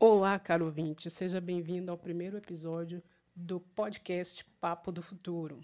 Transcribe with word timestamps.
Olá, 0.00 0.38
caro 0.38 0.66
ouvinte, 0.66 1.10
seja 1.10 1.40
bem-vindo 1.40 1.90
ao 1.90 1.98
primeiro 1.98 2.36
episódio 2.36 3.02
do 3.34 3.58
podcast 3.58 4.44
Papo 4.60 4.92
do 4.92 5.02
Futuro. 5.02 5.60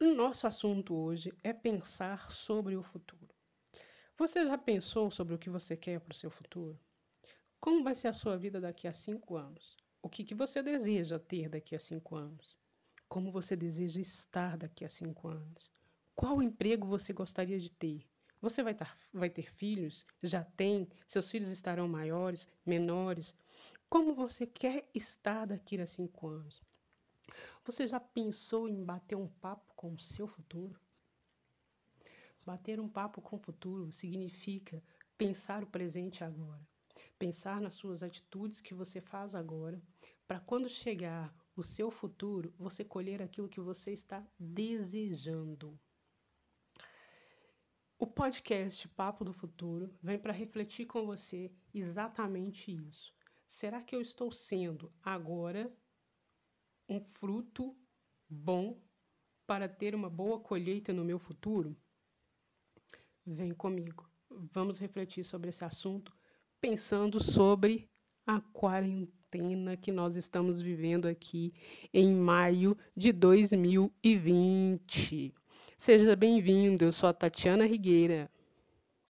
O 0.00 0.14
nosso 0.14 0.46
assunto 0.46 0.94
hoje 0.94 1.30
é 1.44 1.52
pensar 1.52 2.32
sobre 2.32 2.76
o 2.76 2.82
futuro. 2.82 3.28
Você 4.16 4.46
já 4.46 4.56
pensou 4.56 5.10
sobre 5.10 5.34
o 5.34 5.38
que 5.38 5.50
você 5.50 5.76
quer 5.76 6.00
para 6.00 6.12
o 6.12 6.16
seu 6.16 6.30
futuro? 6.30 6.80
Como 7.60 7.84
vai 7.84 7.94
ser 7.94 8.08
a 8.08 8.14
sua 8.14 8.38
vida 8.38 8.58
daqui 8.58 8.88
a 8.88 8.92
cinco 8.92 9.36
anos? 9.36 9.76
O 10.00 10.08
que, 10.08 10.24
que 10.24 10.34
você 10.34 10.62
deseja 10.62 11.18
ter 11.18 11.50
daqui 11.50 11.76
a 11.76 11.78
cinco 11.78 12.16
anos? 12.16 12.56
Como 13.06 13.30
você 13.30 13.54
deseja 13.54 14.00
estar 14.00 14.56
daqui 14.56 14.82
a 14.82 14.88
cinco 14.88 15.28
anos? 15.28 15.70
Qual 16.16 16.42
emprego 16.42 16.86
você 16.86 17.12
gostaria 17.12 17.60
de 17.60 17.70
ter? 17.70 18.09
Você 18.40 18.62
vai, 18.62 18.74
tar, 18.74 18.96
vai 19.12 19.28
ter 19.28 19.52
filhos? 19.52 20.06
Já 20.22 20.42
tem? 20.42 20.88
Seus 21.06 21.30
filhos 21.30 21.50
estarão 21.50 21.86
maiores, 21.86 22.48
menores? 22.64 23.34
Como 23.88 24.14
você 24.14 24.46
quer 24.46 24.88
estar 24.94 25.46
daqui 25.46 25.78
a 25.78 25.86
cinco 25.86 26.28
anos? 26.28 26.62
Você 27.66 27.86
já 27.86 28.00
pensou 28.00 28.66
em 28.66 28.82
bater 28.82 29.14
um 29.14 29.28
papo 29.28 29.74
com 29.76 29.92
o 29.92 29.98
seu 29.98 30.26
futuro? 30.26 30.80
Bater 32.46 32.80
um 32.80 32.88
papo 32.88 33.20
com 33.20 33.36
o 33.36 33.38
futuro 33.38 33.92
significa 33.92 34.82
pensar 35.18 35.62
o 35.62 35.66
presente 35.66 36.24
agora, 36.24 36.66
pensar 37.18 37.60
nas 37.60 37.74
suas 37.74 38.02
atitudes 38.02 38.62
que 38.62 38.72
você 38.72 39.02
faz 39.02 39.34
agora, 39.34 39.82
para 40.26 40.40
quando 40.40 40.70
chegar 40.70 41.34
o 41.54 41.62
seu 41.62 41.90
futuro, 41.90 42.54
você 42.58 42.82
colher 42.82 43.20
aquilo 43.20 43.50
que 43.50 43.60
você 43.60 43.92
está 43.92 44.26
desejando. 44.38 45.78
O 48.02 48.06
podcast 48.06 48.88
Papo 48.88 49.26
do 49.26 49.32
Futuro 49.34 49.94
vem 50.02 50.18
para 50.18 50.32
refletir 50.32 50.86
com 50.86 51.04
você 51.04 51.52
exatamente 51.74 52.72
isso. 52.72 53.12
Será 53.46 53.82
que 53.82 53.94
eu 53.94 54.00
estou 54.00 54.32
sendo 54.32 54.90
agora 55.02 55.70
um 56.88 56.98
fruto 56.98 57.76
bom 58.26 58.82
para 59.46 59.68
ter 59.68 59.94
uma 59.94 60.08
boa 60.08 60.40
colheita 60.40 60.94
no 60.94 61.04
meu 61.04 61.18
futuro? 61.18 61.76
Vem 63.26 63.52
comigo. 63.52 64.10
Vamos 64.30 64.78
refletir 64.78 65.22
sobre 65.22 65.50
esse 65.50 65.62
assunto, 65.62 66.16
pensando 66.58 67.22
sobre 67.22 67.86
a 68.26 68.40
quarentena 68.40 69.76
que 69.76 69.92
nós 69.92 70.16
estamos 70.16 70.58
vivendo 70.58 71.06
aqui 71.06 71.52
em 71.92 72.14
maio 72.14 72.78
de 72.96 73.12
2020. 73.12 75.34
Seja 75.80 76.14
bem-vindo, 76.14 76.84
eu 76.84 76.92
sou 76.92 77.08
a 77.08 77.12
Tatiana 77.14 77.64
Rigueira. 77.64 78.28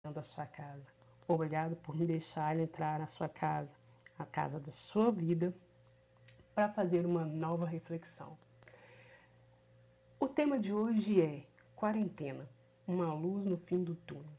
Da 0.03 0.21
sua 0.21 0.45
casa. 0.45 0.85
Obrigado 1.25 1.77
por 1.77 1.95
me 1.95 2.05
deixar 2.05 2.59
entrar 2.59 2.99
na 2.99 3.07
sua 3.07 3.29
casa, 3.29 3.71
a 4.19 4.25
casa 4.25 4.59
da 4.59 4.69
sua 4.69 5.09
vida, 5.09 5.53
para 6.53 6.67
fazer 6.67 7.05
uma 7.05 7.23
nova 7.23 7.65
reflexão. 7.65 8.37
O 10.19 10.27
tema 10.27 10.59
de 10.59 10.73
hoje 10.73 11.21
é 11.21 11.45
quarentena, 11.73 12.45
uma 12.85 13.13
luz 13.13 13.45
no 13.45 13.55
fim 13.55 13.81
do 13.81 13.95
túnel. 13.95 14.37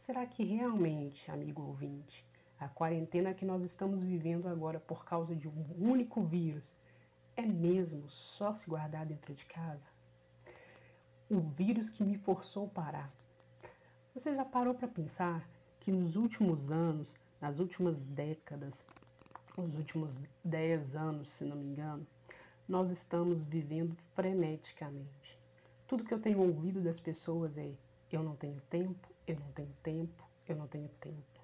Será 0.00 0.26
que 0.26 0.42
realmente, 0.42 1.30
amigo 1.30 1.62
ouvinte, 1.62 2.26
a 2.58 2.66
quarentena 2.66 3.32
que 3.34 3.44
nós 3.44 3.62
estamos 3.62 4.02
vivendo 4.02 4.48
agora 4.48 4.80
por 4.80 5.04
causa 5.04 5.36
de 5.36 5.46
um 5.46 5.64
único 5.78 6.24
vírus 6.24 6.68
é 7.36 7.42
mesmo 7.42 8.10
só 8.10 8.52
se 8.52 8.68
guardar 8.68 9.06
dentro 9.06 9.32
de 9.32 9.44
casa? 9.44 9.89
O 11.30 11.40
vírus 11.40 11.88
que 11.88 12.02
me 12.02 12.18
forçou 12.18 12.66
a 12.66 12.70
parar. 12.70 13.12
Você 14.12 14.34
já 14.34 14.44
parou 14.44 14.74
para 14.74 14.88
pensar 14.88 15.48
que 15.78 15.92
nos 15.92 16.16
últimos 16.16 16.72
anos, 16.72 17.14
nas 17.40 17.60
últimas 17.60 18.02
décadas, 18.02 18.84
nos 19.56 19.76
últimos 19.76 20.12
10 20.44 20.96
anos, 20.96 21.30
se 21.30 21.44
não 21.44 21.56
me 21.56 21.66
engano, 21.66 22.04
nós 22.68 22.90
estamos 22.90 23.44
vivendo 23.44 23.94
freneticamente. 24.14 25.38
Tudo 25.86 26.02
que 26.02 26.12
eu 26.12 26.20
tenho 26.20 26.40
ouvido 26.40 26.80
das 26.80 26.98
pessoas 26.98 27.56
é: 27.56 27.72
eu 28.10 28.24
não 28.24 28.34
tenho 28.34 28.60
tempo, 28.62 29.08
eu 29.24 29.36
não 29.38 29.52
tenho 29.52 29.72
tempo, 29.84 30.28
eu 30.48 30.56
não 30.56 30.66
tenho 30.66 30.88
tempo. 31.00 31.40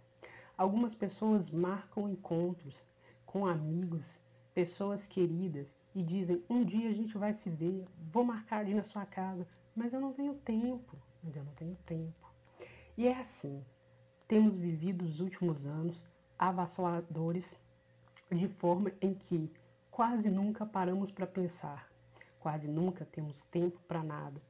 Algumas 0.58 0.96
pessoas 0.96 1.48
marcam 1.48 2.08
encontros 2.08 2.82
com 3.24 3.46
amigos, 3.46 4.20
pessoas 4.52 5.06
queridas 5.06 5.68
e 5.94 6.02
dizem: 6.02 6.42
um 6.50 6.64
dia 6.64 6.90
a 6.90 6.92
gente 6.92 7.16
vai 7.16 7.34
se 7.34 7.48
ver, 7.48 7.84
vou 8.12 8.24
marcar 8.24 8.58
ali 8.58 8.74
na 8.74 8.82
sua 8.82 9.06
casa, 9.06 9.46
mas 9.76 9.92
eu 9.92 10.00
não 10.00 10.14
tenho 10.14 10.34
tempo, 10.34 10.96
mas 11.22 11.36
eu 11.36 11.44
não 11.44 11.52
tenho 11.52 11.76
tempo. 11.86 12.32
E 12.96 13.06
é 13.06 13.20
assim, 13.20 13.62
temos 14.26 14.56
vivido 14.56 15.04
os 15.04 15.20
últimos 15.20 15.66
anos 15.66 16.02
avassaladores 16.38 17.54
de 18.30 18.48
forma 18.48 18.90
em 19.00 19.14
que 19.14 19.52
quase 19.90 20.30
nunca 20.30 20.64
paramos 20.64 21.10
para 21.10 21.26
pensar, 21.26 21.88
quase 22.40 22.66
nunca 22.66 23.04
temos 23.04 23.42
tempo 23.44 23.78
para 23.86 24.02
nada. 24.02 24.40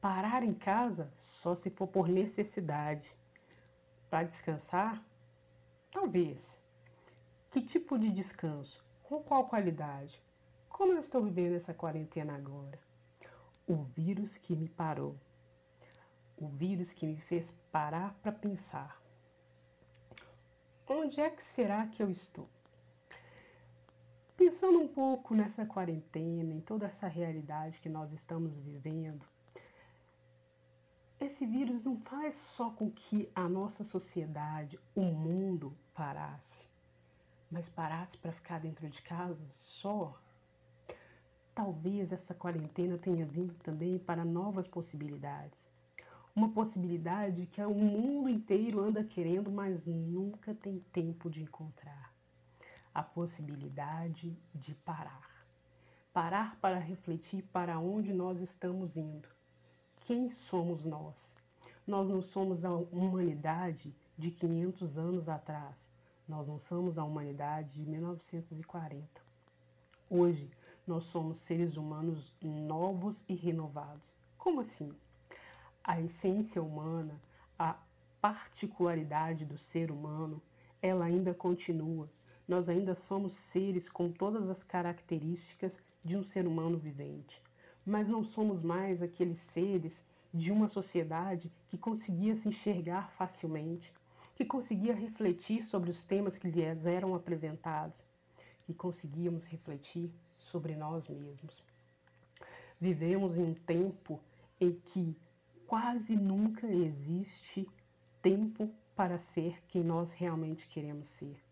Parar 0.00 0.42
em 0.42 0.52
casa 0.52 1.08
só 1.16 1.54
se 1.54 1.70
for 1.70 1.86
por 1.86 2.08
necessidade. 2.08 3.08
Para 4.10 4.24
descansar? 4.24 5.00
Talvez. 5.92 6.38
Que 7.50 7.60
tipo 7.60 7.96
de 7.96 8.10
descanso? 8.10 8.84
Com 9.04 9.22
qual 9.22 9.46
qualidade? 9.46 10.20
Como 10.68 10.92
eu 10.92 11.00
estou 11.00 11.22
vivendo 11.22 11.54
essa 11.54 11.72
quarentena 11.72 12.34
agora? 12.34 12.78
O 13.66 13.84
vírus 13.84 14.36
que 14.36 14.56
me 14.56 14.68
parou, 14.68 15.16
o 16.36 16.48
vírus 16.48 16.92
que 16.92 17.06
me 17.06 17.16
fez 17.16 17.50
parar 17.70 18.14
para 18.22 18.32
pensar. 18.32 19.00
Onde 20.88 21.20
é 21.20 21.30
que 21.30 21.44
será 21.54 21.86
que 21.86 22.02
eu 22.02 22.10
estou? 22.10 22.48
Pensando 24.36 24.80
um 24.80 24.88
pouco 24.88 25.34
nessa 25.34 25.64
quarentena, 25.64 26.52
em 26.52 26.60
toda 26.60 26.86
essa 26.86 27.06
realidade 27.06 27.80
que 27.80 27.88
nós 27.88 28.12
estamos 28.12 28.58
vivendo, 28.58 29.24
esse 31.20 31.46
vírus 31.46 31.84
não 31.84 31.96
faz 32.00 32.34
só 32.34 32.70
com 32.70 32.90
que 32.90 33.30
a 33.34 33.48
nossa 33.48 33.84
sociedade, 33.84 34.80
o 34.94 35.02
mundo 35.02 35.72
parasse, 35.94 36.68
mas 37.48 37.68
parasse 37.68 38.18
para 38.18 38.32
ficar 38.32 38.58
dentro 38.58 38.88
de 38.88 39.00
casa 39.02 39.46
só 39.50 40.20
Talvez 41.54 42.10
essa 42.10 42.32
quarentena 42.32 42.96
tenha 42.96 43.26
vindo 43.26 43.52
também 43.62 43.98
para 43.98 44.24
novas 44.24 44.66
possibilidades. 44.66 45.70
Uma 46.34 46.48
possibilidade 46.48 47.46
que 47.46 47.60
o 47.60 47.74
mundo 47.74 48.26
inteiro 48.26 48.80
anda 48.80 49.04
querendo, 49.04 49.50
mas 49.50 49.84
nunca 49.86 50.54
tem 50.54 50.80
tempo 50.90 51.28
de 51.28 51.42
encontrar. 51.42 52.10
A 52.94 53.02
possibilidade 53.02 54.34
de 54.54 54.74
parar. 54.76 55.44
Parar 56.10 56.56
para 56.58 56.78
refletir 56.78 57.42
para 57.52 57.78
onde 57.78 58.14
nós 58.14 58.40
estamos 58.40 58.96
indo. 58.96 59.28
Quem 60.06 60.30
somos 60.30 60.84
nós? 60.84 61.14
Nós 61.86 62.08
não 62.08 62.22
somos 62.22 62.64
a 62.64 62.72
humanidade 62.72 63.94
de 64.16 64.30
500 64.30 64.96
anos 64.96 65.28
atrás. 65.28 65.76
Nós 66.26 66.48
não 66.48 66.58
somos 66.58 66.96
a 66.96 67.04
humanidade 67.04 67.74
de 67.74 67.82
1940. 67.90 69.20
Hoje, 70.08 70.50
nós 70.86 71.04
somos 71.04 71.38
seres 71.38 71.76
humanos 71.76 72.34
novos 72.42 73.22
e 73.28 73.34
renovados. 73.34 74.02
Como 74.36 74.60
assim? 74.60 74.92
A 75.84 76.00
essência 76.00 76.62
humana, 76.62 77.20
a 77.58 77.76
particularidade 78.20 79.44
do 79.44 79.56
ser 79.56 79.90
humano, 79.90 80.42
ela 80.80 81.04
ainda 81.04 81.32
continua. 81.32 82.08
Nós 82.46 82.68
ainda 82.68 82.94
somos 82.94 83.34
seres 83.34 83.88
com 83.88 84.10
todas 84.10 84.48
as 84.50 84.64
características 84.64 85.80
de 86.04 86.16
um 86.16 86.24
ser 86.24 86.46
humano 86.46 86.76
vivente. 86.76 87.40
Mas 87.86 88.08
não 88.08 88.24
somos 88.24 88.62
mais 88.62 89.02
aqueles 89.02 89.38
seres 89.38 90.02
de 90.34 90.50
uma 90.50 90.66
sociedade 90.66 91.52
que 91.68 91.78
conseguia 91.78 92.34
se 92.34 92.48
enxergar 92.48 93.10
facilmente, 93.12 93.92
que 94.34 94.44
conseguia 94.44 94.94
refletir 94.94 95.62
sobre 95.62 95.90
os 95.90 96.02
temas 96.04 96.36
que 96.36 96.48
lhes 96.48 96.86
eram 96.86 97.14
apresentados, 97.14 97.96
que 98.64 98.74
conseguíamos 98.74 99.44
refletir 99.44 100.10
sobre 100.52 100.76
nós 100.76 101.08
mesmos. 101.08 101.64
Vivemos 102.78 103.38
em 103.38 103.42
um 103.42 103.54
tempo 103.54 104.20
em 104.60 104.72
que 104.74 105.16
quase 105.66 106.14
nunca 106.14 106.66
existe 106.66 107.66
tempo 108.20 108.70
para 108.94 109.16
ser 109.16 109.64
quem 109.66 109.82
nós 109.82 110.12
realmente 110.12 110.68
queremos 110.68 111.08
ser. 111.08 111.42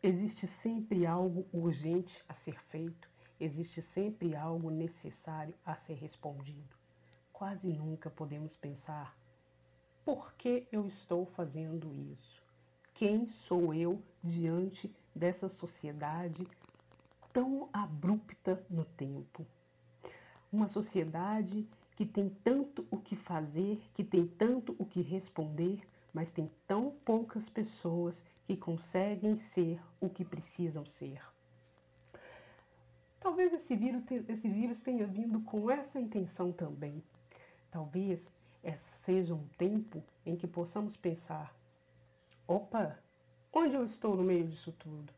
Existe 0.00 0.46
sempre 0.46 1.04
algo 1.04 1.44
urgente 1.52 2.24
a 2.28 2.34
ser 2.34 2.60
feito, 2.60 3.10
existe 3.40 3.82
sempre 3.82 4.36
algo 4.36 4.70
necessário 4.70 5.54
a 5.66 5.74
ser 5.74 5.94
respondido. 5.94 6.76
Quase 7.32 7.66
nunca 7.66 8.08
podemos 8.08 8.56
pensar: 8.56 9.18
por 10.04 10.32
que 10.34 10.68
eu 10.70 10.86
estou 10.86 11.26
fazendo 11.26 11.92
isso? 12.12 12.40
Quem 12.94 13.26
sou 13.26 13.74
eu 13.74 14.00
diante 14.22 14.94
dessa 15.14 15.48
sociedade 15.48 16.46
tão 17.32 17.68
abrupta 17.72 18.64
no 18.68 18.84
tempo. 18.84 19.46
Uma 20.52 20.68
sociedade 20.68 21.66
que 21.96 22.06
tem 22.06 22.28
tanto 22.44 22.86
o 22.90 22.96
que 22.96 23.16
fazer, 23.16 23.82
que 23.92 24.04
tem 24.04 24.26
tanto 24.26 24.74
o 24.78 24.86
que 24.86 25.02
responder, 25.02 25.80
mas 26.12 26.30
tem 26.30 26.50
tão 26.66 26.92
poucas 27.04 27.48
pessoas 27.48 28.22
que 28.46 28.56
conseguem 28.56 29.36
ser 29.36 29.80
o 30.00 30.08
que 30.08 30.24
precisam 30.24 30.86
ser. 30.86 31.20
Talvez 33.20 33.52
esse 33.52 33.74
vírus, 33.74 34.04
esse 34.28 34.48
vírus 34.48 34.80
tenha 34.80 35.06
vindo 35.06 35.40
com 35.40 35.70
essa 35.70 36.00
intenção 36.00 36.52
também. 36.52 37.02
Talvez 37.70 38.26
seja 39.04 39.34
um 39.34 39.46
tempo 39.58 40.02
em 40.24 40.36
que 40.36 40.46
possamos 40.46 40.96
pensar: 40.96 41.54
opa, 42.46 42.98
onde 43.52 43.74
eu 43.74 43.84
estou 43.84 44.16
no 44.16 44.22
meio 44.22 44.46
disso 44.46 44.72
tudo? 44.78 45.17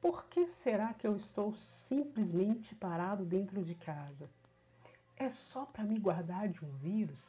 Por 0.00 0.24
que 0.26 0.46
será 0.46 0.94
que 0.94 1.06
eu 1.06 1.16
estou 1.16 1.54
simplesmente 1.88 2.74
parado 2.74 3.24
dentro 3.24 3.64
de 3.64 3.74
casa? 3.74 4.28
É 5.16 5.28
só 5.30 5.66
para 5.66 5.82
me 5.82 5.98
guardar 5.98 6.48
de 6.48 6.64
um 6.64 6.70
vírus? 6.76 7.20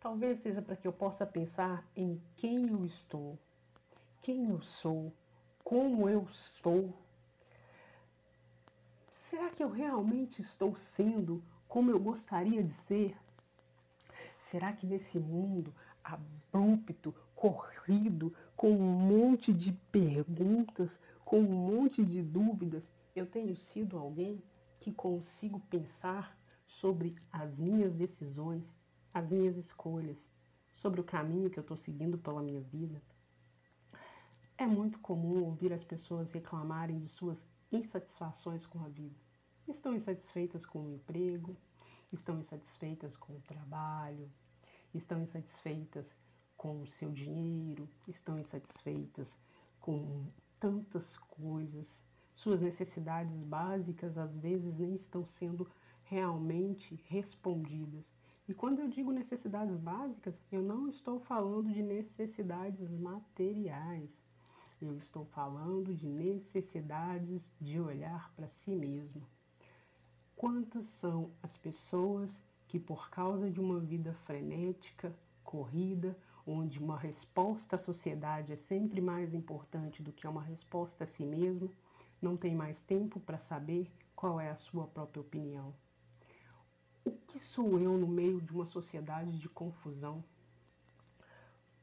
Talvez 0.00 0.40
seja 0.40 0.60
para 0.60 0.76
que 0.76 0.86
eu 0.86 0.92
possa 0.92 1.24
pensar 1.24 1.84
em 1.96 2.20
quem 2.36 2.68
eu 2.68 2.84
estou, 2.84 3.38
quem 4.20 4.50
eu 4.50 4.60
sou, 4.60 5.12
como 5.62 6.08
eu 6.08 6.26
estou. 6.30 6.92
Será 9.30 9.50
que 9.50 9.62
eu 9.62 9.70
realmente 9.70 10.42
estou 10.42 10.76
sendo 10.76 11.42
como 11.68 11.90
eu 11.90 11.98
gostaria 11.98 12.62
de 12.62 12.72
ser? 12.72 13.16
Será 14.50 14.72
que 14.72 14.86
nesse 14.86 15.18
mundo 15.18 15.72
abrupto, 16.02 17.14
corrido, 17.34 18.34
com 18.56 18.70
um 18.70 18.80
monte 18.80 19.52
de 19.52 19.72
perguntas, 19.92 20.90
com 21.26 21.40
um 21.40 21.42
monte 21.42 22.04
de 22.04 22.22
dúvidas, 22.22 22.84
eu 23.12 23.26
tenho 23.26 23.56
sido 23.56 23.98
alguém 23.98 24.40
que 24.78 24.92
consigo 24.92 25.58
pensar 25.68 26.38
sobre 26.68 27.16
as 27.32 27.56
minhas 27.56 27.92
decisões, 27.92 28.64
as 29.12 29.28
minhas 29.28 29.56
escolhas, 29.56 30.24
sobre 30.76 31.00
o 31.00 31.04
caminho 31.04 31.50
que 31.50 31.58
eu 31.58 31.62
estou 31.62 31.76
seguindo 31.76 32.16
pela 32.16 32.40
minha 32.40 32.60
vida? 32.60 33.02
É 34.56 34.66
muito 34.68 35.00
comum 35.00 35.42
ouvir 35.42 35.72
as 35.72 35.82
pessoas 35.82 36.30
reclamarem 36.30 37.00
de 37.00 37.08
suas 37.08 37.44
insatisfações 37.72 38.64
com 38.64 38.78
a 38.84 38.88
vida. 38.88 39.18
Estão 39.66 39.96
insatisfeitas 39.96 40.64
com 40.64 40.84
o 40.84 40.94
emprego, 40.94 41.56
estão 42.12 42.38
insatisfeitas 42.38 43.16
com 43.16 43.32
o 43.32 43.40
trabalho, 43.40 44.30
estão 44.94 45.20
insatisfeitas 45.20 46.14
com 46.56 46.82
o 46.82 46.86
seu 46.86 47.10
dinheiro, 47.10 47.88
estão 48.06 48.38
insatisfeitas 48.38 49.36
com 49.80 50.30
tantas 50.60 51.16
coisas. 51.18 51.86
Suas 52.34 52.60
necessidades 52.60 53.42
básicas 53.42 54.16
às 54.18 54.36
vezes 54.36 54.76
nem 54.78 54.94
estão 54.94 55.24
sendo 55.24 55.68
realmente 56.04 57.00
respondidas. 57.08 58.04
E 58.48 58.54
quando 58.54 58.78
eu 58.78 58.88
digo 58.88 59.10
necessidades 59.10 59.76
básicas, 59.78 60.34
eu 60.52 60.62
não 60.62 60.88
estou 60.88 61.18
falando 61.18 61.72
de 61.72 61.82
necessidades 61.82 62.90
materiais. 62.90 64.10
Eu 64.80 64.96
estou 64.96 65.24
falando 65.24 65.94
de 65.94 66.06
necessidades 66.06 67.52
de 67.60 67.80
olhar 67.80 68.30
para 68.36 68.48
si 68.48 68.70
mesmo. 68.70 69.22
Quantas 70.36 70.86
são 71.00 71.30
as 71.42 71.56
pessoas 71.56 72.30
que, 72.68 72.78
por 72.78 73.10
causa 73.10 73.50
de 73.50 73.58
uma 73.58 73.80
vida 73.80 74.12
frenética, 74.26 75.12
corrida, 75.42 76.16
onde 76.46 76.78
uma 76.78 76.96
resposta 76.96 77.74
à 77.74 77.78
sociedade 77.78 78.52
é 78.52 78.56
sempre 78.56 79.00
mais 79.00 79.34
importante 79.34 80.02
do 80.02 80.12
que 80.12 80.26
uma 80.26 80.42
resposta 80.42 81.02
a 81.02 81.06
si 81.06 81.24
mesmo, 81.24 81.70
não 82.22 82.36
tem 82.36 82.54
mais 82.54 82.80
tempo 82.82 83.18
para 83.18 83.38
saber 83.38 83.90
qual 84.14 84.40
é 84.40 84.50
a 84.50 84.56
sua 84.56 84.86
própria 84.86 85.20
opinião. 85.20 85.74
O 87.04 87.10
que 87.10 87.40
sou 87.40 87.78
eu 87.80 87.98
no 87.98 88.06
meio 88.06 88.40
de 88.40 88.52
uma 88.52 88.64
sociedade 88.64 89.38
de 89.38 89.48
confusão? 89.48 90.24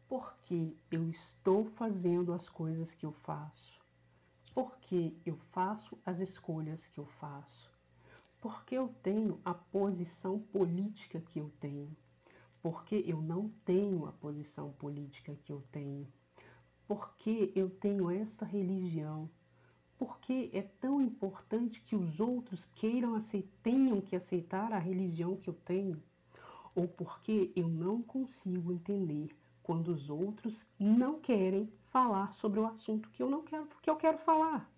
Por 0.07 0.35
que 0.43 0.77
eu 0.89 1.09
estou 1.09 1.65
fazendo 1.65 2.31
as 2.31 2.47
coisas 2.47 2.93
que 2.93 3.05
eu 3.05 3.11
faço? 3.11 3.81
Por 4.53 4.77
que 4.77 5.17
eu 5.25 5.35
faço 5.51 5.97
as 6.05 6.19
escolhas 6.19 6.85
que 6.87 6.99
eu 6.99 7.05
faço? 7.05 7.71
Porque 8.39 8.75
eu 8.75 8.89
tenho 9.01 9.39
a 9.43 9.53
posição 9.53 10.39
política 10.39 11.19
que 11.19 11.39
eu 11.39 11.51
tenho 11.59 11.95
porque 12.63 13.03
eu 13.05 13.21
não 13.21 13.49
tenho 13.65 14.05
a 14.05 14.13
posição 14.13 14.71
política 14.71 15.35
que 15.43 15.51
eu 15.51 15.61
tenho, 15.69 16.07
porque 16.87 17.51
eu 17.53 17.69
tenho 17.69 18.09
esta 18.09 18.45
religião, 18.45 19.29
porque 19.97 20.49
é 20.53 20.61
tão 20.61 21.01
importante 21.01 21.81
que 21.81 21.93
os 21.93 22.21
outros 22.21 22.63
queiram 22.75 23.21
tenham 23.61 23.99
que 23.99 24.15
aceitar 24.15 24.71
a 24.71 24.79
religião 24.79 25.35
que 25.35 25.49
eu 25.49 25.53
tenho, 25.65 26.01
ou 26.73 26.87
porque 26.87 27.51
eu 27.53 27.67
não 27.67 28.01
consigo 28.01 28.71
entender 28.71 29.35
quando 29.61 29.89
os 29.89 30.09
outros 30.09 30.65
não 30.79 31.19
querem 31.19 31.69
falar 31.89 32.33
sobre 32.33 32.61
o 32.61 32.65
assunto 32.65 33.09
que 33.09 33.21
eu 33.21 33.29
não 33.29 33.43
quero, 33.43 33.67
que 33.81 33.89
eu 33.89 33.97
quero 33.97 34.19
falar. 34.19 34.71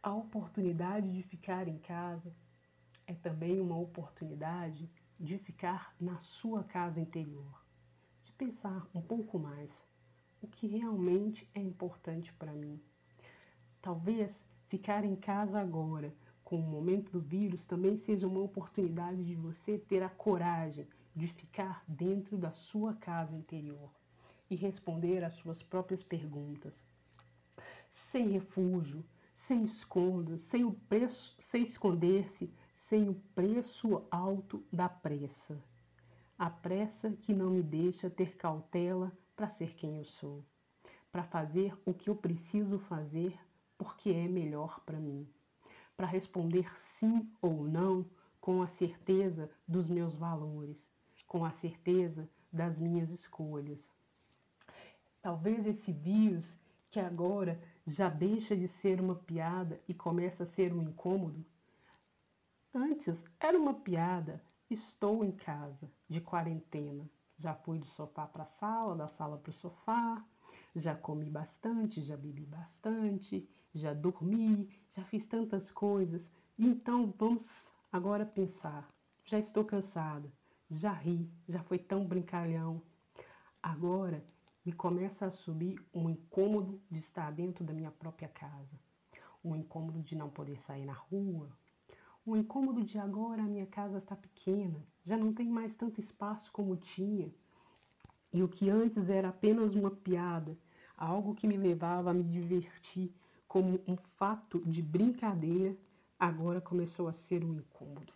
A 0.00 0.14
oportunidade 0.14 1.12
de 1.12 1.24
ficar 1.24 1.66
em 1.66 1.78
casa 1.78 2.32
é 3.08 3.14
também 3.14 3.58
uma 3.58 3.78
oportunidade 3.78 4.88
de 5.18 5.38
ficar 5.38 5.94
na 5.98 6.20
sua 6.20 6.62
casa 6.62 7.00
interior, 7.00 7.64
de 8.22 8.30
pensar 8.32 8.86
um 8.94 9.00
pouco 9.00 9.38
mais 9.38 9.88
o 10.42 10.46
que 10.46 10.66
realmente 10.66 11.48
é 11.54 11.60
importante 11.60 12.30
para 12.34 12.52
mim. 12.52 12.78
Talvez 13.80 14.44
ficar 14.68 15.04
em 15.04 15.16
casa 15.16 15.58
agora, 15.58 16.14
com 16.44 16.60
o 16.60 16.62
momento 16.62 17.10
do 17.10 17.20
vírus, 17.20 17.62
também 17.64 17.96
seja 17.96 18.26
uma 18.28 18.40
oportunidade 18.40 19.24
de 19.24 19.34
você 19.34 19.78
ter 19.78 20.02
a 20.02 20.10
coragem 20.10 20.86
de 21.16 21.26
ficar 21.28 21.82
dentro 21.88 22.36
da 22.36 22.52
sua 22.52 22.94
casa 22.94 23.34
interior 23.34 23.90
e 24.50 24.54
responder 24.54 25.24
às 25.24 25.34
suas 25.34 25.62
próprias 25.62 26.02
perguntas, 26.02 26.74
sem 28.12 28.28
refúgio, 28.28 29.02
sem 29.32 29.64
esconda, 29.64 30.36
sem 30.36 30.64
o 30.64 30.72
preço, 30.72 31.34
sem 31.38 31.62
esconder-se, 31.62 32.52
sem 32.88 33.06
o 33.06 33.14
preço 33.34 34.02
alto 34.10 34.64
da 34.72 34.88
pressa. 34.88 35.62
A 36.38 36.48
pressa 36.48 37.10
que 37.10 37.34
não 37.34 37.50
me 37.50 37.62
deixa 37.62 38.08
ter 38.08 38.34
cautela 38.34 39.12
para 39.36 39.50
ser 39.50 39.74
quem 39.74 39.98
eu 39.98 40.06
sou, 40.06 40.42
para 41.12 41.22
fazer 41.22 41.76
o 41.84 41.92
que 41.92 42.08
eu 42.08 42.16
preciso 42.16 42.78
fazer 42.78 43.38
porque 43.76 44.08
é 44.08 44.26
melhor 44.26 44.80
para 44.86 44.98
mim, 44.98 45.28
para 45.98 46.06
responder 46.06 46.74
sim 46.78 47.30
ou 47.42 47.62
não 47.62 48.06
com 48.40 48.62
a 48.62 48.66
certeza 48.66 49.50
dos 49.66 49.90
meus 49.90 50.14
valores, 50.14 50.82
com 51.26 51.44
a 51.44 51.50
certeza 51.50 52.26
das 52.50 52.78
minhas 52.78 53.10
escolhas. 53.10 53.80
Talvez 55.20 55.66
esse 55.66 55.92
vírus 55.92 56.58
que 56.90 56.98
agora 56.98 57.60
já 57.86 58.08
deixa 58.08 58.56
de 58.56 58.66
ser 58.66 58.98
uma 58.98 59.14
piada 59.14 59.78
e 59.86 59.92
começa 59.92 60.44
a 60.44 60.46
ser 60.46 60.72
um 60.72 60.80
incômodo, 60.80 61.44
Antes 62.74 63.24
era 63.40 63.58
uma 63.58 63.72
piada. 63.72 64.44
Estou 64.68 65.24
em 65.24 65.32
casa, 65.32 65.90
de 66.06 66.20
quarentena. 66.20 67.08
Já 67.38 67.54
fui 67.54 67.78
do 67.78 67.86
sofá 67.86 68.26
para 68.26 68.42
a 68.42 68.46
sala, 68.46 68.94
da 68.94 69.08
sala 69.08 69.38
para 69.38 69.50
o 69.50 69.54
sofá. 69.54 70.22
Já 70.74 70.94
comi 70.94 71.30
bastante, 71.30 72.02
já 72.02 72.16
bebi 72.16 72.44
bastante, 72.44 73.48
já 73.74 73.94
dormi, 73.94 74.68
já 74.90 75.02
fiz 75.04 75.24
tantas 75.26 75.70
coisas. 75.70 76.30
Então 76.58 77.14
vamos 77.16 77.72
agora 77.90 78.26
pensar. 78.26 78.86
Já 79.24 79.38
estou 79.38 79.64
cansada, 79.64 80.30
já 80.70 80.92
ri, 80.92 81.30
já 81.48 81.62
foi 81.62 81.78
tão 81.78 82.04
brincalhão. 82.06 82.82
Agora 83.62 84.22
me 84.62 84.72
começa 84.72 85.24
a 85.24 85.30
subir 85.30 85.82
um 85.94 86.10
incômodo 86.10 86.82
de 86.90 86.98
estar 86.98 87.32
dentro 87.32 87.64
da 87.64 87.72
minha 87.72 87.90
própria 87.90 88.28
casa. 88.28 88.78
Um 89.42 89.56
incômodo 89.56 90.02
de 90.02 90.14
não 90.14 90.28
poder 90.28 90.58
sair 90.58 90.84
na 90.84 90.92
rua, 90.92 91.50
o 92.30 92.36
incômodo 92.36 92.84
de 92.84 92.98
agora, 92.98 93.42
a 93.42 93.46
minha 93.46 93.66
casa 93.66 93.98
está 93.98 94.14
pequena, 94.14 94.84
já 95.02 95.16
não 95.16 95.32
tem 95.32 95.48
mais 95.48 95.74
tanto 95.74 95.98
espaço 95.98 96.52
como 96.52 96.76
tinha. 96.76 97.32
E 98.30 98.42
o 98.42 98.48
que 98.48 98.68
antes 98.68 99.08
era 99.08 99.30
apenas 99.30 99.74
uma 99.74 99.90
piada, 99.90 100.54
algo 100.94 101.34
que 101.34 101.46
me 101.46 101.56
levava 101.56 102.10
a 102.10 102.14
me 102.14 102.22
divertir 102.22 103.14
como 103.46 103.80
um 103.88 103.96
fato 103.96 104.60
de 104.66 104.82
brincadeira, 104.82 105.74
agora 106.18 106.60
começou 106.60 107.08
a 107.08 107.14
ser 107.14 107.42
um 107.42 107.54
incômodo. 107.54 108.12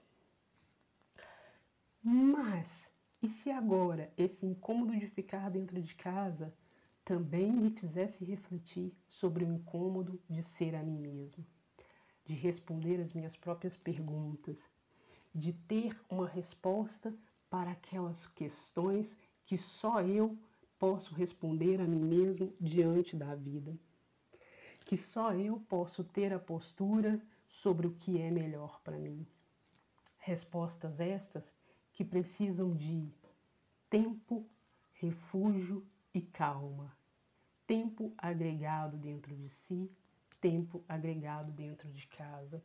Mas, 2.03 2.87
e 3.23 3.29
se 3.29 3.51
agora 3.51 4.13
esse 4.19 4.45
incômodo 4.45 4.95
de 4.95 5.07
ficar 5.07 5.51
dentro 5.51 5.81
de 5.81 5.95
casa 5.95 6.53
também 7.03 7.51
me 7.51 7.71
fizesse 7.71 8.23
refletir 8.27 8.95
sobre 9.09 9.43
o 9.43 9.53
incômodo 9.55 10.21
de 10.29 10.43
ser 10.43 10.75
a 10.75 10.83
mim 10.83 10.99
mesmo? 10.99 11.47
De 12.25 12.35
responder 12.35 13.01
as 13.01 13.13
minhas 13.13 13.37
próprias 13.37 13.77
perguntas, 13.77 14.59
de 15.35 15.53
ter 15.53 15.99
uma 16.09 16.27
resposta 16.27 17.15
para 17.51 17.71
aquelas 17.73 18.27
questões 18.29 19.17
que 19.45 19.59
só 19.59 20.01
eu 20.01 20.39
posso 20.79 21.15
responder 21.15 21.81
a 21.81 21.85
mim 21.85 22.03
mesmo 22.03 22.55
diante 22.61 23.17
da 23.17 23.35
vida. 23.35 23.77
Que 24.85 24.97
só 24.97 25.33
eu 25.35 25.61
posso 25.69 26.03
ter 26.03 26.33
a 26.33 26.39
postura 26.39 27.21
sobre 27.47 27.87
o 27.87 27.95
que 27.95 28.21
é 28.21 28.31
melhor 28.31 28.81
para 28.83 28.99
mim. 28.99 29.27
Respostas 30.19 30.99
estas 30.99 31.45
que 31.93 32.05
precisam 32.05 32.75
de 32.75 33.09
tempo, 33.89 34.47
refúgio 34.95 35.87
e 36.15 36.21
calma. 36.21 36.97
Tempo 37.67 38.13
agregado 38.17 38.97
dentro 38.97 39.37
de 39.37 39.49
si, 39.49 39.91
tempo 40.43 40.85
agregado 40.89 41.53
dentro 41.53 41.89
de 41.89 42.07
casa. 42.09 42.63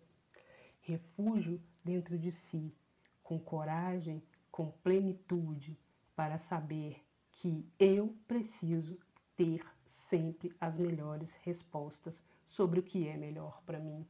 Refúgio 0.81 1.61
dentro 1.85 2.17
de 2.17 2.31
si, 2.31 2.75
com 3.23 3.39
coragem, 3.39 4.21
com 4.51 4.71
plenitude, 4.83 5.79
para 6.15 6.39
saber 6.39 6.99
que 7.31 7.69
eu 7.79 8.17
preciso 8.27 8.99
ter 9.35 9.63
sempre 9.85 10.51
as 10.59 10.75
melhores 10.75 11.31
respostas 11.43 12.19
sobre 12.47 12.79
o 12.79 12.83
que 12.83 13.07
é 13.07 13.15
melhor 13.15 13.61
para 13.63 13.79
mim. 13.79 14.03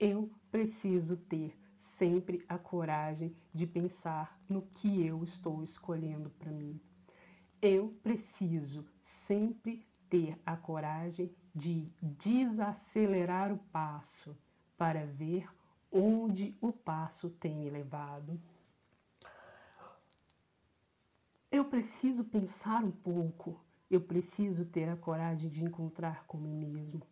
Eu 0.00 0.30
preciso 0.50 1.16
ter 1.16 1.54
sempre 1.76 2.42
a 2.48 2.56
coragem 2.56 3.36
de 3.52 3.66
pensar 3.66 4.40
no 4.48 4.62
que 4.62 5.04
eu 5.04 5.22
estou 5.22 5.62
escolhendo 5.62 6.30
para 6.30 6.50
mim. 6.50 6.80
Eu 7.60 7.94
preciso 8.02 8.86
sempre 9.02 9.86
ter 10.08 10.40
a 10.46 10.56
coragem 10.56 11.30
de 11.58 11.90
desacelerar 12.00 13.52
o 13.52 13.58
passo 13.72 14.36
para 14.76 15.04
ver 15.04 15.48
onde 15.90 16.56
o 16.60 16.72
passo 16.72 17.28
tem 17.28 17.56
me 17.56 17.68
levado. 17.68 18.40
Eu 21.50 21.64
preciso 21.64 22.22
pensar 22.22 22.84
um 22.84 22.92
pouco, 22.92 23.60
eu 23.90 24.00
preciso 24.00 24.64
ter 24.66 24.88
a 24.88 24.96
coragem 24.96 25.50
de 25.50 25.64
encontrar 25.64 26.24
com 26.26 26.38
mim 26.38 26.64
mesmo. 26.64 27.02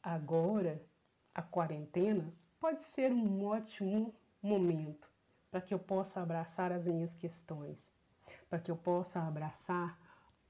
Agora, 0.00 0.80
a 1.34 1.42
quarentena 1.42 2.32
pode 2.60 2.82
ser 2.82 3.10
um 3.10 3.44
ótimo 3.44 4.14
momento 4.40 5.10
para 5.50 5.60
que 5.60 5.74
eu 5.74 5.78
possa 5.78 6.20
abraçar 6.20 6.70
as 6.70 6.84
minhas 6.84 7.16
questões, 7.16 7.76
para 8.48 8.60
que 8.60 8.70
eu 8.70 8.76
possa 8.76 9.20
abraçar 9.20 9.98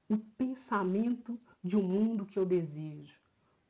o 0.07 0.17
pensamento 0.17 1.39
de 1.63 1.77
um 1.77 1.83
mundo 1.83 2.25
que 2.25 2.37
eu 2.37 2.45
desejo. 2.45 3.19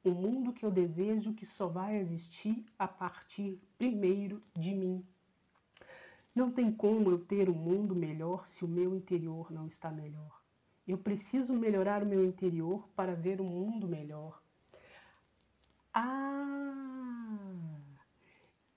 Um 0.04 0.12
mundo 0.12 0.54
que 0.54 0.66
eu 0.66 0.72
desejo 0.72 1.34
que 1.34 1.46
só 1.46 1.68
vai 1.68 1.98
existir 1.98 2.64
a 2.78 2.88
partir 2.88 3.60
primeiro 3.78 4.42
de 4.56 4.74
mim. 4.74 5.06
Não 6.34 6.50
tem 6.52 6.72
como 6.72 7.12
eu 7.12 7.20
ter 7.20 7.50
um 7.50 7.54
mundo 7.54 7.94
melhor 7.94 8.48
se 8.48 8.64
o 8.64 8.68
meu 8.68 8.96
interior 8.96 9.52
não 9.52 9.68
está 9.68 9.92
melhor. 9.92 10.42
Eu 10.88 10.98
preciso 10.98 11.54
melhorar 11.54 12.04
o 12.04 12.06
meu 12.06 12.26
interior 12.26 12.88
para 12.96 13.14
ver 13.14 13.40
um 13.42 13.46
mundo 13.46 13.88
melhor. 13.88 14.42
Ah! 15.94 16.62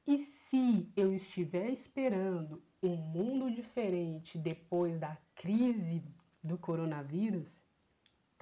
E 0.07 0.25
se 0.25 0.87
eu 0.97 1.15
estiver 1.15 1.71
esperando 1.71 2.63
um 2.83 2.97
mundo 2.97 3.51
diferente 3.51 4.37
depois 4.37 4.99
da 4.99 5.17
crise 5.35 6.03
do 6.43 6.59
coronavírus, 6.59 7.64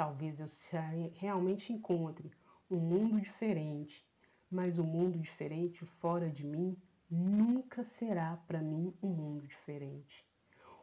talvez 0.03 0.41
eu 0.41 0.49
realmente 1.15 1.73
encontre 1.73 2.33
um 2.69 2.77
mundo 2.77 3.21
diferente, 3.21 4.05
mas 4.51 4.77
o 4.77 4.83
um 4.83 4.87
mundo 4.87 5.17
diferente 5.17 5.87
fora 6.01 6.29
de 6.29 6.45
mim 6.45 6.77
nunca 7.09 7.85
será 7.85 8.37
para 8.49 8.61
mim 8.61 8.93
um 9.01 9.11
mundo 9.11 9.47
diferente. 9.47 10.27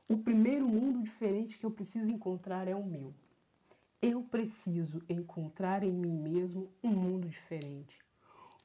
O 0.09 0.19
primeiro 0.19 0.65
mundo 0.65 1.03
diferente 1.03 1.57
que 1.57 1.65
eu 1.65 1.71
preciso 1.71 2.09
encontrar 2.09 2.69
é 2.69 2.73
o 2.73 2.85
meu. 2.85 3.13
Eu 4.01 4.23
preciso 4.23 5.03
encontrar 5.09 5.83
em 5.83 5.91
mim 5.91 6.17
mesmo 6.17 6.71
um 6.81 6.91
mundo 6.91 7.27
diferente. 7.27 7.99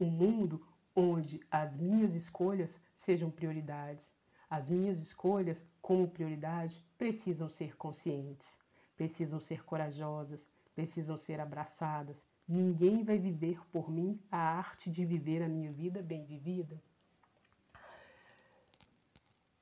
Um 0.01 0.09
mundo 0.09 0.65
onde 0.95 1.41
as 1.51 1.77
minhas 1.77 2.15
escolhas 2.15 2.73
sejam 2.95 3.29
prioridades. 3.29 4.07
As 4.49 4.69
minhas 4.69 5.01
escolhas, 5.01 5.61
como 5.83 6.07
prioridade, 6.07 6.81
precisam 6.97 7.49
ser 7.49 7.77
conscientes, 7.77 8.57
precisam 8.97 9.41
ser 9.41 9.65
corajosas, 9.65 10.47
precisam 10.75 11.17
ser 11.17 11.41
abraçadas. 11.41 12.23
Ninguém 12.47 13.03
vai 13.03 13.19
viver 13.19 13.61
por 13.71 13.91
mim 13.91 14.21
a 14.31 14.39
arte 14.39 14.91
de 14.91 15.05
viver 15.05 15.43
a 15.43 15.49
minha 15.49 15.73
vida 15.73 16.03
bem 16.03 16.25
vivida. 16.25 16.81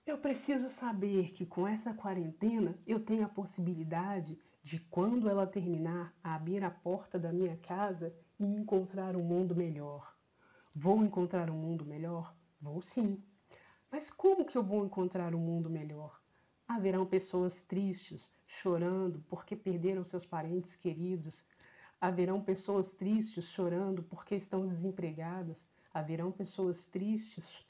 Eu 0.05 0.19
preciso 0.19 0.69
saber 0.69 1.33
que 1.33 1.47
com 1.47 1.67
essa 1.67 1.95
quarentena 1.95 2.77
eu 2.87 3.05
tenho 3.05 3.25
a 3.25 3.29
possibilidade 3.29 4.37
de, 4.63 4.79
quando 4.79 5.29
ela 5.29 5.47
terminar, 5.47 6.13
abrir 6.23 6.65
a 6.65 6.71
porta 6.71 7.19
da 7.19 7.33
minha 7.33 7.57
casa 7.59 8.15
e 8.39 8.45
encontrar 8.45 9.17
um 9.17 9.23
mundo 9.23 9.55
melhor. 9.55 10.17
Vou 10.75 11.05
encontrar 11.05 11.51
um 11.51 11.57
mundo 11.57 11.85
melhor? 11.85 12.35
Vou 12.61 12.81
sim. 12.83 13.23
Mas 13.91 14.11
como 14.11 14.45
que 14.45 14.57
eu 14.57 14.63
vou 14.63 14.85
encontrar 14.85 15.35
um 15.35 15.39
mundo 15.39 15.69
melhor? 15.69 16.22
Haverão 16.75 17.07
pessoas 17.07 17.61
tristes, 17.63 18.31
chorando 18.47 19.23
porque 19.29 19.55
perderam 19.55 20.05
seus 20.05 20.27
parentes 20.27 20.75
queridos. 20.77 21.35
Haverão 22.01 22.41
pessoas 22.41 22.91
tristes 22.91 23.45
chorando 23.47 24.03
porque 24.03 24.35
estão 24.35 24.67
desempregadas. 24.67 25.65
Haverão 25.93 26.33
pessoas 26.33 26.85
tristes 26.85 27.65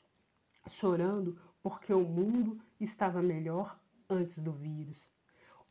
chorando 0.69 1.39
porque 1.63 1.93
o 1.93 2.03
mundo 2.05 2.61
estava 2.81 3.21
melhor 3.23 3.79
antes 4.09 4.39
do 4.39 4.53
vírus. 4.53 5.09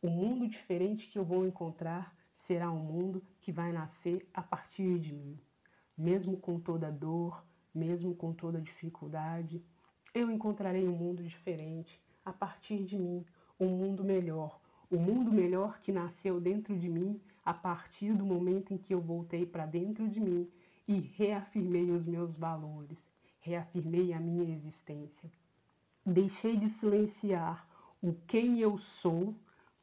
O 0.00 0.08
mundo 0.08 0.48
diferente 0.48 1.08
que 1.08 1.18
eu 1.18 1.24
vou 1.24 1.46
encontrar 1.46 2.14
será 2.34 2.70
um 2.70 2.80
mundo 2.80 3.22
que 3.40 3.52
vai 3.52 3.72
nascer 3.72 4.28
a 4.34 4.42
partir 4.42 4.98
de 4.98 5.12
mim 5.12 5.40
mesmo 5.96 6.36
com 6.36 6.58
toda 6.58 6.90
dor, 6.90 7.44
mesmo 7.74 8.14
com 8.14 8.32
toda 8.32 8.60
dificuldade, 8.60 9.62
eu 10.14 10.30
encontrarei 10.30 10.86
um 10.88 10.96
mundo 10.96 11.22
diferente 11.22 12.02
a 12.24 12.32
partir 12.32 12.84
de 12.84 12.98
mim, 12.98 13.24
um 13.58 13.68
mundo 13.68 14.04
melhor, 14.04 14.60
o 14.90 14.96
um 14.96 15.00
mundo 15.00 15.32
melhor 15.32 15.80
que 15.80 15.90
nasceu 15.90 16.40
dentro 16.40 16.76
de 16.76 16.88
mim 16.88 17.20
a 17.44 17.52
partir 17.52 18.14
do 18.14 18.24
momento 18.24 18.72
em 18.72 18.78
que 18.78 18.94
eu 18.94 19.00
voltei 19.00 19.44
para 19.44 19.66
dentro 19.66 20.08
de 20.08 20.20
mim 20.20 20.48
e 20.86 21.00
reafirmei 21.00 21.90
os 21.90 22.04
meus 22.04 22.36
valores, 22.36 22.98
reafirmei 23.40 24.12
a 24.12 24.20
minha 24.20 24.54
existência. 24.54 25.30
Deixei 26.04 26.56
de 26.56 26.68
silenciar 26.68 27.66
o 28.02 28.14
quem 28.26 28.60
eu 28.60 28.78
sou 28.78 29.34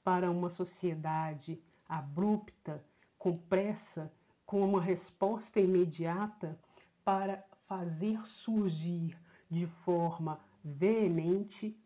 para 0.04 0.30
uma 0.30 0.50
sociedade 0.50 1.60
abrupta, 1.88 2.84
com 3.18 3.38
pressa 3.38 4.12
com 4.50 4.68
uma 4.68 4.82
resposta 4.82 5.60
imediata 5.60 6.58
para 7.06 7.46
fazer 7.68 8.20
surgir 8.26 9.16
de 9.48 9.68
forma 9.68 10.40
veemente 10.66 11.78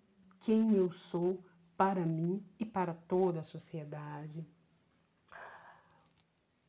quem 0.43 0.75
eu 0.75 0.91
sou 0.91 1.41
para 1.77 2.05
mim 2.05 2.45
e 2.59 2.65
para 2.65 2.93
toda 2.93 3.39
a 3.39 3.43
sociedade. 3.43 4.45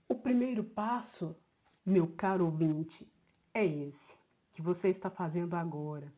O 0.09 0.14
primeiro 0.14 0.62
passo, 0.62 1.37
meu 1.85 2.07
caro 2.07 2.45
ouvinte, 2.45 3.07
é 3.52 3.64
esse 3.66 4.14
que 4.52 4.62
você 4.62 4.88
está 4.88 5.11
fazendo 5.11 5.54
agora. 5.54 6.12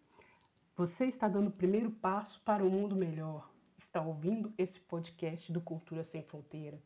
Você 0.77 1.07
está 1.07 1.29
dando 1.29 1.49
o 1.49 1.53
primeiro 1.53 1.91
passo 1.91 2.39
para 2.43 2.63
um 2.63 2.69
mundo 2.69 2.95
melhor. 2.95 3.51
Está 3.79 4.03
ouvindo 4.03 4.53
esse 4.59 4.79
podcast 4.81 5.51
do 5.51 5.61
Cultura 5.61 6.05
Sem 6.05 6.23
Fronteira. 6.23 6.79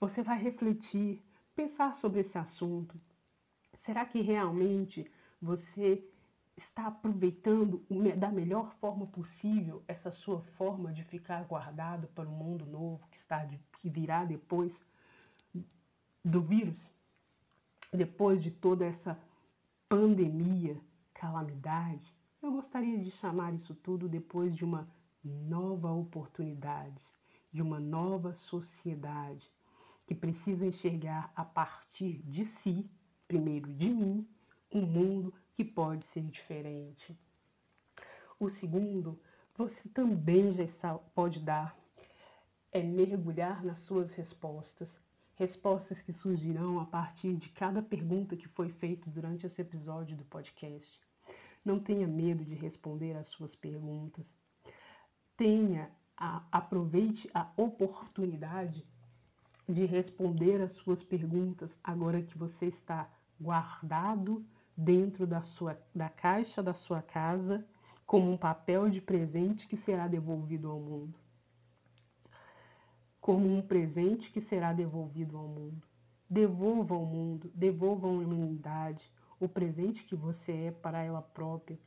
Você 0.00 0.22
vai 0.22 0.38
refletir 0.38 1.22
pensar 1.54 1.94
sobre 1.94 2.20
esse 2.20 2.38
assunto. 2.38 2.98
Será 3.74 4.06
que 4.06 4.22
realmente 4.22 5.10
você 5.40 6.02
está 6.56 6.86
aproveitando 6.86 7.84
da 8.16 8.30
melhor 8.30 8.72
forma 8.74 9.06
possível 9.06 9.82
essa 9.88 10.10
sua 10.10 10.40
forma 10.40 10.92
de 10.92 11.02
ficar 11.04 11.44
guardado 11.44 12.08
para 12.08 12.28
o 12.28 12.32
mundo 12.32 12.66
novo 12.66 13.06
que 13.10 13.18
está 13.18 13.44
de, 13.44 13.58
que 13.80 13.88
virá 13.88 14.24
depois 14.24 14.80
do 16.24 16.40
vírus? 16.40 16.78
Depois 17.92 18.42
de 18.42 18.50
toda 18.50 18.84
essa 18.84 19.18
pandemia, 19.88 20.80
calamidade, 21.12 22.14
eu 22.42 22.52
gostaria 22.52 22.98
de 22.98 23.10
chamar 23.10 23.54
isso 23.54 23.74
tudo 23.74 24.08
depois 24.08 24.54
de 24.54 24.64
uma 24.64 24.88
nova 25.22 25.90
oportunidade, 25.90 27.00
de 27.52 27.62
uma 27.62 27.78
nova 27.78 28.34
sociedade, 28.34 29.50
que 30.06 30.14
precisa 30.14 30.66
enxergar 30.66 31.32
a 31.36 31.44
partir 31.44 32.22
de 32.24 32.44
si, 32.44 32.90
primeiro 33.28 33.72
de 33.72 33.90
mim, 33.90 34.26
um 34.72 34.82
mundo 34.82 35.32
que 35.54 35.64
pode 35.64 36.04
ser 36.06 36.22
diferente. 36.22 37.16
O 38.38 38.48
segundo, 38.48 39.20
você 39.56 39.88
também 39.88 40.52
já 40.52 40.66
pode 41.14 41.40
dar, 41.40 41.76
é 42.72 42.82
mergulhar 42.82 43.64
nas 43.64 43.78
suas 43.80 44.12
respostas. 44.14 44.88
Respostas 45.34 46.00
que 46.00 46.12
surgirão 46.12 46.80
a 46.80 46.86
partir 46.86 47.34
de 47.34 47.48
cada 47.50 47.82
pergunta 47.82 48.36
que 48.36 48.48
foi 48.48 48.68
feita 48.68 49.10
durante 49.10 49.46
esse 49.46 49.60
episódio 49.60 50.16
do 50.16 50.24
podcast. 50.24 51.00
Não 51.64 51.78
tenha 51.78 52.06
medo 52.06 52.44
de 52.44 52.54
responder 52.54 53.16
às 53.16 53.28
suas 53.28 53.54
perguntas. 53.54 54.26
Tenha, 55.36 55.90
a, 56.16 56.44
aproveite 56.50 57.30
a 57.32 57.50
oportunidade 57.56 58.86
de 59.68 59.84
responder 59.84 60.60
as 60.60 60.72
suas 60.72 61.02
perguntas 61.02 61.78
agora 61.82 62.22
que 62.22 62.36
você 62.36 62.66
está 62.66 63.08
guardado 63.40 64.44
dentro 64.76 65.26
da, 65.26 65.42
sua, 65.42 65.78
da 65.94 66.08
caixa 66.08 66.62
da 66.62 66.74
sua 66.74 67.02
casa 67.02 67.64
como 68.06 68.30
um 68.30 68.36
papel 68.36 68.90
de 68.90 69.00
presente 69.00 69.66
que 69.68 69.76
será 69.76 70.08
devolvido 70.08 70.70
ao 70.70 70.80
mundo. 70.80 71.18
como 73.20 73.48
um 73.56 73.62
presente 73.62 74.30
que 74.32 74.40
será 74.40 74.72
devolvido 74.72 75.36
ao 75.38 75.46
mundo. 75.46 75.86
Devolva 76.28 76.94
ao 76.94 77.04
mundo, 77.04 77.50
devolva 77.54 78.08
à 78.08 78.10
humanidade 78.10 79.12
o 79.38 79.48
presente 79.48 80.04
que 80.04 80.16
você 80.16 80.52
é 80.52 80.70
para 80.72 81.02
ela 81.02 81.22
própria. 81.22 81.78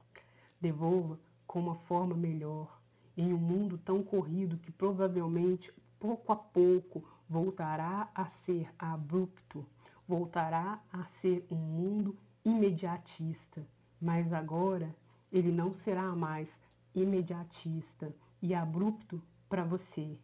Devolva 0.61 1.19
com 1.45 1.59
uma 1.59 1.75
forma 1.75 2.15
melhor, 2.15 2.79
em 3.17 3.33
um 3.33 3.37
mundo 3.37 3.77
tão 3.77 4.01
corrido 4.03 4.57
que 4.57 4.71
provavelmente 4.71 5.73
pouco 5.99 6.31
a 6.31 6.35
pouco 6.35 7.03
voltará 7.29 8.09
a 8.13 8.25
ser 8.27 8.69
abrupto, 8.79 9.65
voltará 10.07 10.81
a 10.91 11.03
ser 11.05 11.45
um 11.51 11.55
mundo 11.55 12.17
imediatista, 12.45 13.67
mas 13.99 14.31
agora 14.31 14.95
ele 15.31 15.51
não 15.51 15.73
será 15.73 16.15
mais 16.15 16.59
imediatista 16.93 18.15
e 18.41 18.53
abrupto 18.53 19.21
para 19.49 19.63
você, 19.63 20.17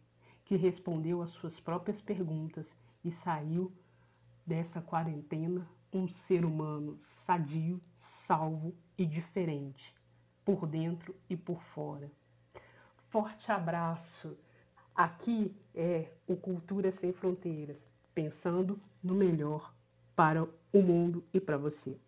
que 0.44 0.56
respondeu 0.56 1.20
às 1.20 1.30
suas 1.30 1.58
próprias 1.58 2.00
perguntas 2.00 2.66
e 3.04 3.10
saiu 3.10 3.72
dessa 4.46 4.80
quarentena 4.80 5.68
um 5.92 6.08
ser 6.08 6.44
humano 6.44 6.96
sadio, 7.26 7.80
salvo 7.96 8.74
e 8.96 9.04
diferente, 9.04 9.94
por 10.44 10.66
dentro 10.66 11.14
e 11.28 11.36
por 11.36 11.60
fora. 11.62 12.10
Forte 13.10 13.52
abraço! 13.52 14.38
Aqui 14.94 15.54
é 15.74 16.10
o 16.26 16.36
Cultura 16.36 16.92
Sem 16.92 17.12
Fronteiras, 17.12 17.78
pensando 18.14 18.80
no 19.02 19.14
melhor 19.14 19.74
para 20.14 20.44
o 20.44 20.82
mundo 20.82 21.24
e 21.32 21.40
para 21.40 21.56
você. 21.56 21.98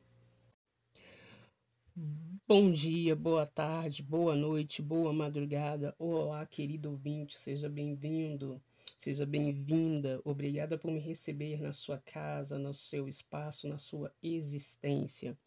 Bom 1.96 2.72
dia, 2.72 3.14
boa 3.14 3.46
tarde, 3.46 4.02
boa 4.02 4.34
noite, 4.34 4.82
boa 4.82 5.12
madrugada. 5.12 5.94
Olá, 5.96 6.44
querido 6.44 6.90
ouvinte, 6.90 7.38
seja 7.38 7.68
bem-vindo, 7.68 8.60
seja 8.98 9.24
bem-vinda. 9.24 10.20
Obrigada 10.24 10.76
por 10.76 10.90
me 10.90 10.98
receber 10.98 11.62
na 11.62 11.72
sua 11.72 11.96
casa, 11.98 12.58
no 12.58 12.74
seu 12.74 13.06
espaço, 13.06 13.68
na 13.68 13.78
sua 13.78 14.12
existência. 14.20 15.38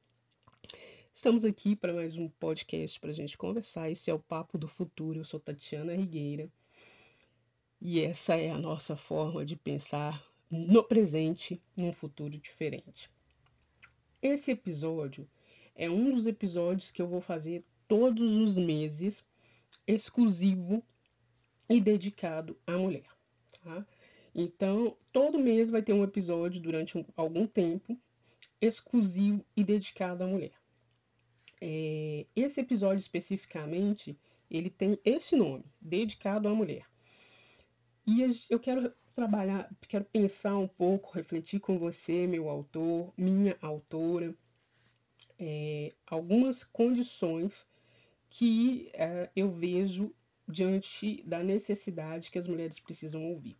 Estamos 1.14 1.44
aqui 1.44 1.76
para 1.76 1.94
mais 1.94 2.16
um 2.16 2.30
podcast 2.30 2.98
para 2.98 3.10
a 3.10 3.14
gente 3.14 3.38
conversar. 3.38 3.92
Esse 3.92 4.10
é 4.10 4.14
o 4.14 4.20
Papo 4.20 4.58
do 4.58 4.70
Futuro. 4.70 5.20
Eu 5.20 5.26
sou 5.26 5.42
Tatiana 5.42 5.94
Rigueira 5.94 6.50
e 7.82 8.00
essa 8.00 8.36
é 8.38 8.52
a 8.52 8.58
nossa 8.58 8.96
forma 8.96 9.46
de 9.46 9.58
pensar 9.58 10.26
no 10.50 10.82
presente, 10.82 11.62
num 11.76 11.92
futuro 11.92 12.38
diferente. 12.38 13.12
Esse 14.22 14.52
episódio 14.52 15.28
é 15.78 15.90
um 15.90 16.12
dos 16.12 16.26
episódios 16.26 16.92
que 16.92 17.02
eu 17.02 17.08
vou 17.08 17.22
fazer 17.22 17.64
todos 17.88 18.34
os 18.34 18.58
meses, 18.58 19.24
exclusivo 19.86 20.84
e 21.70 21.80
dedicado 21.80 22.58
à 22.66 22.76
mulher. 22.76 23.06
Tá? 23.64 23.86
Então, 24.34 24.98
todo 25.14 25.40
mês 25.40 25.70
vai 25.70 25.82
ter 25.82 25.94
um 25.94 26.04
episódio 26.04 26.60
durante 26.60 26.98
um, 26.98 27.06
algum 27.16 27.46
tempo 27.46 27.98
exclusivo 28.60 29.46
e 29.56 29.64
dedicado 29.64 30.24
à 30.24 30.28
mulher. 30.28 30.52
É, 31.62 32.26
esse 32.36 32.60
episódio 32.60 33.00
especificamente, 33.00 34.18
ele 34.50 34.70
tem 34.70 35.00
esse 35.06 35.36
nome, 35.36 35.64
dedicado 35.80 36.48
à 36.48 36.54
mulher. 36.56 36.86
E 38.06 38.26
eu 38.50 38.60
quero 38.60 38.92
trabalhar, 39.14 39.70
quero 39.88 40.06
pensar 40.06 40.56
um 40.58 40.68
pouco, 40.68 41.12
refletir 41.14 41.60
com 41.60 41.78
você, 41.78 42.26
meu 42.26 42.50
autor, 42.50 43.14
minha 43.18 43.58
autora, 43.62 44.34
é, 45.40 45.94
algumas 46.06 46.64
condições 46.64 47.66
que 48.30 48.90
é, 48.94 49.30
eu 49.36 49.50
vejo 49.50 50.14
diante 50.48 51.24
da 51.24 51.44
necessidade 51.44 52.32
que 52.32 52.40
as 52.40 52.48
mulheres 52.48 52.80
precisam 52.80 53.26
ouvir. 53.26 53.58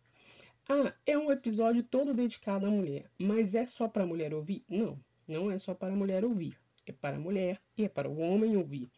Ah, 0.68 0.92
é 1.06 1.16
um 1.16 1.30
episódio 1.32 1.82
todo 1.82 2.14
dedicado 2.14 2.66
à 2.66 2.70
mulher, 2.70 3.10
mas 3.18 3.54
é 3.54 3.64
só 3.64 3.88
para 3.88 4.04
a 4.04 4.06
mulher 4.06 4.34
ouvir? 4.34 4.64
Não, 4.68 4.98
não 5.26 5.50
é 5.50 5.58
só 5.58 5.74
para 5.74 5.92
a 5.92 5.96
mulher 5.96 6.24
ouvir 6.24 6.58
é 6.90 6.92
para 6.92 7.16
a 7.16 7.20
mulher 7.20 7.60
e 7.76 7.84
é 7.84 7.88
para 7.88 8.08
o 8.08 8.18
homem 8.18 8.56
ouvir. 8.56 8.88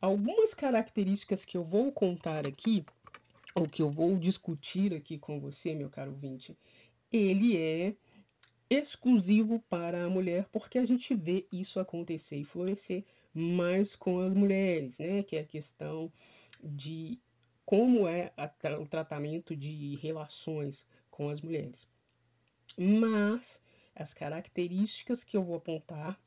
Algumas 0.00 0.52
características 0.52 1.44
que 1.44 1.56
eu 1.56 1.64
vou 1.64 1.90
contar 1.92 2.46
aqui, 2.46 2.84
ou 3.54 3.68
que 3.68 3.82
eu 3.82 3.90
vou 3.90 4.16
discutir 4.16 4.92
aqui 4.94 5.18
com 5.18 5.38
você, 5.38 5.74
meu 5.74 5.88
caro 5.88 6.10
ouvinte, 6.10 6.56
ele 7.10 7.56
é 7.56 7.94
exclusivo 8.68 9.60
para 9.68 10.04
a 10.04 10.10
mulher, 10.10 10.48
porque 10.50 10.78
a 10.78 10.84
gente 10.84 11.14
vê 11.14 11.46
isso 11.52 11.78
acontecer 11.78 12.36
e 12.36 12.44
florescer 12.44 13.04
mais 13.32 13.94
com 13.94 14.20
as 14.20 14.32
mulheres, 14.32 14.98
né? 14.98 15.22
Que 15.22 15.36
é 15.36 15.40
a 15.40 15.46
questão 15.46 16.12
de 16.62 17.18
como 17.64 18.06
é 18.06 18.32
tra 18.58 18.80
o 18.80 18.86
tratamento 18.86 19.56
de 19.56 19.96
relações 19.96 20.86
com 21.10 21.28
as 21.28 21.40
mulheres. 21.40 21.86
Mas 22.76 23.60
as 23.94 24.12
características 24.12 25.22
que 25.22 25.36
eu 25.36 25.42
vou 25.42 25.56
apontar 25.56 26.18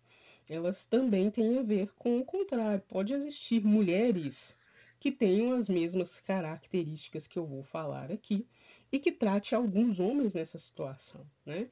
elas 0.49 0.85
também 0.85 1.29
têm 1.29 1.59
a 1.59 1.61
ver 1.61 1.91
com 1.97 2.19
o 2.19 2.25
contrário. 2.25 2.81
Pode 2.87 3.13
existir 3.13 3.63
mulheres 3.63 4.55
que 4.99 5.11
tenham 5.11 5.53
as 5.53 5.69
mesmas 5.69 6.19
características 6.19 7.27
que 7.27 7.37
eu 7.37 7.45
vou 7.45 7.63
falar 7.63 8.11
aqui 8.11 8.47
e 8.91 8.99
que 8.99 9.11
trate 9.11 9.53
alguns 9.53 9.99
homens 9.99 10.33
nessa 10.33 10.57
situação, 10.57 11.25
né? 11.45 11.69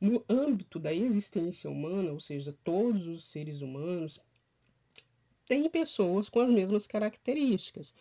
No 0.00 0.22
âmbito 0.28 0.78
da 0.78 0.92
existência 0.92 1.70
humana, 1.70 2.12
ou 2.12 2.20
seja, 2.20 2.54
todos 2.62 3.06
os 3.06 3.24
seres 3.24 3.62
humanos 3.62 4.20
têm 5.46 5.68
pessoas 5.70 6.28
com 6.28 6.40
as 6.40 6.50
mesmas 6.50 6.86
características. 6.86 7.94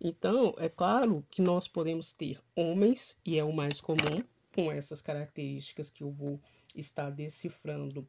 Então, 0.00 0.54
é 0.58 0.68
claro 0.68 1.24
que 1.30 1.40
nós 1.40 1.68
podemos 1.68 2.12
ter 2.12 2.40
homens, 2.54 3.16
e 3.24 3.38
é 3.38 3.44
o 3.44 3.52
mais 3.52 3.80
comum, 3.80 4.22
com 4.54 4.72
essas 4.72 5.00
características 5.00 5.90
que 5.90 6.02
eu 6.02 6.10
vou 6.10 6.40
estar 6.74 7.10
decifrando 7.10 8.06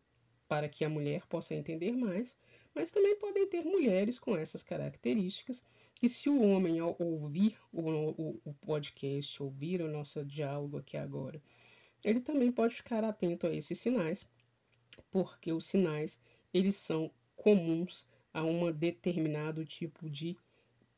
para 0.48 0.68
que 0.68 0.84
a 0.84 0.90
mulher 0.90 1.26
possa 1.28 1.54
entender 1.54 1.92
mais, 1.92 2.34
mas 2.74 2.92
também 2.92 3.16
podem 3.18 3.48
ter 3.48 3.64
mulheres 3.64 4.20
com 4.20 4.36
essas 4.36 4.64
características 4.64 5.64
que 6.00 6.08
se 6.08 6.30
o 6.30 6.42
homem 6.42 6.80
ao 6.80 6.96
ouvir 7.00 7.58
o, 7.72 7.82
o, 7.82 8.42
o 8.46 8.54
podcast, 8.54 9.42
ouvir 9.42 9.82
o 9.82 9.90
nosso 9.90 10.24
diálogo 10.24 10.78
aqui 10.78 10.96
agora, 10.96 11.42
ele 12.04 12.22
também 12.22 12.52
pode 12.52 12.76
ficar 12.76 13.04
atento 13.04 13.48
a 13.48 13.54
esses 13.54 13.80
sinais, 13.80 14.26
porque 15.10 15.52
os 15.52 15.66
sinais 15.66 16.18
eles 16.54 16.76
são 16.76 17.12
comuns 17.36 18.06
a 18.32 18.44
um 18.44 18.72
determinado 18.72 19.66
tipo 19.66 20.10
de 20.10 20.38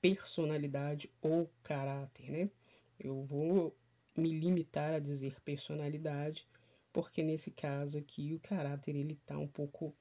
personalidade 0.02 1.10
ou 1.22 1.50
caráter, 1.64 2.30
né? 2.30 2.50
Eu 3.00 3.24
vou 3.24 3.76
me 4.18 4.34
limitar 4.34 4.94
a 4.94 5.00
dizer 5.00 5.40
personalidade, 5.42 6.46
porque 6.92 7.24
nesse 7.24 7.52
caso 7.52 7.98
aqui 7.98 8.34
o 8.34 8.40
caráter 8.40 8.96
ele 8.96 9.14
está 9.14 9.38
um 9.38 9.48
pouco 9.48 9.96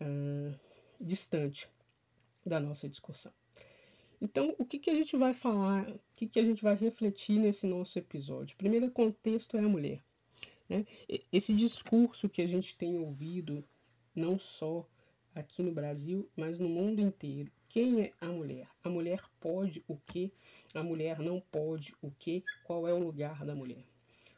uh, 0.00 0.54
distante 1.00 1.66
da 2.44 2.60
nossa 2.60 2.86
discussão. 2.86 3.32
Então, 4.20 4.54
o 4.58 4.64
que, 4.64 4.78
que 4.78 4.90
a 4.90 4.94
gente 4.94 5.16
vai 5.16 5.32
falar, 5.32 5.88
o 5.88 6.00
que, 6.14 6.26
que 6.26 6.38
a 6.38 6.44
gente 6.44 6.62
vai 6.62 6.76
refletir 6.76 7.38
nesse 7.38 7.66
nosso 7.66 7.98
episódio? 7.98 8.56
Primeiro 8.56 8.90
contexto 8.90 9.56
é 9.56 9.60
a 9.60 9.68
mulher. 9.68 10.02
Né? 10.68 10.86
Esse 11.32 11.54
discurso 11.54 12.28
que 12.28 12.42
a 12.42 12.46
gente 12.46 12.76
tem 12.76 12.98
ouvido, 12.98 13.64
não 14.14 14.38
só 14.38 14.86
aqui 15.34 15.62
no 15.62 15.72
Brasil, 15.72 16.28
mas 16.36 16.58
no 16.58 16.68
mundo 16.68 17.00
inteiro. 17.00 17.50
Quem 17.68 18.02
é 18.02 18.12
a 18.20 18.26
mulher? 18.26 18.68
A 18.82 18.90
mulher 18.90 19.22
pode 19.40 19.82
o 19.86 19.96
que? 19.96 20.32
A 20.74 20.82
mulher 20.82 21.20
não 21.20 21.40
pode 21.40 21.94
o 22.02 22.10
que? 22.10 22.44
Qual 22.64 22.86
é 22.86 22.92
o 22.92 22.98
lugar 22.98 23.44
da 23.44 23.54
mulher? 23.54 23.84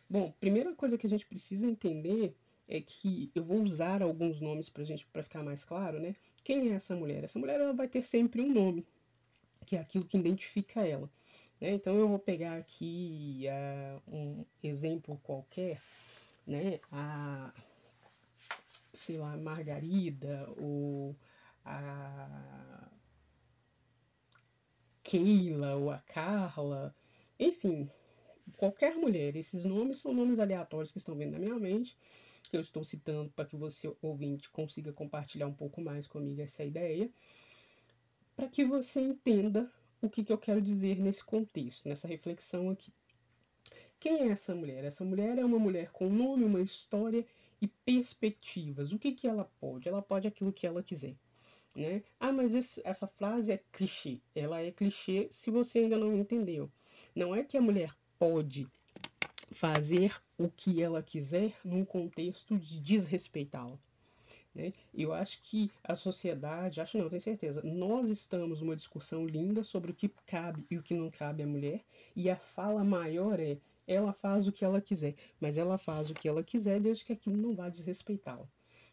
Bom, 0.09 0.31
primeira 0.39 0.75
coisa 0.75 0.99
que 0.99 1.07
a 1.07 1.11
gente 1.11 1.27
precisa 1.27 1.67
entender 1.67 2.37
é 2.69 2.81
que 2.81 3.31
eu 3.35 3.43
vou 3.43 3.63
usar 3.63 4.03
alguns 4.03 4.41
nomes 4.41 4.69
para 4.69 4.85
gente 4.85 5.07
para 5.07 5.23
ficar 5.23 5.43
mais 5.43 5.65
claro, 5.65 5.99
né? 5.99 6.13
Quem 6.45 6.71
é 6.71 6.75
essa 6.75 6.95
mulher? 6.95 7.25
Essa 7.25 7.39
mulher 7.39 7.61
ela 7.61 7.73
vai 7.73 7.89
ter 7.89 8.03
sempre 8.03 8.41
um 8.41 8.53
nome, 8.53 8.87
que 9.67 9.77
é 9.77 9.81
aquilo 9.81 10.05
que 10.05 10.17
identifica 10.17 10.87
ela. 10.87 11.09
Né? 11.61 11.73
Então 11.73 11.97
eu 11.97 12.09
vou 12.09 12.19
pegar 12.19 12.57
aqui 12.57 13.47
uh, 13.49 14.15
um 14.15 14.45
exemplo 14.63 15.21
qualquer, 15.23 15.81
né? 16.47 16.81
A 16.91 17.53
sei 18.93 19.17
lá, 19.17 19.37
Margarida 19.37 20.49
ou 20.59 21.17
a 21.65 22.89
Keila 25.03 25.77
ou 25.77 25.91
a 25.91 25.99
Carla, 25.99 26.95
enfim, 27.39 27.89
qualquer 28.57 28.95
mulher. 28.97 29.37
Esses 29.37 29.65
nomes 29.65 29.99
são 29.99 30.13
nomes 30.13 30.39
aleatórios 30.39 30.93
que 30.93 30.99
estão 30.99 31.17
vindo 31.17 31.33
na 31.33 31.39
minha 31.39 31.59
mente, 31.59 31.97
que 32.45 32.57
eu 32.57 32.61
estou 32.61 32.85
citando 32.85 33.31
para 33.31 33.45
que 33.45 33.57
você, 33.57 33.95
ouvinte, 34.03 34.51
consiga 34.51 34.93
compartilhar 34.93 35.47
um 35.47 35.55
pouco 35.55 35.81
mais 35.81 36.07
comigo 36.07 36.41
essa 36.41 36.65
ideia, 36.65 37.11
para 38.37 38.49
que 38.49 38.65
você 38.65 39.01
entenda 39.01 39.71
o 40.01 40.09
que, 40.09 40.25
que 40.25 40.33
eu 40.33 40.39
quero 40.39 40.61
dizer 40.61 40.99
nesse 40.99 41.25
contexto, 41.25 41.89
nessa 41.89 42.09
reflexão 42.09 42.71
aqui. 42.71 42.93
Quem 44.01 44.23
é 44.23 44.29
essa 44.29 44.55
mulher? 44.55 44.85
Essa 44.85 45.05
mulher 45.05 45.39
é 45.39 45.45
uma 45.45 45.59
mulher 45.59 45.91
com 45.91 46.09
nome, 46.09 46.45
uma 46.45 46.61
história 46.61 47.25
e 47.61 47.69
perspectivas. 47.69 48.93
O 48.93 48.99
que, 48.99 49.13
que 49.13 49.29
ela 49.29 49.49
pode? 49.61 49.89
Ela 49.89 50.03
pode 50.03 50.27
aquilo 50.27 50.53
que 50.53 50.67
ela 50.67 50.83
quiser. 50.83 51.15
Né? 51.77 52.03
Ah, 52.19 52.33
mas 52.33 52.55
esse, 52.55 52.81
essa 52.85 53.07
frase 53.07 53.53
é 53.53 53.61
clichê. 53.71 54.21
Ela 54.35 54.61
é 54.61 54.73
clichê 54.73 55.29
se 55.31 55.51
você 55.51 55.79
ainda 55.79 55.97
não 55.97 56.17
entendeu. 56.17 56.69
Não 57.15 57.35
é 57.35 57.45
que 57.45 57.57
a 57.57 57.63
mulher 57.63 57.95
pode 58.19 58.67
fazer 59.53 60.21
o 60.37 60.49
que 60.49 60.83
ela 60.83 61.03
quiser 61.03 61.53
num 61.65 61.85
contexto 61.85 62.59
de 62.59 62.81
desrespeitá-la. 62.81 63.79
Né? 64.55 64.73
Eu 64.93 65.13
acho 65.15 65.41
que 65.43 65.71
a 65.83 65.95
sociedade, 65.95 66.81
acho 66.81 66.99
não, 66.99 67.09
tenho 67.09 67.23
certeza, 67.23 67.63
nós 67.63 68.11
estamos 68.11 68.61
numa 68.61 68.77
discussão 68.77 69.27
linda 69.27 69.65
sobre 69.65 69.91
o 69.91 69.95
que 69.95 70.11
cabe 70.27 70.65
e 70.71 70.77
o 70.77 70.83
que 70.83 70.95
não 70.95 71.11
cabe 71.11 71.43
à 71.43 71.47
mulher, 71.47 71.83
e 72.15 72.29
a 72.29 72.37
fala 72.37 72.85
maior 72.85 73.41
é 73.41 73.59
ela 73.87 74.13
faz 74.13 74.47
o 74.47 74.53
que 74.53 74.65
ela 74.65 74.81
quiser, 74.81 75.15
mas 75.41 75.57
ela 75.59 75.79
faz 75.79 76.11
o 76.11 76.15
que 76.15 76.29
ela 76.29 76.43
quiser 76.43 76.81
desde 76.81 77.05
que 77.05 77.13
aquilo 77.13 77.37
não 77.37 77.55
vá 77.55 77.69
desrespeitá-la. 77.69 78.49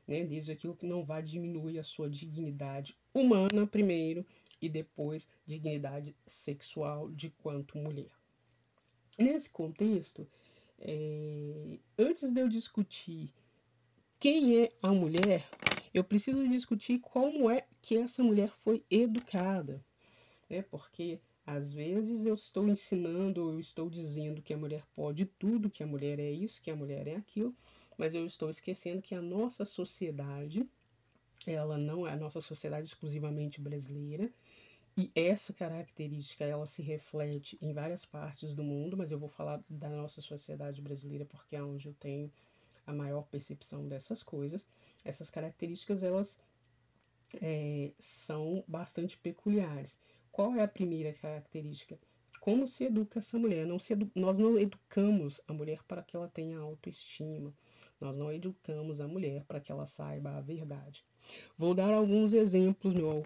Né? 0.07 0.23
Desde 0.23 0.51
aquilo 0.51 0.75
que 0.75 0.85
não 0.85 1.03
vá 1.03 1.21
diminuir 1.21 1.77
a 1.77 1.83
sua 1.83 2.09
dignidade 2.09 2.97
humana 3.13 3.67
primeiro 3.67 4.25
e 4.61 4.67
depois 4.67 5.27
dignidade 5.45 6.15
sexual 6.25 7.09
de 7.11 7.29
quanto 7.29 7.77
mulher. 7.77 8.11
Nesse 9.17 9.49
contexto, 9.49 10.27
é, 10.79 11.77
antes 11.97 12.31
de 12.31 12.39
eu 12.39 12.47
discutir 12.47 13.31
quem 14.19 14.63
é 14.63 14.71
a 14.81 14.89
mulher, 14.89 15.47
eu 15.93 16.03
preciso 16.03 16.45
discutir 16.47 16.99
como 16.99 17.49
é 17.49 17.65
que 17.81 17.97
essa 17.97 18.21
mulher 18.21 18.49
foi 18.49 18.83
educada, 18.91 19.83
né? 20.49 20.61
Porque 20.61 21.19
às 21.45 21.71
vezes 21.71 22.25
eu 22.25 22.33
estou 22.33 22.67
ensinando, 22.67 23.49
eu 23.49 23.59
estou 23.59 23.89
dizendo 23.89 24.41
que 24.41 24.53
a 24.53 24.57
mulher 24.57 24.83
pode 24.93 25.25
tudo, 25.25 25.69
que 25.69 25.81
a 25.81 25.87
mulher 25.87 26.19
é 26.19 26.29
isso, 26.29 26.61
que 26.61 26.69
a 26.69 26.75
mulher 26.75 27.07
é 27.07 27.15
aquilo, 27.15 27.55
mas 27.97 28.13
eu 28.13 28.25
estou 28.25 28.49
esquecendo 28.49 29.01
que 29.01 29.15
a 29.15 29.21
nossa 29.21 29.65
sociedade, 29.65 30.67
ela 31.47 31.77
não 31.77 32.05
é 32.05 32.11
a 32.11 32.17
nossa 32.17 32.41
sociedade 32.41 32.87
exclusivamente 32.87 33.61
brasileira, 33.61 34.29
e 34.97 35.09
essa 35.15 35.53
característica 35.53 36.43
ela 36.43 36.65
se 36.65 36.81
reflete 36.81 37.57
em 37.61 37.71
várias 37.71 38.03
partes 38.03 38.53
do 38.53 38.63
mundo, 38.63 38.97
mas 38.97 39.11
eu 39.11 39.17
vou 39.17 39.29
falar 39.29 39.63
da 39.69 39.87
nossa 39.87 40.19
sociedade 40.19 40.81
brasileira 40.81 41.23
porque 41.23 41.55
é 41.55 41.63
onde 41.63 41.87
eu 41.87 41.93
tenho 41.93 42.29
a 42.89 42.93
maior 42.93 43.23
percepção 43.23 43.87
dessas 43.87 44.23
coisas. 44.23 44.65
Essas 45.03 45.29
características 45.29 46.03
elas 46.03 46.39
é, 47.41 47.91
são 47.99 48.63
bastante 48.67 49.17
peculiares. 49.17 49.97
Qual 50.31 50.55
é 50.55 50.63
a 50.63 50.67
primeira 50.67 51.13
característica? 51.13 51.99
Como 52.39 52.65
se 52.65 52.85
educa 52.85 53.19
essa 53.19 53.37
mulher? 53.37 53.65
Não 53.65 53.77
edu 53.89 54.09
nós 54.15 54.37
não 54.37 54.57
educamos 54.57 55.41
a 55.47 55.53
mulher 55.53 55.83
para 55.83 56.01
que 56.01 56.15
ela 56.15 56.27
tenha 56.27 56.57
autoestima. 56.57 57.53
Nós 57.99 58.17
não 58.17 58.31
educamos 58.31 59.01
a 59.01 59.07
mulher 59.07 59.43
para 59.43 59.59
que 59.59 59.71
ela 59.71 59.85
saiba 59.85 60.31
a 60.31 60.41
verdade. 60.41 61.05
Vou 61.57 61.73
dar 61.73 61.93
alguns 61.93 62.31
exemplos, 62.31 62.93
meu 62.93 63.23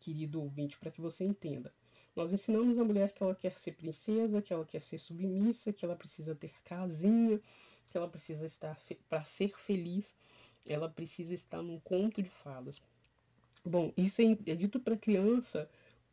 querido 0.00 0.42
ouvinte, 0.42 0.76
para 0.78 0.90
que 0.90 1.00
você 1.00 1.24
entenda. 1.24 1.72
Nós 2.16 2.32
ensinamos 2.32 2.76
a 2.78 2.84
mulher 2.84 3.12
que 3.12 3.22
ela 3.22 3.34
quer 3.34 3.56
ser 3.56 3.72
princesa, 3.72 4.42
que 4.42 4.52
ela 4.52 4.64
quer 4.64 4.82
ser 4.82 4.98
submissa, 4.98 5.72
que 5.72 5.84
ela 5.84 5.94
precisa 5.94 6.34
ter 6.34 6.52
casinha, 6.64 7.40
que 7.88 7.96
ela 7.96 8.08
precisa 8.08 8.46
estar 8.46 8.78
para 9.08 9.24
ser 9.24 9.56
feliz, 9.58 10.14
ela 10.66 10.88
precisa 10.88 11.34
estar 11.34 11.62
num 11.62 11.80
conto 11.80 12.22
de 12.22 12.28
fadas. 12.28 12.80
Bom, 13.64 13.92
isso 13.96 14.22
é, 14.22 14.36
é 14.46 14.54
dito 14.54 14.80
para 14.80 14.96
criança, 14.96 15.68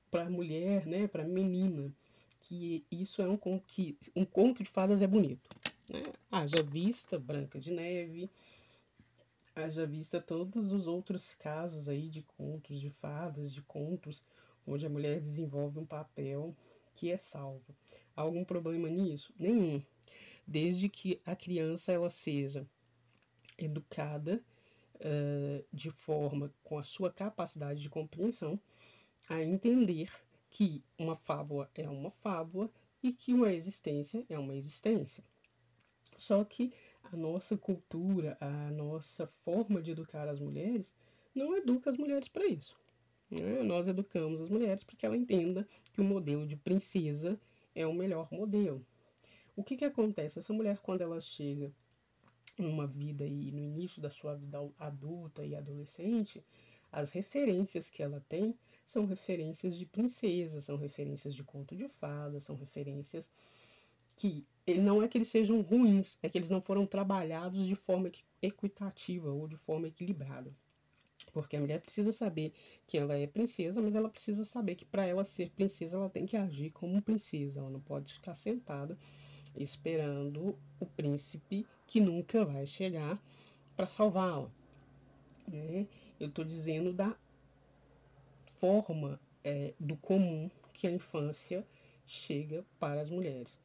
para 0.09 0.29
mulher, 0.29 0.85
né, 0.85 1.07
para 1.07 1.23
menina, 1.23 1.91
que 2.39 2.85
isso 2.91 3.21
é 3.21 3.27
um 3.27 3.38
conto 3.38 3.65
que 3.67 3.97
um 4.15 4.25
conto 4.25 4.63
de 4.63 4.69
fadas 4.69 5.01
é 5.01 5.07
bonito, 5.07 5.49
né? 5.89 6.03
Haja 6.31 6.61
vista 6.61 7.17
Branca 7.17 7.59
de 7.59 7.71
Neve, 7.71 8.29
haja 9.55 9.85
vista 9.85 10.21
todos 10.21 10.71
os 10.71 10.85
outros 10.85 11.33
casos 11.35 11.88
aí 11.88 12.07
de 12.07 12.21
contos 12.21 12.79
de 12.79 12.89
fadas, 12.89 13.53
de 13.53 13.61
contos 13.61 14.23
onde 14.67 14.85
a 14.85 14.89
mulher 14.89 15.19
desenvolve 15.21 15.79
um 15.79 15.85
papel 15.85 16.55
que 16.93 17.11
é 17.11 17.17
salvo. 17.17 17.75
Há 18.15 18.21
algum 18.21 18.43
problema 18.43 18.89
nisso? 18.89 19.33
Nenhum 19.38 19.81
desde 20.47 20.89
que 20.89 21.21
a 21.25 21.36
criança 21.36 21.91
ela 21.91 22.10
seja 22.10 22.67
educada 23.58 24.43
uh, 24.95 25.65
de 25.71 25.89
forma 25.89 26.53
com 26.63 26.77
a 26.77 26.84
sua 26.84 27.12
capacidade 27.12 27.81
de 27.81 27.89
compreensão 27.89 28.60
a 29.29 29.41
entender 29.41 30.12
que 30.49 30.84
uma 30.97 31.15
fábula 31.15 31.69
é 31.73 31.89
uma 31.89 32.10
fábula 32.10 32.69
e 33.01 33.12
que 33.12 33.34
uma 33.34 33.51
existência 33.51 34.25
é 34.29 34.38
uma 34.38 34.55
existência. 34.55 35.23
Só 36.15 36.43
que 36.43 36.71
a 37.03 37.15
nossa 37.15 37.58
cultura, 37.58 38.38
a 38.39 38.71
nossa 38.71 39.27
forma 39.27 39.81
de 39.81 39.91
educar 39.91 40.27
as 40.27 40.39
mulheres 40.39 40.93
não 41.34 41.55
educa 41.55 41.89
as 41.89 41.97
mulheres 41.97 42.27
para 42.27 42.45
isso. 42.45 42.75
Né? 43.29 43.62
Nós 43.63 43.88
educamos 43.88 44.39
as 44.41 44.49
mulheres 44.49 44.84
para 44.84 44.95
que 44.95 45.05
ela 45.05 45.17
entenda 45.17 45.67
que 45.91 46.01
o 46.01 46.03
modelo 46.03 46.47
de 46.47 46.55
princesa 46.55 47.39
é 47.73 47.86
o 47.86 47.93
melhor 47.93 48.27
modelo. 48.31 48.86
O 49.55 49.63
que, 49.63 49.77
que 49.77 49.85
acontece? 49.85 50.39
Essa 50.39 50.53
mulher, 50.53 50.79
quando 50.79 51.01
ela 51.01 51.19
chega 51.21 51.71
numa 52.57 52.85
vida 52.85 53.23
aí, 53.23 53.51
no 53.51 53.63
início 53.63 54.01
da 54.01 54.09
sua 54.09 54.35
vida 54.35 54.59
adulta 54.77 55.45
e 55.45 55.55
adolescente, 55.55 56.43
as 56.91 57.11
referências 57.11 57.89
que 57.89 58.01
ela 58.01 58.23
tem 58.27 58.55
são 58.85 59.05
referências 59.05 59.77
de 59.77 59.85
princesa, 59.85 60.61
são 60.61 60.77
referências 60.77 61.33
de 61.33 61.43
conto 61.43 61.75
de 61.75 61.87
fadas, 61.87 62.43
são 62.43 62.55
referências 62.55 63.29
que 64.15 64.45
não 64.79 65.03
é 65.03 65.07
que 65.07 65.17
eles 65.17 65.27
sejam 65.27 65.61
ruins, 65.61 66.17
é 66.23 66.29
que 66.29 66.37
eles 66.37 66.49
não 66.49 66.61
foram 66.61 66.85
trabalhados 66.85 67.65
de 67.65 67.75
forma 67.75 68.11
equitativa 68.41 69.29
ou 69.29 69.47
de 69.47 69.57
forma 69.57 69.87
equilibrada. 69.87 70.53
Porque 71.33 71.57
a 71.57 71.59
mulher 71.59 71.81
precisa 71.81 72.13
saber 72.13 72.53
que 72.87 72.97
ela 72.97 73.17
é 73.17 73.27
princesa, 73.27 73.81
mas 73.81 73.93
ela 73.93 74.09
precisa 74.09 74.45
saber 74.45 74.75
que 74.75 74.85
para 74.85 75.05
ela 75.05 75.25
ser 75.25 75.49
princesa 75.49 75.97
ela 75.97 76.09
tem 76.09 76.25
que 76.25 76.37
agir 76.37 76.71
como 76.71 77.01
princesa, 77.01 77.59
ela 77.59 77.69
não 77.69 77.81
pode 77.81 78.13
ficar 78.13 78.35
sentada 78.35 78.97
esperando 79.57 80.57
o 80.79 80.85
príncipe 80.85 81.65
que 81.87 81.99
nunca 81.99 82.43
vai 82.45 82.65
chegar 82.65 83.21
para 83.75 83.87
salvá-la. 83.87 84.49
Né? 85.47 85.87
Eu 86.19 86.29
estou 86.29 86.43
dizendo 86.43 86.91
da 86.93 87.15
forma 88.45 89.19
é, 89.43 89.73
do 89.79 89.95
comum 89.97 90.49
que 90.73 90.87
a 90.87 90.91
infância 90.91 91.65
chega 92.05 92.65
para 92.79 93.01
as 93.01 93.09
mulheres. 93.09 93.57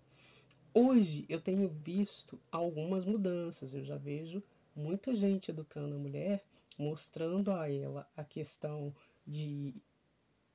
Hoje 0.73 1.27
eu 1.29 1.41
tenho 1.41 1.69
visto 1.69 2.39
algumas 2.51 3.05
mudanças, 3.05 3.75
eu 3.75 3.85
já 3.85 3.97
vejo 3.97 4.43
muita 4.75 5.15
gente 5.15 5.51
educando 5.51 5.97
a 5.97 5.99
mulher, 5.99 6.45
mostrando 6.79 7.51
a 7.51 7.71
ela 7.71 8.09
a 8.17 8.23
questão 8.25 8.95
de 9.27 9.75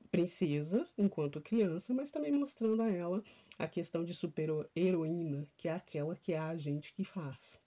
princesa 0.06 0.88
enquanto 0.96 1.40
criança, 1.40 1.92
mas 1.92 2.10
também 2.10 2.32
mostrando 2.32 2.82
a 2.82 2.90
ela 2.90 3.22
a 3.58 3.66
questão 3.66 4.04
de 4.04 4.14
super-heroína, 4.14 5.48
que 5.56 5.68
é 5.68 5.72
aquela 5.72 6.16
que 6.16 6.32
é 6.32 6.38
a 6.38 6.56
gente 6.56 6.92
que 6.92 7.04
faz. 7.04 7.58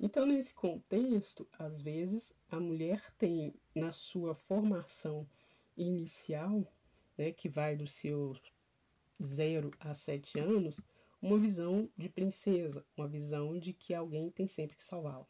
Então, 0.00 0.24
nesse 0.24 0.54
contexto, 0.54 1.46
às 1.58 1.82
vezes 1.82 2.32
a 2.50 2.60
mulher 2.60 3.02
tem 3.18 3.52
na 3.74 3.90
sua 3.90 4.34
formação 4.34 5.28
inicial, 5.76 6.64
né, 7.16 7.32
que 7.32 7.48
vai 7.48 7.74
do 7.74 7.86
seu 7.86 8.36
0 9.20 9.72
a 9.80 9.94
7 9.94 10.38
anos, 10.38 10.80
uma 11.20 11.36
visão 11.36 11.90
de 11.96 12.08
princesa, 12.08 12.84
uma 12.96 13.08
visão 13.08 13.58
de 13.58 13.72
que 13.72 13.92
alguém 13.92 14.30
tem 14.30 14.46
sempre 14.46 14.76
que 14.76 14.84
salvá-la. 14.84 15.26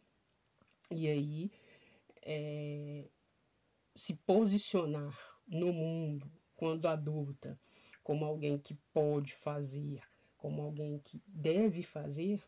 E 0.91 1.09
aí, 1.09 1.51
é, 2.23 3.09
se 3.95 4.15
posicionar 4.15 5.38
no 5.49 5.73
mundo 5.73 6.31
quando 6.55 6.87
adulta, 6.87 7.59
como 8.03 8.25
alguém 8.25 8.59
que 8.59 8.75
pode 8.93 9.33
fazer, 9.33 10.01
como 10.37 10.63
alguém 10.63 10.99
que 10.99 11.23
deve 11.27 11.83
fazer, 11.83 12.43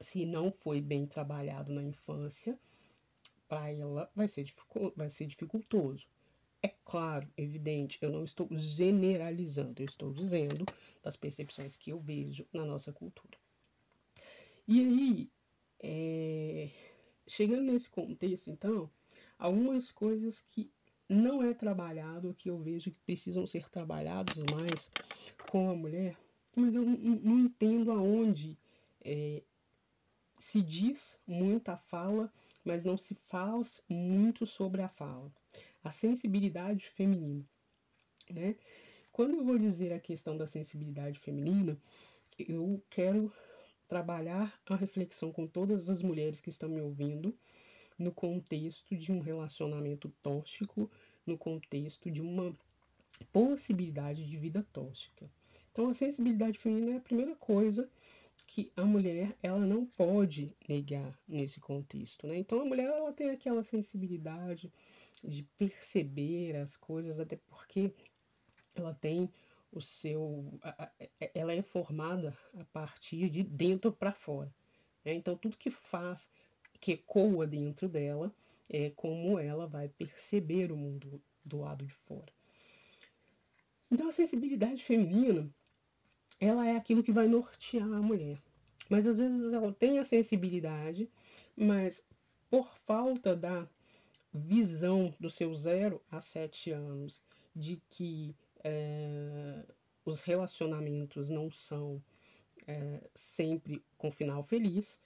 se 0.00 0.24
não 0.24 0.50
foi 0.50 0.80
bem 0.80 1.06
trabalhado 1.06 1.72
na 1.72 1.82
infância, 1.82 2.58
para 3.48 3.70
ela 3.70 4.10
vai 4.14 4.28
ser, 4.28 4.52
vai 4.94 5.10
ser 5.10 5.26
dificultoso. 5.26 6.06
É 6.62 6.68
claro, 6.84 7.28
evidente, 7.36 7.98
eu 8.00 8.10
não 8.10 8.24
estou 8.24 8.48
generalizando, 8.52 9.80
eu 9.80 9.86
estou 9.86 10.12
dizendo 10.12 10.64
das 11.02 11.16
percepções 11.16 11.76
que 11.76 11.90
eu 11.90 12.00
vejo 12.00 12.46
na 12.52 12.64
nossa 12.64 12.92
cultura. 12.92 13.38
E 14.66 14.80
aí, 14.80 15.30
é, 15.80 16.68
chegando 17.26 17.62
nesse 17.62 17.88
contexto, 17.88 18.50
então, 18.50 18.90
algumas 19.38 19.92
coisas 19.92 20.40
que 20.40 20.72
não 21.08 21.42
é 21.42 21.54
trabalhado, 21.54 22.34
que 22.34 22.50
eu 22.50 22.58
vejo 22.58 22.90
que 22.90 23.00
precisam 23.00 23.46
ser 23.46 23.68
trabalhados 23.68 24.34
mais 24.52 24.90
com 25.50 25.70
a 25.70 25.74
mulher, 25.74 26.16
mas 26.54 26.74
eu 26.74 26.84
não, 26.84 27.38
entendo 27.38 27.92
aonde 27.92 28.58
é, 29.04 29.42
se 30.38 30.62
diz 30.62 31.18
muita 31.26 31.76
fala, 31.76 32.32
mas 32.64 32.84
não 32.84 32.96
se 32.96 33.14
faz 33.14 33.80
muito 33.88 34.46
sobre 34.46 34.82
a 34.82 34.88
fala. 34.88 35.32
A 35.84 35.90
sensibilidade 35.90 36.88
feminina. 36.88 37.44
Né? 38.28 38.56
Quando 39.12 39.36
eu 39.36 39.44
vou 39.44 39.58
dizer 39.58 39.92
a 39.92 40.00
questão 40.00 40.36
da 40.36 40.46
sensibilidade 40.46 41.18
feminina, 41.18 41.78
eu 42.38 42.82
quero 42.90 43.32
trabalhar 43.86 44.60
a 44.68 44.74
reflexão 44.74 45.32
com 45.32 45.46
todas 45.46 45.88
as 45.88 46.02
mulheres 46.02 46.40
que 46.40 46.50
estão 46.50 46.68
me 46.68 46.80
ouvindo 46.80 47.36
no 47.98 48.12
contexto 48.12 48.96
de 48.96 49.12
um 49.12 49.20
relacionamento 49.20 50.12
tóxico, 50.22 50.90
no 51.26 51.36
contexto 51.36 52.10
de 52.10 52.20
uma 52.20 52.52
possibilidade 53.32 54.26
de 54.26 54.36
vida 54.36 54.66
tóxica. 54.72 55.30
Então, 55.72 55.88
a 55.88 55.94
sensibilidade 55.94 56.58
feminina 56.58 56.92
é 56.92 56.96
a 56.96 57.00
primeira 57.00 57.34
coisa 57.36 57.88
que 58.46 58.72
a 58.76 58.84
mulher 58.84 59.36
ela 59.42 59.66
não 59.66 59.84
pode 59.84 60.54
negar 60.68 61.18
nesse 61.26 61.60
contexto, 61.60 62.26
né? 62.26 62.38
Então 62.38 62.60
a 62.60 62.64
mulher 62.64 62.86
ela 62.86 63.12
tem 63.12 63.30
aquela 63.30 63.62
sensibilidade 63.62 64.72
de 65.22 65.42
perceber 65.58 66.56
as 66.56 66.76
coisas, 66.76 67.18
até 67.18 67.36
porque 67.36 67.92
ela 68.74 68.94
tem 68.94 69.30
o 69.72 69.80
seu, 69.80 70.58
ela 71.34 71.52
é 71.52 71.60
formada 71.60 72.36
a 72.54 72.64
partir 72.66 73.28
de 73.28 73.42
dentro 73.42 73.92
para 73.92 74.12
fora. 74.12 74.54
Né? 75.04 75.14
Então 75.14 75.36
tudo 75.36 75.56
que 75.56 75.70
faz, 75.70 76.30
que 76.76 76.92
ecoa 76.92 77.46
dentro 77.46 77.88
dela, 77.88 78.32
é 78.68 78.90
como 78.90 79.38
ela 79.38 79.66
vai 79.66 79.88
perceber 79.88 80.72
o 80.72 80.76
mundo 80.76 81.20
do 81.44 81.60
lado 81.60 81.84
de 81.84 81.92
fora. 81.92 82.32
Então 83.90 84.08
a 84.08 84.12
sensibilidade 84.12 84.82
feminina, 84.82 85.48
ela 86.40 86.66
é 86.66 86.76
aquilo 86.76 87.02
que 87.02 87.12
vai 87.12 87.28
nortear 87.28 87.86
a 87.92 88.02
mulher. 88.02 88.38
Mas 88.88 89.06
às 89.06 89.18
vezes 89.18 89.52
ela 89.52 89.72
tem 89.72 89.98
a 89.98 90.04
sensibilidade, 90.04 91.08
mas 91.56 92.02
por 92.50 92.76
falta 92.78 93.34
da 93.34 93.68
visão 94.32 95.14
do 95.18 95.30
seu 95.30 95.54
zero 95.54 96.00
a 96.10 96.20
sete 96.20 96.70
anos 96.70 97.20
de 97.54 97.80
que 97.88 98.34
é, 98.62 99.64
os 100.04 100.20
relacionamentos 100.20 101.28
não 101.28 101.50
são 101.50 102.02
é, 102.66 103.00
sempre 103.14 103.82
com 103.96 104.10
final 104.10 104.42
feliz, 104.42 104.98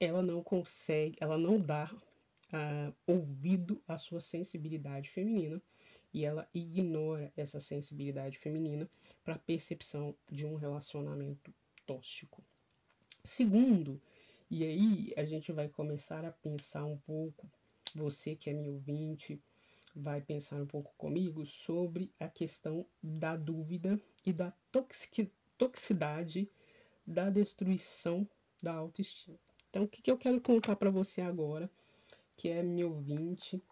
ela 0.00 0.22
não 0.22 0.42
consegue, 0.42 1.16
ela 1.20 1.36
não 1.36 1.60
dá 1.60 1.90
uh, 2.52 2.94
ouvido 3.06 3.82
à 3.86 3.98
sua 3.98 4.20
sensibilidade 4.20 5.10
feminina 5.10 5.60
e 6.12 6.24
ela 6.24 6.48
ignora 6.54 7.32
essa 7.36 7.60
sensibilidade 7.60 8.38
feminina 8.38 8.88
para 9.24 9.34
a 9.34 9.38
percepção 9.38 10.14
de 10.30 10.46
um 10.46 10.54
relacionamento 10.54 11.52
tóxico. 11.86 12.42
Segundo, 13.24 14.00
e 14.50 14.64
aí 14.64 15.12
a 15.16 15.24
gente 15.24 15.52
vai 15.52 15.68
começar 15.68 16.24
a 16.24 16.32
pensar 16.32 16.84
um 16.84 16.96
pouco, 16.96 17.50
você 17.94 18.34
que 18.34 18.48
é 18.48 18.54
meu 18.54 18.74
ouvinte, 18.74 19.40
vai 19.94 20.20
pensar 20.20 20.56
um 20.56 20.66
pouco 20.66 20.94
comigo 20.96 21.44
sobre 21.44 22.10
a 22.18 22.28
questão 22.28 22.86
da 23.02 23.36
dúvida 23.36 24.00
e 24.24 24.32
da 24.32 24.52
toxic, 24.70 25.30
toxicidade 25.58 26.48
da 27.06 27.28
destruição 27.28 28.28
da 28.62 28.72
autoestima. 28.74 29.47
Então, 29.70 29.84
o 29.84 29.88
que, 29.88 30.00
que 30.00 30.10
eu 30.10 30.16
quero 30.16 30.40
contar 30.40 30.76
para 30.76 30.90
você 30.90 31.20
agora, 31.20 31.70
que 32.36 32.48
é 32.48 32.62
meu 32.62 32.92
ouvinte, 32.92 33.62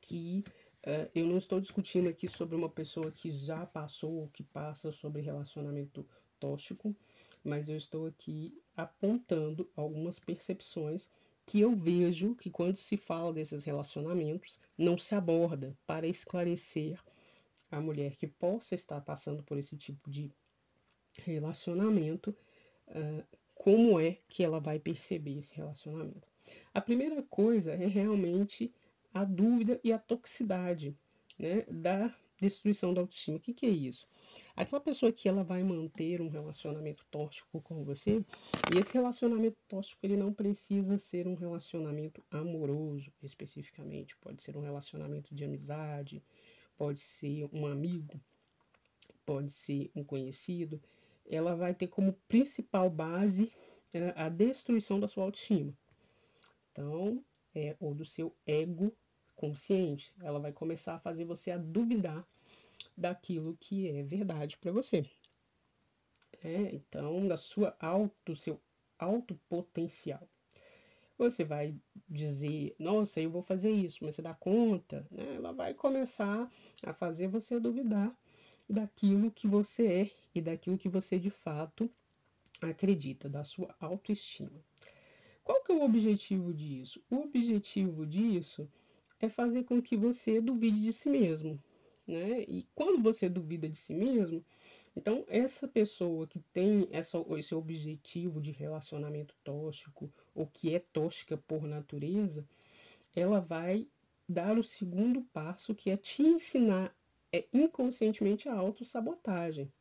que 0.00 0.44
uh, 0.86 1.10
eu 1.14 1.26
não 1.26 1.38
estou 1.38 1.60
discutindo 1.60 2.08
aqui 2.08 2.28
sobre 2.28 2.54
uma 2.54 2.68
pessoa 2.68 3.10
que 3.10 3.30
já 3.30 3.66
passou 3.66 4.12
ou 4.12 4.28
que 4.28 4.42
passa 4.42 4.92
sobre 4.92 5.22
relacionamento 5.22 6.06
tóxico, 6.38 6.94
mas 7.42 7.68
eu 7.68 7.76
estou 7.76 8.06
aqui 8.06 8.56
apontando 8.76 9.68
algumas 9.74 10.18
percepções 10.18 11.08
que 11.44 11.60
eu 11.60 11.74
vejo 11.74 12.34
que 12.34 12.50
quando 12.50 12.76
se 12.76 12.96
fala 12.96 13.32
desses 13.32 13.64
relacionamentos 13.64 14.60
não 14.76 14.98
se 14.98 15.14
aborda 15.14 15.76
para 15.86 16.06
esclarecer 16.06 17.00
a 17.70 17.80
mulher 17.80 18.16
que 18.16 18.26
possa 18.26 18.74
estar 18.74 19.00
passando 19.00 19.42
por 19.42 19.58
esse 19.58 19.76
tipo 19.76 20.10
de 20.10 20.30
relacionamento, 21.18 22.36
uh, 22.88 23.37
como 23.68 24.00
é 24.00 24.16
que 24.30 24.42
ela 24.42 24.58
vai 24.58 24.78
perceber 24.78 25.40
esse 25.40 25.54
relacionamento. 25.54 26.26
A 26.72 26.80
primeira 26.80 27.22
coisa 27.24 27.72
é 27.72 27.86
realmente 27.86 28.72
a 29.12 29.24
dúvida 29.24 29.78
e 29.84 29.92
a 29.92 29.98
toxicidade 29.98 30.96
né, 31.38 31.66
da 31.70 32.10
destruição 32.40 32.94
da 32.94 33.02
autoestima. 33.02 33.36
O 33.36 33.40
que, 33.40 33.52
que 33.52 33.66
é 33.66 33.68
isso? 33.68 34.08
Aquela 34.56 34.80
pessoa 34.80 35.12
que 35.12 35.28
ela 35.28 35.44
vai 35.44 35.62
manter 35.62 36.22
um 36.22 36.30
relacionamento 36.30 37.04
tóxico 37.10 37.60
com 37.60 37.84
você, 37.84 38.24
e 38.74 38.78
esse 38.78 38.94
relacionamento 38.94 39.58
tóxico 39.68 40.00
ele 40.02 40.16
não 40.16 40.32
precisa 40.32 40.96
ser 40.96 41.28
um 41.28 41.34
relacionamento 41.34 42.24
amoroso 42.30 43.12
especificamente, 43.22 44.16
pode 44.16 44.42
ser 44.42 44.56
um 44.56 44.62
relacionamento 44.62 45.34
de 45.34 45.44
amizade, 45.44 46.24
pode 46.74 47.00
ser 47.00 47.46
um 47.52 47.66
amigo, 47.66 48.18
pode 49.26 49.52
ser 49.52 49.90
um 49.94 50.02
conhecido. 50.02 50.80
Ela 51.28 51.54
vai 51.54 51.74
ter 51.74 51.88
como 51.88 52.14
principal 52.26 52.88
base 52.88 53.52
é, 53.92 54.12
a 54.16 54.28
destruição 54.28 54.98
da 54.98 55.08
sua 55.08 55.24
autoestima. 55.24 55.72
Então, 56.72 57.22
é, 57.54 57.76
ou 57.80 57.94
do 57.94 58.04
seu 58.04 58.34
ego 58.46 58.92
consciente. 59.34 60.12
Ela 60.20 60.38
vai 60.38 60.52
começar 60.52 60.94
a 60.94 60.98
fazer 60.98 61.24
você 61.24 61.50
a 61.50 61.58
duvidar 61.58 62.26
daquilo 62.96 63.56
que 63.60 63.88
é 63.88 64.02
verdade 64.02 64.56
para 64.56 64.72
você. 64.72 65.04
É, 66.42 66.74
então, 66.74 67.26
da 67.26 67.36
sua 67.36 67.76
auto, 67.80 68.36
seu 68.36 68.60
alto 68.98 69.38
potencial. 69.48 70.28
Você 71.16 71.42
vai 71.44 71.74
dizer, 72.08 72.76
nossa, 72.78 73.20
eu 73.20 73.30
vou 73.30 73.42
fazer 73.42 73.70
isso, 73.70 73.98
mas 74.02 74.14
você 74.14 74.22
dá 74.22 74.34
conta, 74.34 75.04
né? 75.10 75.34
Ela 75.34 75.52
vai 75.52 75.74
começar 75.74 76.48
a 76.82 76.92
fazer 76.92 77.26
você 77.26 77.58
duvidar 77.58 78.16
daquilo 78.68 79.30
que 79.30 79.46
você 79.46 79.86
é 79.86 80.10
e 80.34 80.40
daquilo 80.40 80.78
que 80.78 80.88
você 80.88 81.18
de 81.18 81.30
fato 81.30 81.90
acredita, 82.60 83.28
da 83.28 83.44
sua 83.44 83.74
autoestima. 83.80 84.62
Qual 85.44 85.62
que 85.62 85.72
é 85.72 85.74
o 85.74 85.82
objetivo 85.82 86.52
disso? 86.52 87.02
O 87.10 87.16
objetivo 87.20 88.04
disso 88.04 88.68
é 89.20 89.28
fazer 89.28 89.64
com 89.64 89.80
que 89.80 89.96
você 89.96 90.40
duvide 90.40 90.82
de 90.82 90.92
si 90.92 91.08
mesmo, 91.08 91.58
né? 92.06 92.42
E 92.42 92.66
quando 92.74 93.02
você 93.02 93.28
duvida 93.28 93.68
de 93.68 93.76
si 93.76 93.94
mesmo, 93.94 94.44
então 94.94 95.24
essa 95.28 95.66
pessoa 95.66 96.26
que 96.26 96.40
tem 96.52 96.88
essa, 96.90 97.18
esse 97.38 97.54
objetivo 97.54 98.40
de 98.40 98.50
relacionamento 98.50 99.34
tóxico, 99.44 100.12
ou 100.34 100.46
que 100.46 100.74
é 100.74 100.80
tóxica 100.80 101.36
por 101.36 101.62
natureza, 101.62 102.44
ela 103.14 103.40
vai 103.40 103.86
dar 104.28 104.58
o 104.58 104.64
segundo 104.64 105.22
passo, 105.32 105.74
que 105.74 105.90
é 105.90 105.96
te 105.96 106.22
ensinar 106.22 106.94
é, 107.32 107.44
inconscientemente 107.52 108.48
a 108.48 108.54
autossabotagem. 108.54 109.72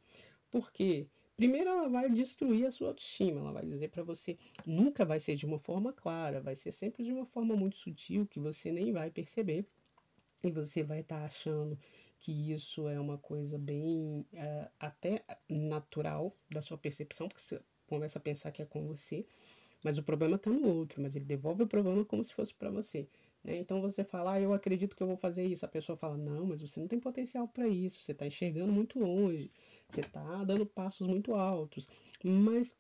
Por 0.50 0.72
quê? 0.72 1.08
Primeiro 1.36 1.70
ela 1.70 1.88
vai 1.88 2.10
destruir 2.10 2.66
a 2.66 2.72
sua 2.72 2.88
autoestima, 2.88 3.40
ela 3.40 3.52
vai 3.52 3.64
dizer 3.64 3.90
para 3.90 4.02
você, 4.02 4.38
nunca 4.66 5.06
vai 5.06 5.20
ser 5.20 5.36
de 5.36 5.46
uma 5.46 5.60
forma 5.60 5.94
clara, 5.94 6.42
vai 6.42 6.56
ser 6.56 6.72
sempre 6.72 7.04
de 7.04 7.12
uma 7.12 7.26
forma 7.26 7.56
muito 7.56 7.78
sutil 7.78 8.26
que 8.26 8.40
você 8.40 8.72
nem 8.72 8.92
vai 8.92 9.12
perceber. 9.12 9.66
E 10.44 10.52
você 10.52 10.82
vai 10.82 11.02
estar 11.02 11.20
tá 11.20 11.26
achando 11.26 11.78
que 12.20 12.52
isso 12.52 12.88
é 12.88 13.00
uma 13.00 13.18
coisa 13.18 13.58
bem 13.58 14.26
uh, 14.34 14.72
até 14.80 15.24
natural 15.48 16.36
da 16.50 16.62
sua 16.62 16.78
percepção, 16.78 17.28
porque 17.28 17.44
você 17.44 17.62
começa 17.86 18.18
a 18.18 18.22
pensar 18.22 18.52
que 18.52 18.62
é 18.62 18.66
com 18.66 18.88
você, 18.88 19.26
mas 19.84 19.98
o 19.98 20.04
problema 20.04 20.36
está 20.36 20.50
no 20.50 20.68
outro, 20.68 21.02
mas 21.02 21.16
ele 21.16 21.26
devolve 21.26 21.64
o 21.64 21.68
problema 21.68 22.04
como 22.04 22.24
se 22.24 22.34
fosse 22.34 22.54
para 22.54 22.70
você. 22.70 23.08
Né? 23.48 23.56
Então 23.58 23.82
você 23.82 24.04
fala, 24.04 24.34
ah, 24.34 24.42
eu 24.42 24.52
acredito 24.54 24.96
que 24.96 25.02
eu 25.02 25.08
vou 25.08 25.16
fazer 25.16 25.46
isso. 25.46 25.66
A 25.66 25.70
pessoa 25.70 25.96
fala, 25.98 26.18
não, 26.18 26.46
mas 26.46 26.62
você 26.62 26.80
não 26.82 26.88
tem 26.88 27.00
potencial 27.00 27.48
para 27.48 27.68
isso, 27.68 28.02
você 28.02 28.12
está 28.12 28.28
enxergando 28.28 28.74
muito 28.74 29.00
longe, 29.00 29.50
você 29.88 30.02
está 30.02 30.44
dando 30.44 30.66
passos 30.66 31.08
muito 31.08 31.34
altos. 31.34 31.88
Mas 32.22 32.76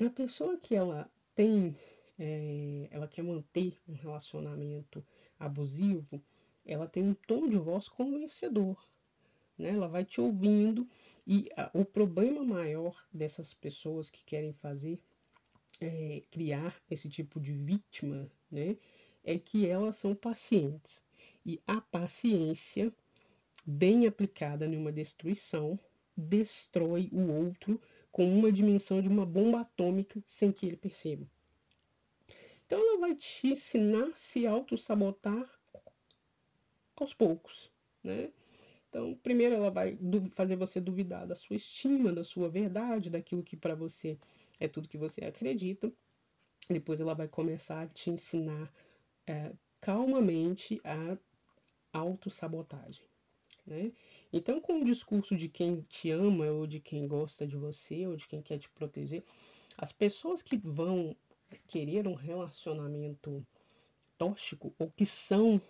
a 0.00 0.08
pessoa 0.08 0.56
que 0.56 0.74
ela 0.74 1.08
tem, 1.34 1.76
é, 2.18 2.88
ela 2.90 3.06
quer 3.06 3.22
manter 3.22 3.78
um 3.86 3.92
relacionamento 3.92 5.04
abusivo, 5.38 6.20
ela 6.64 6.88
tem 6.88 7.02
um 7.02 7.14
tom 7.14 7.46
de 7.46 7.58
voz 7.58 7.86
convencedor. 7.86 8.82
Né? 9.58 9.68
Ela 9.68 9.86
vai 9.86 10.04
te 10.04 10.18
ouvindo 10.18 10.88
e 11.26 11.50
a, 11.58 11.70
o 11.74 11.84
problema 11.84 12.42
maior 12.42 13.06
dessas 13.12 13.52
pessoas 13.52 14.08
que 14.08 14.24
querem 14.24 14.54
fazer 14.54 14.98
é, 15.78 16.22
criar 16.30 16.74
esse 16.90 17.08
tipo 17.08 17.38
de 17.38 17.52
vítima, 17.52 18.30
né, 18.50 18.76
é 19.24 19.38
que 19.38 19.66
elas 19.66 19.96
são 19.96 20.14
pacientes. 20.14 21.02
E 21.44 21.60
a 21.66 21.80
paciência, 21.80 22.92
bem 23.64 24.06
aplicada 24.06 24.66
em 24.66 24.76
uma 24.76 24.92
destruição, 24.92 25.78
destrói 26.16 27.08
o 27.12 27.32
outro 27.32 27.80
com 28.12 28.32
uma 28.32 28.52
dimensão 28.52 29.02
de 29.02 29.08
uma 29.08 29.26
bomba 29.26 29.62
atômica 29.62 30.22
sem 30.26 30.52
que 30.52 30.66
ele 30.66 30.76
perceba. 30.76 31.26
Então 32.66 32.78
ela 32.78 32.98
vai 32.98 33.14
te 33.14 33.48
ensinar 33.48 34.08
a 34.08 34.14
se 34.14 34.46
auto-sabotar 34.46 35.50
aos 36.96 37.12
poucos, 37.12 37.70
né? 38.02 38.30
Então, 38.88 39.18
primeiro 39.24 39.56
ela 39.56 39.72
vai 39.72 39.98
fazer 40.30 40.54
você 40.54 40.80
duvidar 40.80 41.26
da 41.26 41.34
sua 41.34 41.56
estima, 41.56 42.12
da 42.12 42.22
sua 42.22 42.48
verdade, 42.48 43.10
daquilo 43.10 43.42
que 43.42 43.56
para 43.56 43.74
você 43.74 44.16
é 44.60 44.68
tudo 44.68 44.86
que 44.86 44.96
você 44.96 45.24
acredita. 45.24 45.92
Depois 46.70 47.00
ela 47.00 47.12
vai 47.12 47.26
começar 47.26 47.82
a 47.82 47.88
te 47.88 48.10
ensinar 48.10 48.72
é, 49.26 49.52
calmamente 49.80 50.80
a 50.84 51.16
autossabotagem, 51.92 53.06
né? 53.66 53.92
Então, 54.32 54.60
com 54.60 54.80
o 54.80 54.84
discurso 54.84 55.36
de 55.36 55.48
quem 55.48 55.82
te 55.82 56.10
ama 56.10 56.46
ou 56.46 56.66
de 56.66 56.80
quem 56.80 57.06
gosta 57.06 57.46
de 57.46 57.56
você 57.56 58.06
ou 58.06 58.16
de 58.16 58.26
quem 58.26 58.42
quer 58.42 58.58
te 58.58 58.68
proteger, 58.70 59.22
as 59.76 59.92
pessoas 59.92 60.42
que 60.42 60.56
vão 60.56 61.16
querer 61.68 62.06
um 62.08 62.14
relacionamento 62.14 63.46
tóxico 64.18 64.74
ou 64.78 64.90
que 64.90 65.06
são 65.06 65.60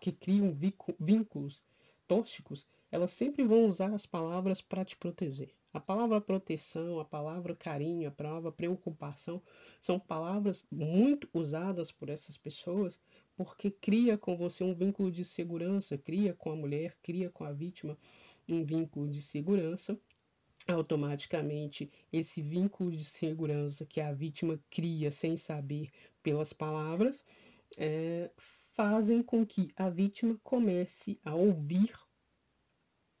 que 0.00 0.12
criam 0.12 0.56
vínculos 0.98 1.62
tóxicos, 2.06 2.66
elas 2.90 3.10
sempre 3.10 3.44
vão 3.44 3.66
usar 3.66 3.92
as 3.94 4.04
palavras 4.04 4.60
para 4.60 4.84
te 4.84 4.96
proteger. 4.96 5.54
A 5.74 5.80
palavra 5.80 6.20
proteção, 6.20 7.00
a 7.00 7.04
palavra 7.04 7.56
carinho, 7.56 8.06
a 8.06 8.10
palavra 8.12 8.52
preocupação 8.52 9.42
são 9.80 9.98
palavras 9.98 10.64
muito 10.70 11.28
usadas 11.34 11.90
por 11.90 12.08
essas 12.08 12.36
pessoas 12.36 13.00
porque 13.36 13.72
cria 13.72 14.16
com 14.16 14.36
você 14.36 14.62
um 14.62 14.72
vínculo 14.72 15.10
de 15.10 15.24
segurança, 15.24 15.98
cria 15.98 16.32
com 16.32 16.52
a 16.52 16.54
mulher, 16.54 16.96
cria 17.02 17.28
com 17.28 17.42
a 17.42 17.50
vítima 17.50 17.98
um 18.48 18.64
vínculo 18.64 19.10
de 19.10 19.20
segurança. 19.20 19.98
Automaticamente, 20.68 21.90
esse 22.12 22.40
vínculo 22.40 22.92
de 22.92 23.04
segurança 23.04 23.84
que 23.84 24.00
a 24.00 24.12
vítima 24.12 24.60
cria 24.70 25.10
sem 25.10 25.36
saber 25.36 25.90
pelas 26.22 26.52
palavras 26.52 27.24
é, 27.76 28.30
fazem 28.36 29.24
com 29.24 29.44
que 29.44 29.72
a 29.76 29.90
vítima 29.90 30.38
comece 30.44 31.18
a 31.24 31.34
ouvir 31.34 31.92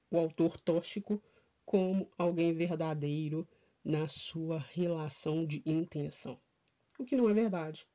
o 0.08 0.16
autor 0.16 0.60
tóxico 0.60 1.20
como 1.64 2.10
alguém 2.18 2.52
verdadeiro 2.52 3.46
na 3.84 4.06
sua 4.08 4.58
relação 4.58 5.44
de 5.44 5.62
intenção. 5.66 6.38
O 6.98 7.04
que 7.04 7.16
não 7.16 7.28
é 7.28 7.34
verdade. 7.34 7.86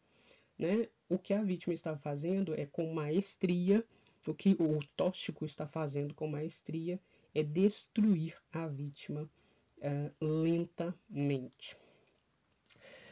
Né? 0.58 0.88
O 1.08 1.18
que 1.18 1.34
a 1.34 1.42
vítima 1.42 1.74
está 1.74 1.96
fazendo 1.96 2.54
é 2.54 2.66
com 2.66 2.94
maestria, 2.94 3.84
o 4.28 4.34
que 4.34 4.56
o 4.60 4.80
tóxico 4.96 5.46
está 5.46 5.66
fazendo 5.66 6.14
com 6.14 6.28
maestria 6.28 7.00
é 7.34 7.42
destruir 7.42 8.36
a 8.52 8.68
vítima 8.68 9.30
uh, 9.78 10.26
lentamente. 10.26 11.78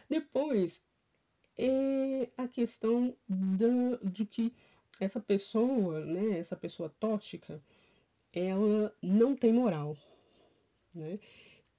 Depois 0.10 0.82
é 1.58 2.30
a 2.38 2.48
questão 2.48 3.15
da, 3.28 3.98
de 4.04 4.26
que 4.26 4.54
essa 5.00 5.20
pessoa, 5.20 6.04
né, 6.06 6.38
essa 6.38 6.56
pessoa 6.56 6.93
tóxica, 7.00 7.62
ela 8.34 8.93
não 9.02 9.36
tem 9.36 9.54
moral. 9.54 9.98
Né? 10.98 11.16
O 11.16 11.20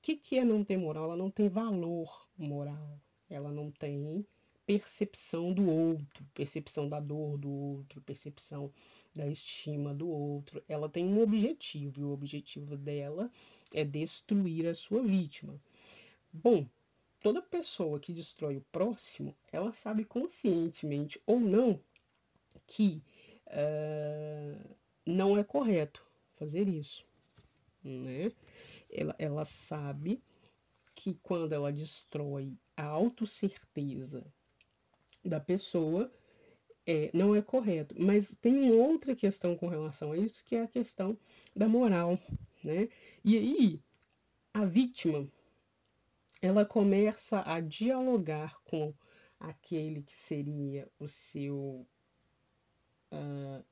que, 0.00 0.16
que 0.16 0.38
é 0.38 0.44
não 0.44 0.64
ter 0.64 0.76
moral? 0.76 1.04
Ela 1.04 1.16
não 1.16 1.30
tem 1.30 1.48
valor 1.48 2.28
moral. 2.36 3.00
Ela 3.28 3.50
não 3.50 3.70
tem 3.70 4.24
percepção 4.68 5.50
do 5.50 5.66
outro, 5.66 6.22
percepção 6.34 6.88
da 6.90 7.00
dor 7.00 7.38
do 7.38 7.50
outro, 7.50 8.02
percepção 8.02 8.70
da 9.14 9.26
estima 9.26 9.94
do 9.94 10.06
outro. 10.06 10.62
Ela 10.68 10.90
tem 10.90 11.06
um 11.06 11.22
objetivo, 11.22 12.00
e 12.02 12.04
o 12.04 12.12
objetivo 12.12 12.76
dela 12.76 13.30
é 13.72 13.82
destruir 13.82 14.66
a 14.66 14.74
sua 14.74 15.02
vítima. 15.02 15.58
Bom, 16.30 16.66
toda 17.22 17.40
pessoa 17.40 17.98
que 17.98 18.12
destrói 18.12 18.58
o 18.58 18.64
próximo, 18.70 19.34
ela 19.50 19.72
sabe 19.72 20.04
conscientemente 20.04 21.18
ou 21.26 21.40
não 21.40 21.80
que 22.66 23.02
uh, 23.46 24.76
não 25.06 25.38
é 25.38 25.42
correto 25.42 26.04
fazer 26.32 26.68
isso, 26.68 27.06
né? 27.82 28.30
Ela, 28.90 29.14
ela 29.18 29.44
sabe 29.44 30.22
que 30.94 31.14
quando 31.22 31.52
ela 31.52 31.72
destrói 31.72 32.56
a 32.76 32.84
autocerteza 32.84 34.26
da 35.24 35.38
pessoa, 35.38 36.12
é, 36.86 37.10
não 37.12 37.34
é 37.34 37.42
correto. 37.42 37.94
Mas 37.98 38.34
tem 38.40 38.70
outra 38.70 39.14
questão 39.14 39.56
com 39.56 39.68
relação 39.68 40.12
a 40.12 40.16
isso, 40.16 40.44
que 40.44 40.56
é 40.56 40.62
a 40.62 40.68
questão 40.68 41.18
da 41.54 41.68
moral, 41.68 42.18
né? 42.64 42.88
E 43.24 43.36
aí, 43.36 43.82
a 44.54 44.64
vítima, 44.64 45.28
ela 46.40 46.64
começa 46.64 47.42
a 47.46 47.60
dialogar 47.60 48.58
com 48.64 48.94
aquele 49.38 50.02
que 50.02 50.16
seria 50.16 50.88
o 50.98 51.06
seu 51.06 51.86
uh, 53.12 53.64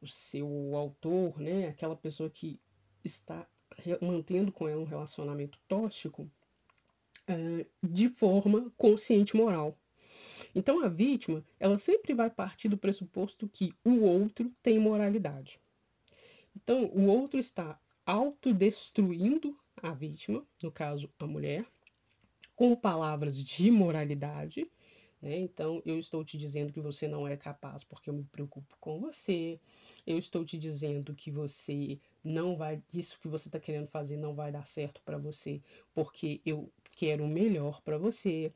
o 0.00 0.06
seu 0.06 0.74
autor, 0.74 1.38
né, 1.38 1.68
aquela 1.68 1.96
pessoa 1.96 2.28
que 2.28 2.60
está 3.04 3.46
mantendo 4.00 4.52
com 4.52 4.68
ela 4.68 4.80
um 4.80 4.86
relacionamento 4.86 5.58
tóxico, 5.66 6.30
uh, 7.28 7.66
de 7.82 8.08
forma 8.08 8.70
consciente 8.76 9.36
moral. 9.36 9.76
Então 10.54 10.84
a 10.84 10.88
vítima, 10.88 11.44
ela 11.58 11.78
sempre 11.78 12.12
vai 12.12 12.28
partir 12.28 12.68
do 12.68 12.76
pressuposto 12.76 13.48
que 13.48 13.72
o 13.84 14.00
outro 14.00 14.52
tem 14.62 14.78
moralidade. 14.78 15.58
Então 16.54 16.84
o 16.86 17.06
outro 17.06 17.40
está 17.40 17.80
autodestruindo 18.04 19.58
a 19.76 19.92
vítima, 19.92 20.44
no 20.62 20.70
caso 20.70 21.08
a 21.18 21.26
mulher, 21.26 21.64
com 22.54 22.76
palavras 22.76 23.42
de 23.42 23.70
moralidade. 23.70 24.70
Né? 25.20 25.38
Então, 25.38 25.80
eu 25.86 25.98
estou 25.98 26.24
te 26.24 26.36
dizendo 26.36 26.72
que 26.72 26.80
você 26.80 27.08
não 27.08 27.26
é 27.26 27.36
capaz 27.36 27.82
porque 27.84 28.10
eu 28.10 28.14
me 28.14 28.24
preocupo 28.24 28.76
com 28.80 29.00
você. 29.00 29.58
Eu 30.06 30.18
estou 30.18 30.44
te 30.44 30.58
dizendo 30.58 31.14
que 31.14 31.30
você 31.30 31.98
não 32.24 32.56
vai, 32.56 32.82
isso 32.92 33.18
que 33.20 33.28
você 33.28 33.48
está 33.48 33.58
querendo 33.58 33.86
fazer 33.86 34.16
não 34.16 34.34
vai 34.34 34.52
dar 34.52 34.66
certo 34.66 35.00
para 35.04 35.18
você 35.18 35.60
porque 35.94 36.40
eu 36.44 36.70
quero 36.92 37.24
o 37.24 37.28
melhor 37.28 37.80
para 37.82 37.98
você. 37.98 38.52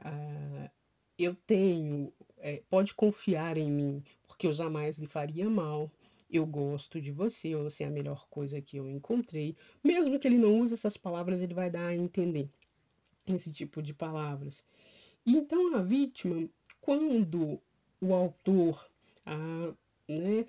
Ah, 0.00 0.70
eu 1.18 1.34
tenho, 1.46 2.12
é, 2.38 2.62
pode 2.70 2.94
confiar 2.94 3.56
em 3.56 3.70
mim 3.70 4.04
porque 4.26 4.46
eu 4.46 4.52
jamais 4.52 4.98
lhe 4.98 5.06
faria 5.06 5.48
mal 5.48 5.90
eu 6.30 6.44
gosto 6.44 7.00
de 7.00 7.10
você, 7.10 7.56
você 7.56 7.84
é 7.84 7.86
a 7.86 7.90
melhor 7.90 8.26
coisa 8.28 8.60
que 8.60 8.76
eu 8.76 8.88
encontrei. 8.88 9.56
Mesmo 9.82 10.18
que 10.18 10.28
ele 10.28 10.36
não 10.36 10.60
use 10.60 10.74
essas 10.74 10.96
palavras, 10.96 11.40
ele 11.40 11.54
vai 11.54 11.70
dar 11.70 11.86
a 11.86 11.96
entender 11.96 12.48
esse 13.26 13.50
tipo 13.50 13.82
de 13.82 13.94
palavras. 13.94 14.62
Então 15.24 15.74
a 15.74 15.82
vítima, 15.82 16.48
quando 16.80 17.60
o 18.00 18.14
autor 18.14 18.84
a, 19.24 19.72
né, 20.06 20.46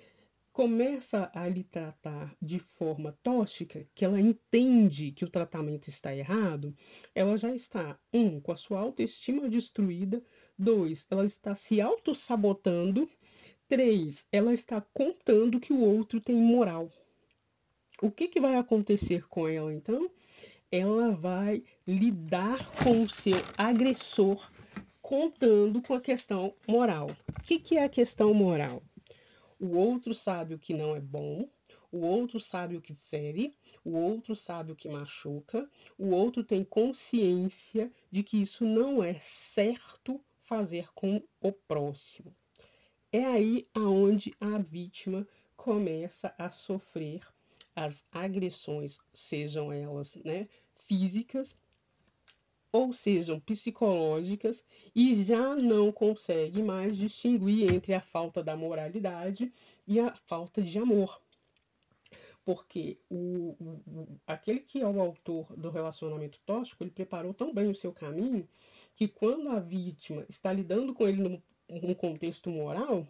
começa 0.52 1.30
a 1.34 1.48
lhe 1.48 1.64
tratar 1.64 2.34
de 2.40 2.58
forma 2.58 3.16
tóxica, 3.22 3.86
que 3.94 4.04
ela 4.04 4.20
entende 4.20 5.12
que 5.12 5.24
o 5.24 5.30
tratamento 5.30 5.88
está 5.88 6.14
errado, 6.14 6.74
ela 7.14 7.36
já 7.36 7.54
está, 7.54 7.98
um, 8.12 8.40
com 8.40 8.52
a 8.52 8.56
sua 8.56 8.80
autoestima 8.80 9.48
destruída, 9.48 10.22
dois, 10.58 11.06
ela 11.10 11.24
está 11.24 11.54
se 11.54 11.80
auto-sabotando 11.80 13.08
Três, 13.70 14.26
ela 14.32 14.52
está 14.52 14.80
contando 14.92 15.60
que 15.60 15.72
o 15.72 15.78
outro 15.78 16.20
tem 16.20 16.34
moral. 16.34 16.90
O 18.02 18.10
que, 18.10 18.26
que 18.26 18.40
vai 18.40 18.56
acontecer 18.56 19.28
com 19.28 19.46
ela 19.46 19.72
então? 19.72 20.10
Ela 20.72 21.12
vai 21.12 21.62
lidar 21.86 22.68
com 22.82 23.02
o 23.02 23.08
seu 23.08 23.36
agressor 23.56 24.50
contando 25.00 25.80
com 25.80 25.94
a 25.94 26.00
questão 26.00 26.52
moral. 26.66 27.12
O 27.28 27.42
que, 27.44 27.60
que 27.60 27.76
é 27.76 27.84
a 27.84 27.88
questão 27.88 28.34
moral? 28.34 28.82
O 29.60 29.76
outro 29.76 30.14
sabe 30.14 30.54
o 30.54 30.58
que 30.58 30.72
não 30.72 30.96
é 30.96 31.00
bom, 31.00 31.46
o 31.92 31.98
outro 31.98 32.40
sabe 32.40 32.76
o 32.76 32.80
que 32.80 32.94
fere, 32.94 33.54
o 33.84 33.90
outro 33.90 34.34
sabe 34.34 34.72
o 34.72 34.76
que 34.76 34.88
machuca, 34.88 35.68
o 35.98 36.08
outro 36.08 36.42
tem 36.42 36.64
consciência 36.64 37.92
de 38.10 38.22
que 38.22 38.40
isso 38.40 38.64
não 38.64 39.04
é 39.04 39.14
certo 39.20 40.18
fazer 40.38 40.90
com 40.94 41.22
o 41.42 41.52
próximo. 41.52 42.34
É 43.12 43.22
aí 43.24 43.68
aonde 43.74 44.32
a 44.40 44.56
vítima 44.58 45.28
começa 45.56 46.34
a 46.38 46.48
sofrer 46.48 47.20
as 47.76 48.02
agressões, 48.10 48.98
sejam 49.12 49.70
elas 49.70 50.16
né, 50.24 50.48
físicas 50.86 51.54
ou 52.72 52.92
sejam 52.92 53.40
psicológicas, 53.40 54.64
e 54.94 55.22
já 55.24 55.54
não 55.56 55.90
consegue 55.90 56.62
mais 56.62 56.96
distinguir 56.96 57.72
entre 57.72 57.94
a 57.94 58.00
falta 58.00 58.42
da 58.42 58.56
moralidade 58.56 59.52
e 59.86 59.98
a 59.98 60.14
falta 60.14 60.62
de 60.62 60.78
amor. 60.78 61.20
Porque 62.44 62.98
o, 63.10 63.56
o, 63.60 64.20
aquele 64.26 64.60
que 64.60 64.80
é 64.80 64.86
o 64.86 65.00
autor 65.00 65.54
do 65.56 65.68
relacionamento 65.68 66.40
tóxico, 66.46 66.82
ele 66.82 66.90
preparou 66.90 67.34
tão 67.34 67.52
bem 67.52 67.68
o 67.68 67.74
seu 67.74 67.92
caminho 67.92 68.48
que 68.94 69.06
quando 69.06 69.50
a 69.50 69.58
vítima 69.58 70.24
está 70.28 70.52
lidando 70.52 70.94
com 70.94 71.06
ele 71.06 71.22
no 71.22 71.42
um 71.70 71.94
contexto 71.94 72.50
moral, 72.50 73.06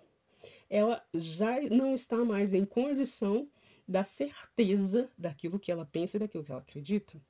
ela 0.68 1.02
já 1.14 1.60
não 1.62 1.94
está 1.94 2.24
mais 2.24 2.52
em 2.52 2.64
condição 2.64 3.48
da 3.86 4.04
certeza 4.04 5.10
daquilo 5.18 5.58
que 5.58 5.72
ela 5.72 5.84
pensa 5.84 6.16
e 6.16 6.20
daquilo 6.20 6.44
que 6.44 6.52
ela 6.52 6.60
acredita. 6.60 7.20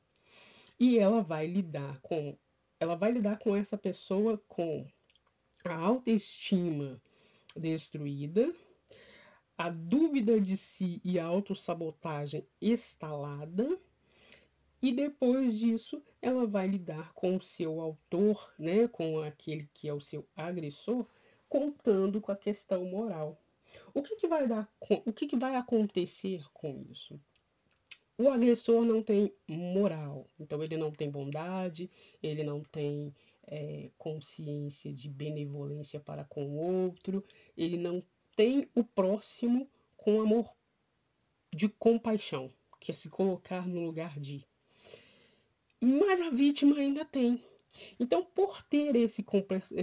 E 0.80 0.98
ela 0.98 1.20
vai 1.20 1.46
lidar 1.46 2.00
com 2.00 2.36
ela 2.80 2.96
vai 2.96 3.12
lidar 3.12 3.38
com 3.38 3.54
essa 3.54 3.76
pessoa 3.76 4.42
com 4.48 4.86
a 5.66 5.74
autoestima 5.74 6.98
destruída, 7.54 8.50
a 9.58 9.68
dúvida 9.68 10.40
de 10.40 10.56
si 10.56 10.98
e 11.04 11.18
a 11.18 11.26
autossabotagem 11.26 12.46
instalada, 12.62 13.78
e 14.80 14.92
depois 14.92 15.58
disso 15.58 16.02
ela 16.22 16.46
vai 16.46 16.66
lidar 16.66 17.12
com 17.12 17.36
o 17.36 17.42
seu 17.42 17.82
autor, 17.82 18.50
né, 18.58 18.88
com 18.88 19.20
aquele 19.20 19.68
que 19.74 19.86
é 19.86 19.92
o 19.92 20.00
seu 20.00 20.26
agressor, 20.34 21.04
contando 21.50 22.18
com 22.18 22.32
a 22.32 22.36
questão 22.36 22.86
moral. 22.86 23.38
O 23.92 24.02
que, 24.02 24.16
que 24.16 24.26
vai 24.26 24.46
dar, 24.48 24.72
o 24.80 25.12
que, 25.12 25.26
que 25.26 25.36
vai 25.36 25.54
acontecer 25.54 26.42
com 26.54 26.82
isso? 26.90 27.20
O 28.20 28.28
agressor 28.28 28.84
não 28.84 29.02
tem 29.02 29.32
moral, 29.48 30.28
então 30.38 30.62
ele 30.62 30.76
não 30.76 30.90
tem 30.90 31.10
bondade, 31.10 31.90
ele 32.22 32.44
não 32.44 32.62
tem 32.62 33.14
é, 33.46 33.88
consciência 33.96 34.92
de 34.92 35.08
benevolência 35.08 35.98
para 35.98 36.22
com 36.22 36.44
o 36.44 36.84
outro, 36.84 37.24
ele 37.56 37.78
não 37.78 38.04
tem 38.36 38.68
o 38.74 38.84
próximo 38.84 39.66
com 39.96 40.20
amor 40.20 40.54
de 41.50 41.66
compaixão, 41.66 42.50
quer 42.78 42.94
se 42.94 43.08
colocar 43.08 43.66
no 43.66 43.86
lugar 43.86 44.20
de. 44.20 44.44
Mas 45.80 46.20
a 46.20 46.28
vítima 46.28 46.76
ainda 46.76 47.06
tem. 47.06 47.42
Então, 47.98 48.22
por 48.22 48.62
ter 48.62 48.94
esse, 48.96 49.24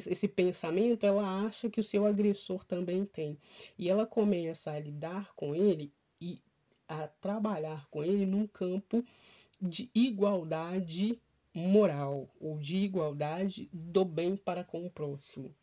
esse 0.06 0.28
pensamento, 0.28 1.08
ela 1.08 1.44
acha 1.44 1.72
que 1.72 1.80
o 1.80 1.84
seu 1.84 2.06
agressor 2.06 2.64
também 2.64 3.04
tem. 3.04 3.36
E 3.80 3.90
ela 3.90 4.06
começa 4.06 4.70
a 4.70 4.80
lidar 4.80 5.34
com 5.34 5.56
ele 5.56 5.92
e 6.22 6.40
a 6.88 7.08
trabalhar 7.08 7.88
com 7.90 8.04
ele 8.04 8.26
num 8.26 8.48
campo 8.48 9.04
de 9.62 9.90
igualdade 9.94 11.20
moral 11.54 12.30
ou 12.40 12.58
de 12.60 12.78
igualdade 12.78 13.70
do 13.74 14.06
bem 14.06 14.36
para 14.36 14.64
com 14.64 14.86
o 14.86 14.90
próximo. 14.90 15.54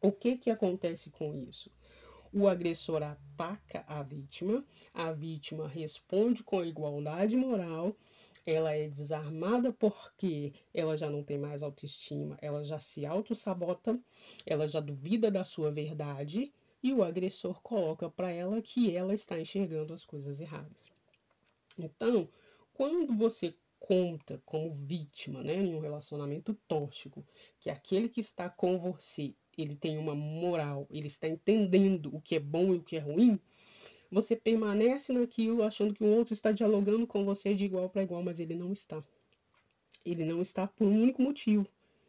O 0.00 0.12
que 0.12 0.36
que 0.36 0.50
acontece 0.50 1.10
com 1.10 1.34
isso? 1.34 1.70
O 2.32 2.46
agressor 2.46 3.02
ataca 3.02 3.84
a 3.88 4.02
vítima, 4.02 4.64
a 4.92 5.10
vítima 5.10 5.66
responde 5.66 6.42
com 6.42 6.64
igualdade 6.64 7.36
moral, 7.36 7.96
ela 8.44 8.72
é 8.72 8.88
desarmada 8.88 9.72
porque 9.72 10.52
ela 10.72 10.96
já 10.96 11.10
não 11.10 11.24
tem 11.24 11.38
mais 11.38 11.62
autoestima, 11.62 12.38
ela 12.40 12.62
já 12.62 12.78
se 12.78 13.04
auto-sabota, 13.04 13.98
ela 14.44 14.68
já 14.68 14.80
duvida 14.80 15.30
da 15.30 15.44
sua 15.44 15.70
verdade 15.70 16.52
e 16.86 16.92
o 16.92 17.02
agressor 17.02 17.60
coloca 17.62 18.08
para 18.08 18.30
ela 18.30 18.62
que 18.62 18.94
ela 18.94 19.12
está 19.12 19.40
enxergando 19.40 19.92
as 19.92 20.04
coisas 20.04 20.38
erradas. 20.38 20.76
Então, 21.76 22.28
quando 22.72 23.12
você 23.12 23.56
conta 23.80 24.40
como 24.46 24.70
vítima, 24.70 25.42
né, 25.42 25.56
em 25.56 25.74
um 25.74 25.80
relacionamento 25.80 26.54
tóxico, 26.68 27.26
que 27.58 27.68
aquele 27.68 28.08
que 28.08 28.20
está 28.20 28.48
com 28.48 28.78
você, 28.78 29.34
ele 29.58 29.74
tem 29.74 29.98
uma 29.98 30.14
moral, 30.14 30.86
ele 30.88 31.08
está 31.08 31.26
entendendo 31.26 32.14
o 32.14 32.20
que 32.20 32.36
é 32.36 32.40
bom 32.40 32.72
e 32.72 32.76
o 32.76 32.82
que 32.82 32.96
é 32.96 33.00
ruim, 33.00 33.40
você 34.08 34.36
permanece 34.36 35.12
naquilo 35.12 35.64
achando 35.64 35.92
que 35.92 36.04
o 36.04 36.16
outro 36.16 36.34
está 36.34 36.52
dialogando 36.52 37.04
com 37.04 37.24
você 37.24 37.52
de 37.52 37.64
igual 37.64 37.90
para 37.90 38.04
igual, 38.04 38.22
mas 38.22 38.38
ele 38.38 38.54
não 38.54 38.72
está. 38.72 39.02
Ele 40.04 40.24
não 40.24 40.40
está 40.40 40.68
por 40.68 40.86
um 40.86 41.02
único 41.02 41.20
motivo. 41.20 41.66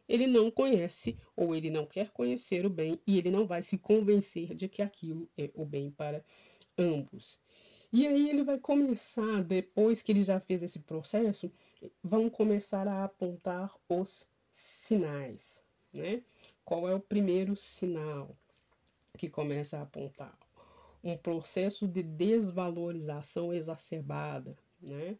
Ele 0.08 0.26
não 0.26 0.50
conhece 0.50 1.18
ou 1.36 1.56
ele 1.56 1.70
não 1.70 1.86
quer 1.86 2.10
conhecer 2.12 2.66
o 2.66 2.70
bem 2.70 3.00
e 3.06 3.18
ele 3.18 3.30
não 3.30 3.46
vai 3.46 3.62
se 3.62 3.78
convencer 3.78 4.56
de 4.56 4.68
que 4.68 4.82
aquilo 4.82 5.30
é 5.38 5.52
o 5.54 5.66
bem 5.66 5.92
para 5.92 6.24
ambos. 6.78 7.40
E 7.92 8.06
aí 8.06 8.30
ele 8.30 8.44
vai 8.44 8.60
começar, 8.60 9.44
depois 9.44 10.02
que 10.02 10.12
ele 10.12 10.24
já 10.24 10.40
fez 10.40 10.62
esse 10.62 10.80
processo, 10.80 11.52
vão 12.04 12.30
começar 12.30 12.88
a 12.88 13.06
apontar 13.06 13.74
os 13.88 14.28
sinais, 14.52 15.64
né? 15.94 16.22
Qual 16.66 16.88
é 16.88 16.94
o 16.94 17.00
primeiro 17.00 17.56
sinal 17.56 18.36
que 19.18 19.30
começa 19.30 19.78
a 19.78 19.84
apontar? 19.84 20.38
Um 21.02 21.16
processo 21.16 21.88
de 21.88 22.04
desvalorização 22.04 23.54
exacerbada, 23.54 24.58
né? 24.82 25.18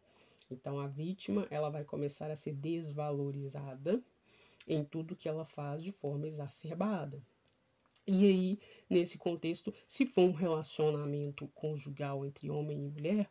Então 0.50 0.78
a 0.78 0.86
vítima, 0.86 1.46
ela 1.50 1.70
vai 1.70 1.84
começar 1.84 2.30
a 2.30 2.36
ser 2.36 2.52
desvalorizada 2.52 4.02
em 4.68 4.84
tudo 4.84 5.16
que 5.16 5.28
ela 5.28 5.44
faz 5.44 5.82
de 5.82 5.90
forma 5.90 6.28
exacerbada. 6.28 7.20
E 8.06 8.26
aí, 8.26 8.58
nesse 8.88 9.18
contexto, 9.18 9.72
se 9.86 10.06
for 10.06 10.22
um 10.22 10.32
relacionamento 10.32 11.48
conjugal 11.54 12.24
entre 12.24 12.48
homem 12.50 12.78
e 12.78 12.88
mulher, 12.90 13.30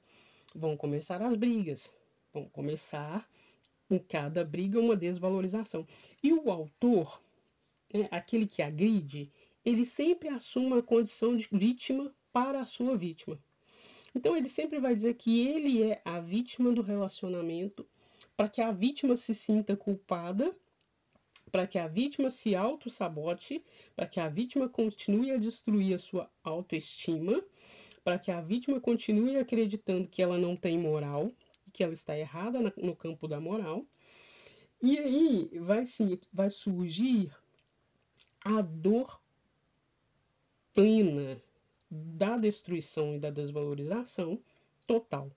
vão 0.54 0.76
começar 0.76 1.22
as 1.22 1.36
brigas. 1.36 1.92
Vão 2.34 2.48
começar 2.50 3.28
em 3.90 3.98
cada 3.98 4.44
briga 4.44 4.80
uma 4.80 4.96
desvalorização. 4.96 5.88
E 6.22 6.34
o 6.34 6.52
autor, 6.52 7.22
é, 7.94 8.08
aquele 8.12 8.46
que 8.46 8.62
agride, 8.62 9.32
ele 9.66 9.86
sempre 9.86 10.30
assume 10.30 10.78
a 10.78 10.84
condição 10.84 11.36
de 11.36 11.48
vítima 11.52 12.14
para 12.32 12.62
a 12.62 12.66
sua 12.66 12.96
vítima. 12.96 13.40
Então 14.14 14.36
ele 14.36 14.50
sempre 14.50 14.80
vai 14.80 14.96
dizer 14.96 15.16
que 15.16 15.48
ele 15.48 15.84
é 15.84 16.02
a 16.06 16.20
vítima 16.20 16.72
do 16.72 16.82
relacionamento 16.82 17.86
para 18.36 18.48
que 18.48 18.62
a 18.62 18.72
vítima 18.72 19.18
se 19.18 19.34
sinta 19.34 19.76
culpada 19.76 20.56
para 21.52 21.68
que 21.68 21.78
a 21.78 21.88
vítima 21.88 22.30
se 22.30 22.56
auto-sabote, 22.56 23.64
para 23.96 24.08
que 24.08 24.20
a 24.20 24.28
vítima 24.28 24.68
continue 24.68 25.32
a 25.32 25.38
destruir 25.38 25.96
a 25.96 26.00
sua 26.00 26.30
autoestima, 26.44 27.44
para 28.04 28.20
que 28.20 28.32
a 28.32 28.42
vítima 28.42 28.80
continue 28.80 29.38
acreditando 29.38 30.08
que 30.08 30.22
ela 30.22 30.38
não 30.38 30.56
tem 30.56 30.78
moral, 30.78 31.32
que 31.74 31.84
ela 31.84 31.94
está 31.94 32.18
errada 32.18 32.60
no 32.78 32.96
campo 32.96 33.28
da 33.28 33.40
moral. 33.40 33.86
E 34.82 34.98
aí 34.98 35.50
vai, 35.60 35.86
sim, 35.86 36.20
vai 36.32 36.50
surgir 36.50 37.32
a 38.44 38.62
dor 38.62 39.20
plena 40.74 41.42
da 41.90 42.38
destruição 42.38 43.16
e 43.16 43.20
da 43.20 43.30
desvalorização 43.30 44.40
total. 44.86 45.32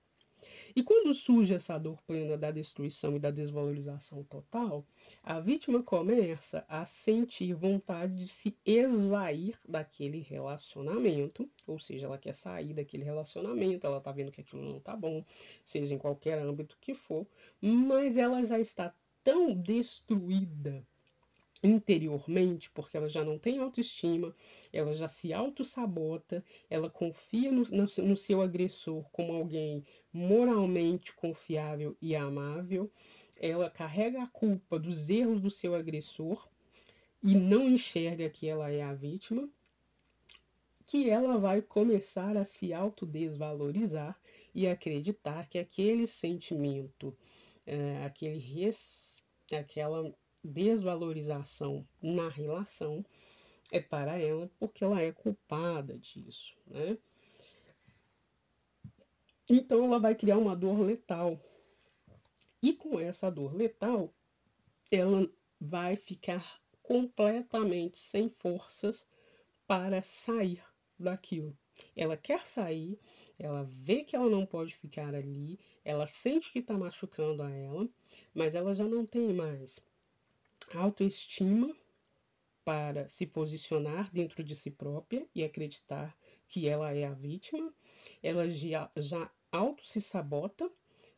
E 0.75 0.83
quando 0.83 1.13
surge 1.15 1.55
essa 1.55 1.79
dor 1.79 2.01
plena 2.03 2.37
da 2.37 2.51
destruição 2.51 3.17
e 3.17 3.19
da 3.19 3.31
desvalorização 3.31 4.23
total, 4.25 4.85
a 5.23 5.41
vítima 5.41 5.83
começa 5.83 6.65
a 6.69 6.85
sentir 6.85 7.55
vontade 7.55 8.15
de 8.15 8.29
se 8.29 8.57
esvair 8.65 9.59
daquele 9.69 10.21
relacionamento, 10.21 11.49
ou 11.67 11.79
seja, 11.79 12.07
ela 12.07 12.19
quer 12.19 12.35
sair 12.35 12.73
daquele 12.73 13.05
relacionamento, 13.05 13.87
ela 13.87 14.01
tá 14.01 14.13
vendo 14.13 14.31
que 14.31 14.41
aquilo 14.41 14.63
não 14.63 14.81
tá 14.81 14.97
bom, 14.97 15.25
seja 15.65 15.95
em 15.95 15.99
qualquer 15.99 16.39
âmbito 16.39 16.79
que 16.81 16.95
for, 16.95 17.27
mas 17.61 18.17
ela 18.17 18.43
já 18.45 18.59
está 18.59 18.95
tão 19.23 19.55
destruída 19.55 20.87
interiormente, 21.63 22.71
porque 22.71 22.97
ela 22.97 23.09
já 23.09 23.25
não 23.25 23.39
tem 23.39 23.59
autoestima, 23.59 24.35
ela 24.73 24.93
já 24.95 25.09
se 25.09 25.33
auto-sabota, 25.33 26.45
ela 26.69 26.89
confia 26.89 27.53
no, 27.53 27.63
no, 27.65 27.87
no, 28.05 28.17
seu 28.17 28.41
agressor 28.41 29.05
como 29.11 29.33
alguém 29.33 29.85
moralmente 30.13 31.15
confiável 31.15 31.97
e 32.01 32.17
amável, 32.17 32.91
ela 33.39 33.69
carrega 33.71 34.23
a 34.23 34.27
culpa 34.27 34.79
dos 34.79 35.11
erros 35.11 35.41
do 35.41 35.51
seu 35.51 35.75
agressor 35.75 36.49
e 37.23 37.35
não 37.35 37.69
enxerga 37.69 38.31
que 38.31 38.49
ela 38.49 38.71
é 38.71 38.83
a 38.83 38.95
vítima, 38.95 39.49
que 40.87 41.09
ela 41.09 41.39
vai 41.39 41.63
começar 41.63 42.37
a 42.37 42.45
se 42.45 42.73
autodesvalorizar 42.73 44.19
e 44.55 44.67
acreditar 44.67 45.49
que 45.49 45.59
aquele 45.59 46.07
sentimento, 46.07 47.17
é, 47.67 48.05
aquele 48.05 48.39
res, 48.39 49.23
aquela 49.53 50.13
desvalorização 50.43 51.87
na 52.03 52.29
relação 52.29 53.05
é 53.71 53.81
para 53.81 54.19
ela 54.19 54.51
porque 54.59 54.83
ela 54.83 55.01
é 55.01 55.13
culpada 55.13 55.99
disso, 55.99 56.55
né? 56.67 56.99
Então 59.49 59.85
ela 59.85 59.99
vai 59.99 60.15
criar 60.15 60.39
uma 60.39 60.55
dor 60.55 60.81
letal. 60.81 61.41
E 62.63 62.73
com 62.73 63.01
essa 63.01 63.31
dor 63.31 63.55
letal, 63.55 64.15
ela 64.91 65.29
vai 65.61 65.97
ficar 65.97 66.61
completamente 66.83 67.99
sem 67.99 68.29
forças 68.29 69.07
para 69.67 70.03
sair 70.03 70.63
daquilo. 70.99 71.57
Ela 71.97 72.17
quer 72.17 72.47
sair, 72.47 72.99
ela 73.39 73.65
vê 73.65 74.05
que 74.05 74.15
ela 74.15 74.29
não 74.29 74.45
pode 74.45 74.75
ficar 74.75 75.15
ali, 75.15 75.59
ela 75.85 76.07
sente 76.07 76.53
que 76.53 76.59
está 76.59 76.77
machucando 76.77 77.43
a 77.43 77.51
ela, 77.51 77.89
mas 78.35 78.55
ela 78.55 78.75
já 78.75 78.85
não 78.85 79.07
tem 79.07 79.33
mais 79.33 79.81
autoestima 80.75 81.75
para 82.65 83.09
se 83.09 83.27
posicionar 83.27 84.11
dentro 84.13 84.45
de 84.45 84.55
si 84.55 84.71
própria 84.71 85.27
e 85.35 85.43
acreditar 85.43 86.17
que 86.47 86.69
ela 86.69 86.91
é 86.93 87.05
a 87.05 87.13
vítima, 87.13 87.73
ela 88.23 88.49
já, 88.49 88.91
já 88.97 89.31
auto 89.51 89.87
se 89.87 90.01
sabota, 90.01 90.71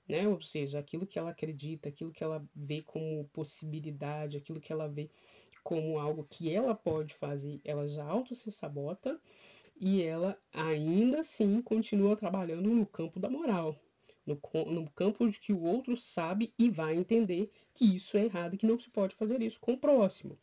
né? 0.09 0.27
Ou 0.29 0.41
seja, 0.41 0.79
aquilo 0.79 1.07
que 1.07 1.19
ela 1.19 1.31
acredita, 1.31 1.89
aquilo 1.89 2.13
que 2.13 2.23
ela 2.23 2.47
vê 2.55 2.83
como 2.83 3.29
possibilidade, 3.33 4.37
aquilo 4.37 4.61
que 4.61 4.73
ela 4.73 4.89
vê 4.89 5.11
como 5.63 5.99
algo 5.99 6.27
que 6.29 6.53
ela 6.53 6.75
pode 6.75 7.15
fazer, 7.15 7.61
ela 7.65 7.89
já 7.89 8.05
auto 8.05 8.35
se 8.35 8.51
sabota 8.51 9.21
e 9.81 10.03
ela 10.03 10.41
ainda 10.53 11.21
assim 11.21 11.61
continua 11.63 12.17
trabalhando 12.17 12.71
no 12.71 12.87
campo 12.87 13.19
da 13.21 13.31
moral, 13.31 13.79
no, 14.27 14.41
no 14.66 14.91
campo 14.91 15.29
de 15.29 15.39
que 15.39 15.53
o 15.53 15.62
outro 15.62 15.97
sabe 15.97 16.55
e 16.59 16.68
vai 16.68 16.97
entender 16.97 17.51
que 17.75 17.85
isso 17.85 18.16
é 18.16 18.25
errado 18.25 18.55
e 18.55 18.59
que 18.59 18.66
não 18.66 18.79
se 18.79 18.91
pode 18.91 19.14
fazer 19.14 19.43
isso 19.43 19.61
com 19.61 19.73
o 19.73 19.79
próximo. 19.79 20.39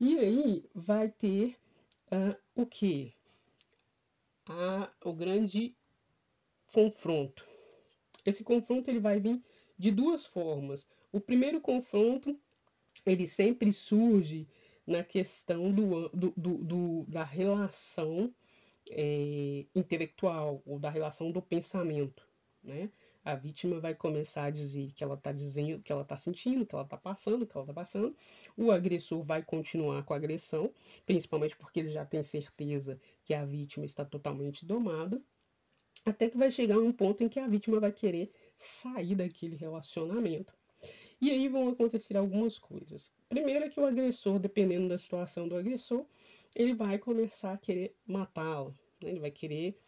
E 0.00 0.18
aí 0.18 0.64
vai 0.74 1.10
ter 1.10 1.56
uh, 2.12 2.36
o 2.54 2.66
que? 2.66 3.14
o 5.04 5.12
grande 5.14 5.74
confronto. 6.66 7.46
Esse 8.26 8.44
confronto 8.44 8.90
ele 8.90 8.98
vai 8.98 9.18
vir 9.18 9.40
de 9.78 9.90
duas 9.90 10.26
formas. 10.26 10.86
O 11.10 11.20
primeiro 11.20 11.60
confronto 11.60 12.38
ele 13.06 13.26
sempre 13.26 13.72
surge 13.72 14.46
na 14.86 15.02
questão 15.02 15.72
do, 15.72 16.08
do, 16.10 16.32
do, 16.36 16.58
do 16.58 17.04
da 17.08 17.24
relação 17.24 18.34
é, 18.90 19.64
intelectual 19.74 20.60
ou 20.66 20.78
da 20.78 20.90
relação 20.90 21.30
do 21.30 21.40
pensamento 21.40 22.26
né? 22.62 22.90
A 23.24 23.36
vítima 23.36 23.78
vai 23.78 23.94
começar 23.94 24.44
a 24.44 24.50
dizer 24.50 24.90
que 24.92 25.04
ela 25.04 25.14
está 25.14 25.30
dizendo, 25.30 25.80
que 25.80 25.92
ela 25.92 26.02
está 26.02 26.16
sentindo, 26.16 26.66
que 26.66 26.74
ela 26.74 26.82
está 26.82 26.96
passando, 26.96 27.46
que 27.46 27.56
ela 27.56 27.62
está 27.62 27.72
passando. 27.72 28.16
O 28.56 28.72
agressor 28.72 29.22
vai 29.22 29.42
continuar 29.42 30.02
com 30.04 30.12
a 30.12 30.16
agressão, 30.16 30.72
principalmente 31.06 31.56
porque 31.56 31.80
ele 31.80 31.88
já 31.88 32.04
tem 32.04 32.22
certeza 32.22 32.98
que 33.24 33.32
a 33.32 33.44
vítima 33.44 33.84
está 33.84 34.04
totalmente 34.04 34.64
domada. 34.66 35.22
até 36.04 36.28
que 36.28 36.36
vai 36.36 36.50
chegar 36.50 36.78
um 36.78 36.92
ponto 36.92 37.22
em 37.22 37.28
que 37.28 37.38
a 37.38 37.46
vítima 37.46 37.78
vai 37.78 37.92
querer 37.92 38.32
sair 38.58 39.14
daquele 39.14 39.54
relacionamento. 39.54 40.52
E 41.20 41.30
aí 41.30 41.48
vão 41.48 41.68
acontecer 41.68 42.16
algumas 42.16 42.58
coisas. 42.58 43.12
Primeiro 43.28 43.64
é 43.64 43.68
que 43.68 43.78
o 43.78 43.86
agressor, 43.86 44.40
dependendo 44.40 44.88
da 44.88 44.98
situação 44.98 45.46
do 45.46 45.56
agressor, 45.56 46.04
ele 46.56 46.74
vai 46.74 46.98
começar 46.98 47.52
a 47.52 47.56
querer 47.56 47.94
matá-la. 48.04 48.70
Né? 49.00 49.10
Ele 49.10 49.20
vai 49.20 49.30
querer 49.30 49.78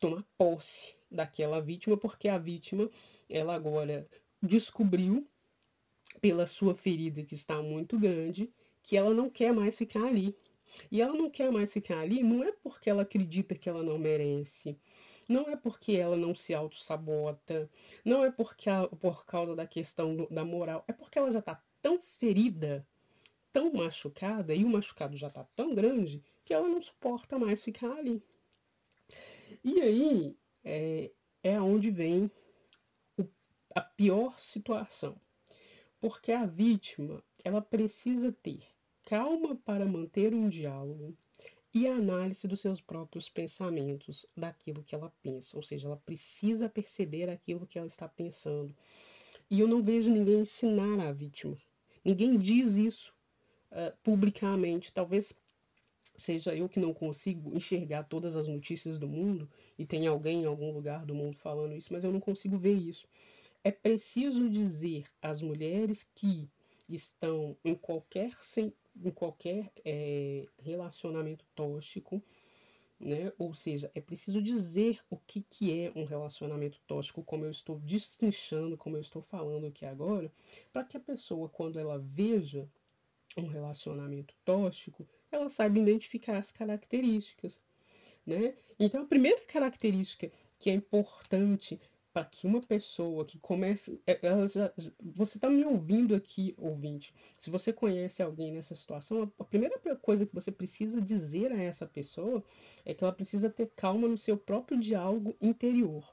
tomar 0.00 0.24
posse 0.38 0.96
daquela 1.16 1.60
vítima, 1.60 1.96
porque 1.96 2.28
a 2.28 2.38
vítima, 2.38 2.88
ela 3.28 3.54
agora 3.54 4.06
descobriu, 4.42 5.26
pela 6.20 6.46
sua 6.46 6.74
ferida 6.74 7.22
que 7.22 7.34
está 7.34 7.60
muito 7.62 7.98
grande, 7.98 8.50
que 8.82 8.96
ela 8.96 9.12
não 9.12 9.28
quer 9.28 9.52
mais 9.52 9.76
ficar 9.76 10.04
ali. 10.04 10.34
E 10.90 11.00
ela 11.00 11.14
não 11.14 11.30
quer 11.30 11.50
mais 11.50 11.72
ficar 11.72 12.00
ali 12.00 12.22
não 12.22 12.42
é 12.42 12.52
porque 12.52 12.90
ela 12.90 13.02
acredita 13.02 13.54
que 13.54 13.68
ela 13.68 13.82
não 13.82 13.98
merece, 13.98 14.76
não 15.28 15.48
é 15.48 15.56
porque 15.56 15.92
ela 15.92 16.16
não 16.16 16.34
se 16.34 16.54
auto-sabota, 16.54 17.70
não 18.04 18.24
é 18.24 18.30
porque 18.30 18.68
a, 18.68 18.86
por 18.88 19.24
causa 19.24 19.54
da 19.54 19.66
questão 19.66 20.14
do, 20.14 20.26
da 20.28 20.44
moral, 20.44 20.84
é 20.88 20.92
porque 20.92 21.18
ela 21.18 21.32
já 21.32 21.38
está 21.38 21.62
tão 21.80 21.98
ferida, 21.98 22.86
tão 23.52 23.72
machucada, 23.72 24.54
e 24.54 24.64
o 24.64 24.68
machucado 24.68 25.16
já 25.16 25.28
está 25.28 25.44
tão 25.54 25.74
grande, 25.74 26.22
que 26.44 26.52
ela 26.52 26.68
não 26.68 26.82
suporta 26.82 27.38
mais 27.38 27.62
ficar 27.62 27.92
ali. 27.92 28.22
E 29.64 29.80
aí 29.80 30.36
é, 30.66 31.12
é 31.42 31.60
onde 31.60 31.90
vem 31.90 32.30
o, 33.16 33.24
a 33.74 33.80
pior 33.80 34.38
situação. 34.38 35.16
Porque 36.00 36.32
a 36.32 36.44
vítima, 36.44 37.22
ela 37.44 37.62
precisa 37.62 38.32
ter 38.32 38.64
calma 39.04 39.54
para 39.54 39.86
manter 39.86 40.34
um 40.34 40.48
diálogo 40.48 41.16
e 41.72 41.86
análise 41.86 42.48
dos 42.48 42.60
seus 42.60 42.80
próprios 42.80 43.28
pensamentos, 43.28 44.26
daquilo 44.36 44.82
que 44.82 44.94
ela 44.94 45.12
pensa. 45.22 45.56
Ou 45.56 45.62
seja, 45.62 45.86
ela 45.86 45.96
precisa 45.96 46.68
perceber 46.68 47.30
aquilo 47.30 47.66
que 47.66 47.78
ela 47.78 47.86
está 47.86 48.08
pensando. 48.08 48.74
E 49.48 49.60
eu 49.60 49.68
não 49.68 49.80
vejo 49.80 50.10
ninguém 50.10 50.40
ensinar 50.40 51.06
a 51.06 51.12
vítima. 51.12 51.56
Ninguém 52.04 52.36
diz 52.36 52.76
isso 52.78 53.14
uh, 53.70 53.96
publicamente. 54.02 54.92
Talvez 54.92 55.32
seja 56.16 56.54
eu 56.54 56.68
que 56.68 56.80
não 56.80 56.92
consigo 56.92 57.54
enxergar 57.54 58.04
todas 58.04 58.34
as 58.34 58.48
notícias 58.48 58.98
do 58.98 59.06
mundo 59.06 59.48
e 59.78 59.84
tem 59.84 60.06
alguém 60.06 60.42
em 60.42 60.46
algum 60.46 60.72
lugar 60.72 61.04
do 61.04 61.14
mundo 61.14 61.36
falando 61.36 61.74
isso, 61.74 61.92
mas 61.92 62.04
eu 62.04 62.12
não 62.12 62.20
consigo 62.20 62.56
ver 62.56 62.74
isso. 62.74 63.06
É 63.62 63.70
preciso 63.70 64.48
dizer 64.48 65.04
às 65.20 65.42
mulheres 65.42 66.06
que 66.14 66.48
estão 66.88 67.56
em 67.64 67.74
qualquer, 67.74 68.32
em 68.56 69.10
qualquer 69.10 69.70
é, 69.84 70.46
relacionamento 70.58 71.44
tóxico, 71.54 72.22
né? 72.98 73.32
Ou 73.38 73.54
seja, 73.54 73.90
é 73.94 74.00
preciso 74.00 74.40
dizer 74.40 75.00
o 75.10 75.16
que, 75.16 75.42
que 75.42 75.78
é 75.78 75.92
um 75.94 76.04
relacionamento 76.04 76.80
tóxico, 76.86 77.22
como 77.22 77.44
eu 77.44 77.50
estou 77.50 77.78
destrinchando, 77.80 78.76
como 78.76 78.96
eu 78.96 79.00
estou 79.00 79.20
falando 79.20 79.66
aqui 79.66 79.84
agora, 79.84 80.32
para 80.72 80.84
que 80.84 80.96
a 80.96 81.00
pessoa, 81.00 81.48
quando 81.48 81.78
ela 81.78 81.98
veja 81.98 82.68
um 83.36 83.46
relacionamento 83.46 84.34
tóxico, 84.44 85.06
ela 85.30 85.48
saiba 85.48 85.78
identificar 85.78 86.38
as 86.38 86.50
características, 86.50 87.60
né? 88.26 88.54
Então, 88.78 89.02
a 89.02 89.06
primeira 89.06 89.40
característica 89.46 90.30
que 90.58 90.70
é 90.70 90.72
importante 90.72 91.80
para 92.16 92.24
que 92.24 92.46
uma 92.46 92.62
pessoa 92.62 93.26
que 93.26 93.38
comece. 93.38 94.00
É, 94.06 94.18
ela 94.22 94.48
já, 94.48 94.72
você 95.02 95.36
está 95.36 95.50
me 95.50 95.62
ouvindo 95.66 96.14
aqui, 96.14 96.54
ouvinte. 96.56 97.12
Se 97.36 97.50
você 97.50 97.74
conhece 97.74 98.22
alguém 98.22 98.52
nessa 98.52 98.74
situação, 98.74 99.30
a 99.38 99.44
primeira 99.44 99.78
coisa 99.96 100.24
que 100.24 100.34
você 100.34 100.50
precisa 100.50 100.98
dizer 100.98 101.52
a 101.52 101.62
essa 101.62 101.86
pessoa 101.86 102.42
é 102.86 102.94
que 102.94 103.04
ela 103.04 103.12
precisa 103.12 103.50
ter 103.50 103.70
calma 103.76 104.08
no 104.08 104.16
seu 104.16 104.34
próprio 104.34 104.80
diálogo 104.80 105.36
interior. 105.42 106.10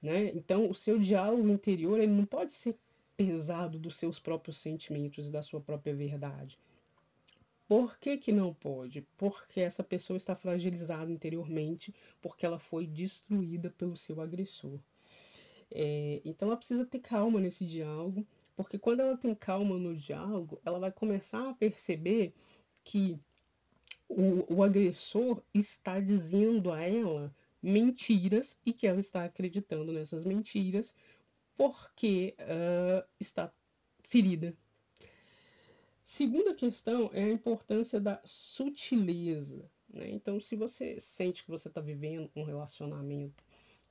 Né? 0.00 0.30
Então, 0.36 0.70
o 0.70 0.74
seu 0.74 1.00
diálogo 1.00 1.48
interior 1.48 1.98
ele 1.98 2.12
não 2.12 2.24
pode 2.24 2.52
ser 2.52 2.76
pesado 3.16 3.80
dos 3.80 3.96
seus 3.96 4.20
próprios 4.20 4.58
sentimentos 4.58 5.26
e 5.26 5.32
da 5.32 5.42
sua 5.42 5.60
própria 5.60 5.96
verdade. 5.96 6.60
Por 7.68 7.98
que, 7.98 8.16
que 8.16 8.32
não 8.32 8.54
pode? 8.54 9.02
Porque 9.16 9.60
essa 9.60 9.82
pessoa 9.82 10.16
está 10.16 10.34
fragilizada 10.34 11.10
interiormente, 11.10 11.94
porque 12.22 12.46
ela 12.46 12.58
foi 12.58 12.86
destruída 12.86 13.70
pelo 13.70 13.96
seu 13.96 14.20
agressor. 14.20 14.78
É, 15.70 16.20
então 16.24 16.48
ela 16.48 16.56
precisa 16.56 16.86
ter 16.86 17.00
calma 17.00 17.40
nesse 17.40 17.66
diálogo, 17.66 18.24
porque 18.54 18.78
quando 18.78 19.00
ela 19.00 19.16
tem 19.16 19.34
calma 19.34 19.76
no 19.76 19.96
diálogo, 19.96 20.60
ela 20.64 20.78
vai 20.78 20.92
começar 20.92 21.48
a 21.48 21.54
perceber 21.54 22.32
que 22.84 23.18
o, 24.08 24.54
o 24.54 24.62
agressor 24.62 25.42
está 25.52 25.98
dizendo 25.98 26.72
a 26.72 26.80
ela 26.82 27.34
mentiras 27.60 28.56
e 28.64 28.72
que 28.72 28.86
ela 28.86 29.00
está 29.00 29.24
acreditando 29.24 29.92
nessas 29.92 30.24
mentiras 30.24 30.94
porque 31.56 32.36
uh, 32.38 33.04
está 33.18 33.52
ferida, 34.04 34.54
Segunda 36.08 36.54
questão 36.54 37.10
é 37.12 37.24
a 37.24 37.32
importância 37.32 38.00
da 38.00 38.20
sutileza. 38.24 39.68
Né? 39.92 40.08
Então, 40.12 40.38
se 40.38 40.54
você 40.54 41.00
sente 41.00 41.42
que 41.42 41.50
você 41.50 41.66
está 41.66 41.80
vivendo 41.80 42.30
um 42.36 42.44
relacionamento 42.44 43.42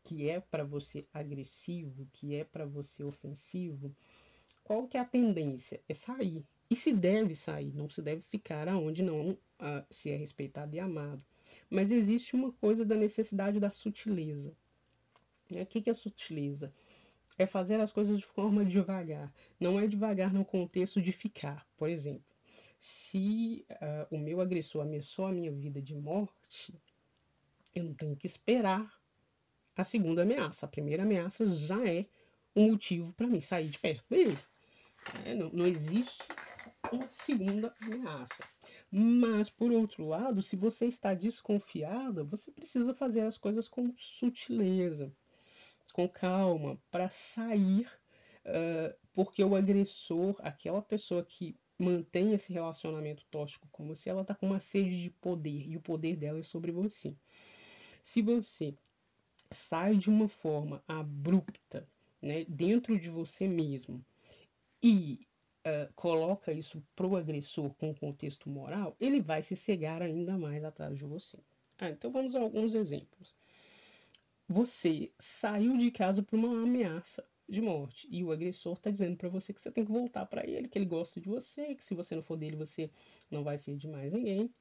que 0.01 0.29
é 0.29 0.39
para 0.39 0.63
você 0.63 1.05
agressivo, 1.13 2.07
que 2.13 2.33
é 2.33 2.45
para 2.45 2.65
você 2.65 3.03
ofensivo, 3.03 3.93
qual 4.63 4.87
que 4.87 4.95
é 4.95 5.01
a 5.01 5.05
tendência? 5.05 5.81
É 5.89 5.93
sair. 5.93 6.41
E 6.69 6.75
se 6.75 6.93
deve 6.93 7.35
sair, 7.35 7.73
não 7.75 7.89
se 7.89 8.01
deve 8.01 8.21
ficar 8.21 8.69
aonde 8.69 9.03
não 9.03 9.31
uh, 9.31 9.85
se 9.89 10.09
é 10.09 10.15
respeitado 10.15 10.73
e 10.73 10.79
amado. 10.79 11.21
Mas 11.69 11.91
existe 11.91 12.33
uma 12.33 12.53
coisa 12.53 12.85
da 12.85 12.95
necessidade 12.95 13.59
da 13.59 13.71
sutileza. 13.71 14.55
Né? 15.53 15.63
O 15.63 15.65
que, 15.65 15.81
que 15.81 15.89
é 15.89 15.93
sutileza? 15.93 16.73
É 17.37 17.45
fazer 17.45 17.79
as 17.79 17.91
coisas 17.91 18.17
de 18.17 18.25
forma 18.25 18.63
devagar. 18.65 19.33
Não 19.59 19.79
é 19.79 19.87
devagar 19.87 20.33
no 20.33 20.45
contexto 20.45 21.01
de 21.01 21.11
ficar. 21.11 21.67
Por 21.77 21.89
exemplo, 21.89 22.25
se 22.79 23.65
uh, 23.71 24.15
o 24.15 24.17
meu 24.17 24.41
agressor 24.41 24.83
ameaçou 24.83 25.25
a 25.25 25.31
minha 25.31 25.51
vida 25.51 25.81
de 25.81 25.95
morte, 25.95 26.73
eu 27.73 27.83
não 27.83 27.93
tenho 27.93 28.15
que 28.15 28.27
esperar 28.27 28.91
a 29.75 29.83
segunda 29.83 30.21
ameaça. 30.21 30.65
A 30.65 30.69
primeira 30.69 31.03
ameaça 31.03 31.45
já 31.45 31.85
é 31.87 32.05
um 32.55 32.71
motivo 32.71 33.13
para 33.13 33.27
mim 33.27 33.41
sair 33.41 33.69
de 33.69 33.79
perto 33.79 34.05
dele. 34.09 34.37
É, 35.25 35.35
não, 35.35 35.49
não 35.49 35.67
existe 35.67 36.23
uma 36.91 37.09
segunda 37.09 37.73
ameaça. 37.81 38.47
Mas, 38.89 39.49
por 39.49 39.71
outro 39.71 40.07
lado, 40.07 40.41
se 40.41 40.55
você 40.55 40.85
está 40.85 41.13
desconfiada, 41.13 42.23
você 42.23 42.51
precisa 42.51 42.93
fazer 42.93 43.21
as 43.21 43.37
coisas 43.37 43.67
com 43.67 43.93
sutileza 43.97 45.11
com 45.95 46.09
calma, 46.09 46.77
para 46.91 47.07
sair, 47.07 47.87
uh, 48.45 48.93
porque 49.13 49.41
o 49.41 49.55
agressor, 49.55 50.35
aquela 50.39 50.81
pessoa 50.81 51.23
que 51.23 51.57
mantém 51.79 52.33
esse 52.33 52.51
relacionamento 52.51 53.23
tóxico 53.31 53.65
com 53.71 53.87
você, 53.87 54.09
ela 54.09 54.23
está 54.23 54.35
com 54.35 54.45
uma 54.45 54.59
sede 54.59 55.01
de 55.01 55.09
poder 55.09 55.65
e 55.65 55.77
o 55.77 55.79
poder 55.79 56.17
dela 56.17 56.39
é 56.39 56.43
sobre 56.43 56.69
você. 56.69 57.15
Se 58.03 58.21
você 58.21 58.75
sai 59.49 59.95
de 59.95 60.09
uma 60.09 60.27
forma 60.27 60.83
abrupta, 60.85 61.87
né, 62.21 62.43
dentro 62.43 62.99
de 62.99 63.09
você 63.09 63.47
mesmo 63.47 64.03
e 64.83 65.25
uh, 65.65 65.93
coloca 65.95 66.51
isso 66.51 66.83
pro 66.93 67.15
agressor 67.15 67.73
com 67.75 67.95
contexto 67.95 68.49
moral, 68.49 68.97
ele 68.99 69.21
vai 69.21 69.41
se 69.41 69.55
cegar 69.55 70.01
ainda 70.01 70.37
mais 70.37 70.61
atrás 70.61 70.97
de 70.97 71.05
você. 71.05 71.39
Ah, 71.77 71.89
então 71.89 72.11
vamos 72.11 72.35
a 72.35 72.41
alguns 72.41 72.75
exemplos 72.75 73.33
você 74.47 75.11
saiu 75.19 75.77
de 75.77 75.91
casa 75.91 76.21
por 76.21 76.37
uma 76.37 76.63
ameaça 76.63 77.23
de 77.47 77.61
morte 77.61 78.07
e 78.11 78.23
o 78.23 78.31
agressor 78.31 78.73
está 78.73 78.89
dizendo 78.89 79.17
para 79.17 79.29
você 79.29 79.53
que 79.53 79.61
você 79.61 79.71
tem 79.71 79.85
que 79.85 79.91
voltar 79.91 80.25
para 80.25 80.45
ele, 80.47 80.67
que 80.67 80.77
ele 80.77 80.85
gosta 80.85 81.19
de 81.19 81.29
você, 81.29 81.75
que 81.75 81.83
se 81.83 81.93
você 81.93 82.15
não 82.15 82.21
for 82.21 82.37
dele 82.37 82.55
você 82.55 82.89
não 83.29 83.43
vai 83.43 83.57
ser 83.57 83.75
de 83.75 83.87
mais 83.87 84.11
ninguém. 84.11 84.53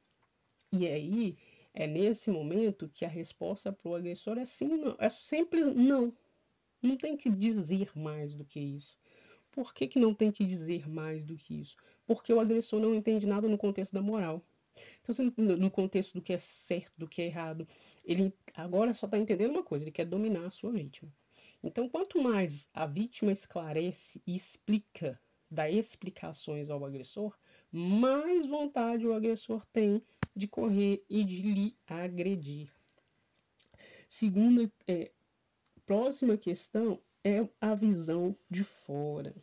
E 0.72 0.86
aí 0.86 1.36
é 1.72 1.86
nesse 1.86 2.30
momento 2.30 2.88
que 2.88 3.04
a 3.04 3.08
resposta 3.08 3.72
para 3.72 3.88
o 3.88 3.94
agressor 3.94 4.38
é 4.38 4.44
sim, 4.44 4.76
não, 4.76 4.96
é 4.98 5.10
sempre 5.10 5.64
não. 5.64 6.12
Não 6.82 6.96
tem 6.96 7.16
que 7.16 7.30
dizer 7.30 7.90
mais 7.96 8.34
do 8.34 8.44
que 8.44 8.60
isso. 8.60 8.98
Por 9.50 9.72
que, 9.72 9.86
que 9.86 9.98
não 9.98 10.12
tem 10.12 10.30
que 10.32 10.44
dizer 10.44 10.88
mais 10.88 11.24
do 11.24 11.36
que 11.36 11.54
isso? 11.54 11.76
Porque 12.04 12.32
o 12.32 12.40
agressor 12.40 12.80
não 12.80 12.94
entende 12.94 13.26
nada 13.26 13.48
no 13.48 13.56
contexto 13.56 13.92
da 13.92 14.02
moral. 14.02 14.44
Então, 15.02 15.32
no 15.36 15.70
contexto 15.70 16.14
do 16.14 16.22
que 16.22 16.32
é 16.32 16.38
certo, 16.38 16.92
do 16.96 17.08
que 17.08 17.22
é 17.22 17.26
errado, 17.26 17.66
ele 18.04 18.32
agora 18.54 18.94
só 18.94 19.06
está 19.06 19.18
entendendo 19.18 19.50
uma 19.50 19.62
coisa: 19.62 19.84
ele 19.84 19.92
quer 19.92 20.06
dominar 20.06 20.46
a 20.46 20.50
sua 20.50 20.72
vítima. 20.72 21.12
Então, 21.62 21.88
quanto 21.88 22.22
mais 22.22 22.68
a 22.74 22.86
vítima 22.86 23.32
esclarece 23.32 24.20
e 24.26 24.34
explica, 24.34 25.18
dá 25.50 25.70
explicações 25.70 26.68
ao 26.68 26.84
agressor, 26.84 27.36
mais 27.70 28.46
vontade 28.46 29.06
o 29.06 29.14
agressor 29.14 29.64
tem 29.72 30.02
de 30.36 30.46
correr 30.46 31.04
e 31.08 31.24
de 31.24 31.42
lhe 31.42 31.76
agredir. 31.86 32.70
Segunda, 34.08 34.70
é, 34.86 35.10
próxima 35.86 36.36
questão 36.36 37.00
é 37.24 37.48
a 37.60 37.74
visão 37.74 38.36
de 38.50 38.62
fora. 38.62 39.34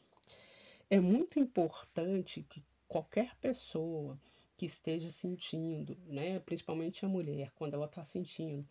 É 0.90 1.00
muito 1.00 1.40
importante 1.40 2.44
que 2.44 2.64
qualquer 2.88 3.36
pessoa 3.38 4.20
que 4.62 4.68
esteja 4.68 5.10
sentindo, 5.10 5.98
né, 6.06 6.40
principalmente 6.42 7.04
a 7.04 7.10
mulher, 7.10 7.52
quando 7.56 7.74
ela 7.74 7.88
está 7.88 8.06
sentindo 8.06 8.64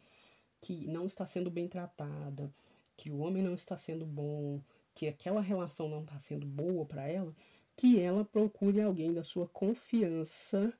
que 0.60 0.86
não 0.86 1.04
está 1.04 1.26
sendo 1.26 1.50
bem 1.50 1.66
tratada, 1.66 2.48
que 2.96 3.10
o 3.10 3.18
homem 3.18 3.42
não 3.42 3.54
está 3.54 3.76
sendo 3.76 4.06
bom, 4.06 4.62
que 4.94 5.08
aquela 5.08 5.40
relação 5.40 5.88
não 5.88 6.02
está 6.02 6.16
sendo 6.20 6.46
boa 6.46 6.86
para 6.86 7.08
ela, 7.08 7.34
que 7.76 7.98
ela 7.98 8.24
procure 8.24 8.80
alguém 8.80 9.12
da 9.12 9.24
sua 9.24 9.48
confiança 9.48 10.72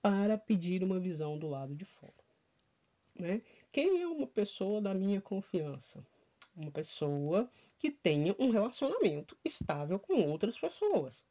para 0.00 0.38
pedir 0.38 0.82
uma 0.82 0.98
visão 0.98 1.38
do 1.38 1.46
lado 1.46 1.74
de 1.74 1.84
fora. 1.84 2.14
Né? 3.14 3.42
Quem 3.70 4.00
é 4.00 4.08
uma 4.08 4.26
pessoa 4.26 4.80
da 4.80 4.94
minha 4.94 5.20
confiança? 5.20 6.02
Uma 6.56 6.70
pessoa 6.70 7.50
que 7.78 7.90
tenha 7.90 8.34
um 8.38 8.48
relacionamento 8.48 9.36
estável 9.44 9.98
com 9.98 10.22
outras 10.22 10.58
pessoas. 10.58 11.22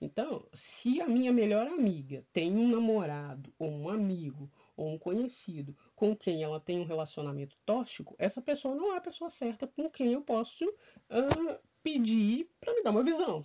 Então, 0.00 0.46
se 0.52 1.00
a 1.00 1.06
minha 1.06 1.32
melhor 1.32 1.66
amiga 1.66 2.24
tem 2.32 2.56
um 2.56 2.68
namorado, 2.68 3.52
ou 3.58 3.70
um 3.70 3.88
amigo, 3.88 4.50
ou 4.74 4.88
um 4.88 4.98
conhecido 4.98 5.76
com 5.94 6.16
quem 6.16 6.42
ela 6.42 6.58
tem 6.58 6.80
um 6.80 6.84
relacionamento 6.84 7.56
tóxico, 7.66 8.14
essa 8.18 8.40
pessoa 8.40 8.74
não 8.74 8.94
é 8.94 8.96
a 8.96 9.02
pessoa 9.02 9.28
certa 9.28 9.66
com 9.66 9.90
quem 9.90 10.14
eu 10.14 10.22
posso 10.22 10.66
uh, 10.66 11.58
pedir 11.82 12.48
para 12.58 12.72
me 12.74 12.82
dar 12.82 12.90
uma 12.90 13.04
visão. 13.04 13.44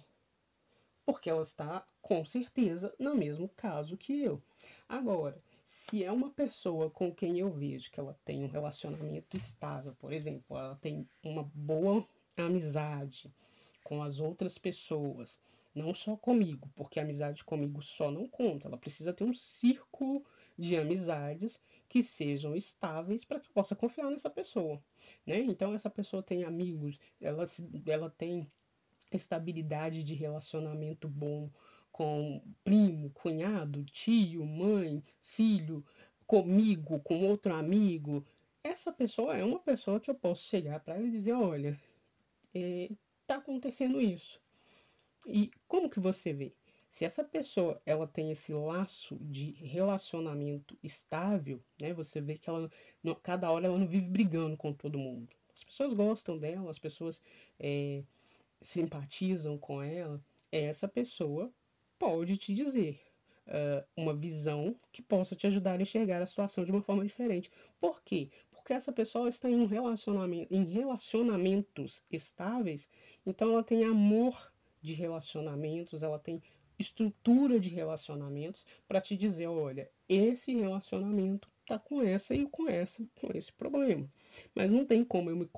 Porque 1.06 1.30
ela 1.30 1.44
está, 1.44 1.86
com 2.02 2.24
certeza, 2.26 2.96
no 2.98 3.14
mesmo 3.14 3.50
caso 3.50 3.98
que 3.98 4.24
eu. 4.24 4.42
Agora, 4.88 5.44
se 5.66 6.04
é 6.04 6.12
uma 6.12 6.30
pessoa 6.30 6.90
com 6.90 7.14
quem 7.14 7.40
eu 7.40 7.52
vejo 7.52 7.92
que 7.92 8.00
ela 8.00 8.18
tem 8.24 8.44
um 8.44 8.48
relacionamento 8.48 9.36
estável, 9.36 9.94
por 10.00 10.14
exemplo, 10.14 10.58
ela 10.58 10.76
tem 10.76 11.08
uma 11.22 11.44
boa 11.54 12.08
amizade 12.38 13.34
com 13.84 14.02
as 14.02 14.20
outras 14.20 14.58
pessoas, 14.58 15.38
não 15.76 15.94
só 15.94 16.16
comigo, 16.16 16.72
porque 16.74 17.00
a 17.00 17.04
amizade 17.04 17.44
comigo 17.44 17.82
só 17.84 18.10
não 18.10 18.28
conta, 18.28 18.68
ela 18.68 18.78
precisa 18.78 19.14
ter 19.14 19.26
um 19.26 19.34
círculo 19.34 20.26
de 20.58 20.78
amizades 20.78 21.60
que 21.90 22.02
sejam 22.02 22.56
estáveis 22.56 23.26
para 23.26 23.40
que 23.40 23.48
eu 23.48 23.54
possa 23.54 23.76
confiar 23.76 24.10
nessa 24.10 24.30
pessoa, 24.30 24.82
né? 25.26 25.40
Então 25.40 25.74
essa 25.74 25.90
pessoa 25.90 26.24
tem 26.24 26.46
amigos, 26.46 26.98
ela, 27.20 27.44
ela 27.86 28.10
tem 28.10 28.50
estabilidade 29.14 30.04
de 30.04 30.16
relacionamento 30.16 31.08
bom 31.08 31.50
com 31.92 32.42
primo, 32.64 33.10
cunhado, 33.12 33.84
tio, 33.86 34.46
mãe, 34.46 35.04
filho, 35.22 35.86
comigo, 36.26 37.00
com 37.00 37.24
outro 37.26 37.54
amigo. 37.54 38.26
Essa 38.64 38.92
pessoa 38.92 39.38
é 39.38 39.44
uma 39.44 39.60
pessoa 39.60 40.00
que 40.00 40.10
eu 40.10 40.16
posso 40.16 40.46
chegar 40.46 40.80
para 40.80 40.96
ela 40.96 41.08
e 41.08 41.12
dizer, 41.12 41.34
olha, 41.34 41.80
é, 42.54 42.90
tá 43.28 43.36
acontecendo 43.36 44.02
isso. 44.02 44.42
E 45.26 45.52
como 45.68 45.90
que 45.90 46.00
você 46.00 46.34
vê? 46.34 46.54
Se 46.90 47.04
essa 47.04 47.24
pessoa 47.24 47.82
ela 47.86 48.08
tem 48.08 48.32
esse 48.32 48.54
laço 48.54 49.18
de 49.20 49.52
relacionamento 49.52 50.78
estável, 50.82 51.62
né? 51.82 51.94
Você 51.94 52.22
vê 52.22 52.38
que 52.38 52.50
ela 52.50 52.72
cada 53.22 53.52
hora 53.52 53.66
ela 53.66 53.78
não 53.78 53.88
vive 53.88 54.08
brigando 54.08 54.56
com 54.56 54.72
todo 54.72 54.98
mundo. 54.98 55.28
As 55.54 55.64
pessoas 55.64 55.94
gostam 55.94 56.38
dela, 56.38 56.70
as 56.70 56.80
pessoas 56.80 57.22
é, 57.60 58.04
simpatizam 58.62 59.58
com 59.58 59.82
ela. 59.82 60.22
Essa 60.52 60.88
pessoa 60.88 61.52
pode 62.00 62.38
te 62.38 62.54
dizer 62.54 63.00
uh, 63.48 63.86
uma 63.96 64.14
visão 64.14 64.76
que 64.92 65.02
possa 65.02 65.36
te 65.36 65.48
ajudar 65.48 65.80
a 65.80 65.82
enxergar 65.82 66.22
a 66.22 66.26
situação 66.26 66.64
de 66.66 66.72
uma 66.72 66.82
forma 66.82 67.04
diferente. 67.04 67.52
Por 67.80 68.02
quê? 68.04 68.30
Porque 68.52 68.74
essa 68.74 68.92
pessoa 68.92 69.30
está 69.30 69.50
em 69.50 69.56
um 69.56 69.66
relacionamento, 69.66 70.54
em 70.54 70.64
relacionamentos 70.64 72.04
estáveis, 72.12 72.90
então 73.26 73.52
ela 73.52 73.64
tem 73.64 73.84
amor 73.84 74.52
de 74.86 74.94
relacionamentos, 74.94 76.04
ela 76.04 76.20
tem 76.20 76.42
estrutura 76.78 77.60
de 77.60 77.70
relacionamentos 77.70 78.66
para 78.88 79.02
te 79.02 79.18
dizer, 79.18 79.48
olha, 79.48 79.90
esse 80.08 80.54
relacionamento 80.54 81.50
tá 81.66 81.80
com 81.80 82.02
essa 82.02 82.36
e 82.36 82.46
com 82.46 82.70
essa, 82.70 83.04
com 83.20 83.36
esse 83.36 83.52
problema. 83.52 84.08
Mas 84.54 84.70
não 84.70 84.86
tem 84.86 85.04
como 85.04 85.30
eu 85.30 85.36
me, 85.38 85.50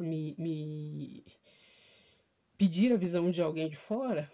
me, 0.00 0.34
me 0.38 1.24
pedir 2.56 2.92
a 2.92 2.96
visão 2.96 3.30
de 3.30 3.42
alguém 3.42 3.68
de 3.68 3.76
fora 3.76 4.30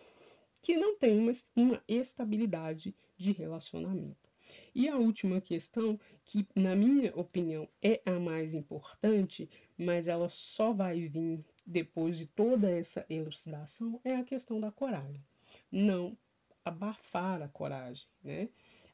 que 0.63 0.77
não 0.77 0.97
tem 0.97 1.19
uma, 1.19 1.33
uma 1.57 1.83
estabilidade 1.89 2.95
de 3.17 3.33
relacionamento. 3.33 4.31
E 4.75 4.89
a 4.89 4.97
última 4.97 5.41
questão, 5.41 5.99
que 6.25 6.47
na 6.55 6.77
minha 6.77 7.15
opinião 7.17 7.69
é 7.83 8.01
a 8.05 8.19
mais 8.19 8.55
importante, 8.55 9.49
mas 9.77 10.07
ela 10.07 10.29
só 10.29 10.73
vai 10.73 11.01
vir 11.01 11.45
depois 11.71 12.19
de 12.19 12.27
toda 12.27 12.71
essa 12.71 13.05
elucidação, 13.09 14.01
é 14.05 14.17
a 14.17 14.25
questão 14.25 14.61
da 14.61 14.71
coragem. 14.71 15.25
Não 15.71 16.17
abafar 16.65 17.43
a 17.43 17.49
coragem, 17.49 18.07
né? 18.23 18.49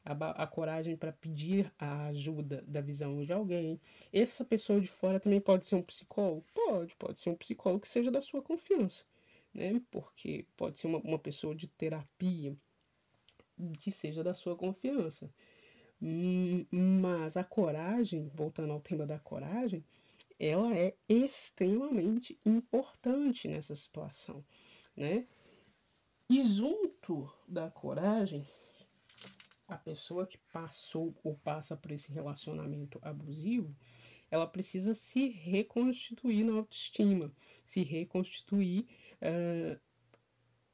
A, 0.05 0.43
a 0.43 0.47
coragem 0.47 0.95
para 0.95 1.11
pedir 1.11 1.71
a 1.77 2.05
ajuda 2.05 2.63
da 2.65 2.79
visão 2.79 3.23
de 3.25 3.33
alguém. 3.33 3.79
Essa 4.13 4.45
pessoa 4.45 4.79
de 4.79 4.87
fora 4.87 5.19
também 5.19 5.41
pode 5.41 5.65
ser 5.65 5.75
um 5.75 5.81
psicólogo? 5.81 6.45
Pode, 6.53 6.95
pode 6.95 7.19
ser 7.19 7.29
um 7.29 7.35
psicólogo 7.35 7.81
que 7.81 7.89
seja 7.89 8.09
da 8.09 8.21
sua 8.21 8.41
confiança 8.41 9.03
né? 9.57 9.81
Porque 9.91 10.45
pode 10.55 10.79
ser 10.79 10.87
uma, 10.87 10.99
uma 10.99 11.19
pessoa 11.19 11.55
de 11.55 11.67
terapia 11.67 12.55
que 13.79 13.91
seja 13.91 14.23
da 14.23 14.33
sua 14.35 14.55
confiança. 14.55 15.29
Hum, 15.99 16.65
mas 16.71 17.35
a 17.35 17.43
coragem, 17.43 18.29
voltando 18.35 18.71
ao 18.71 18.79
tema 18.79 19.05
da 19.05 19.17
coragem, 19.17 19.83
ela 20.39 20.75
é 20.75 20.95
extremamente 21.07 22.37
importante 22.45 23.47
nessa 23.47 23.75
situação, 23.75 24.45
né? 24.95 25.27
E 26.29 26.41
junto 26.41 27.31
da 27.47 27.71
coragem, 27.71 28.45
a 29.67 29.77
pessoa 29.77 30.27
que 30.27 30.37
passou 30.51 31.15
ou 31.23 31.35
passa 31.37 31.75
por 31.75 31.91
esse 31.91 32.11
relacionamento 32.11 32.99
abusivo, 33.01 33.75
ela 34.29 34.45
precisa 34.45 34.93
se 34.93 35.29
reconstituir 35.29 36.43
na 36.43 36.53
autoestima, 36.53 37.33
se 37.65 37.81
reconstituir 37.83 38.87
uh, 39.21 39.79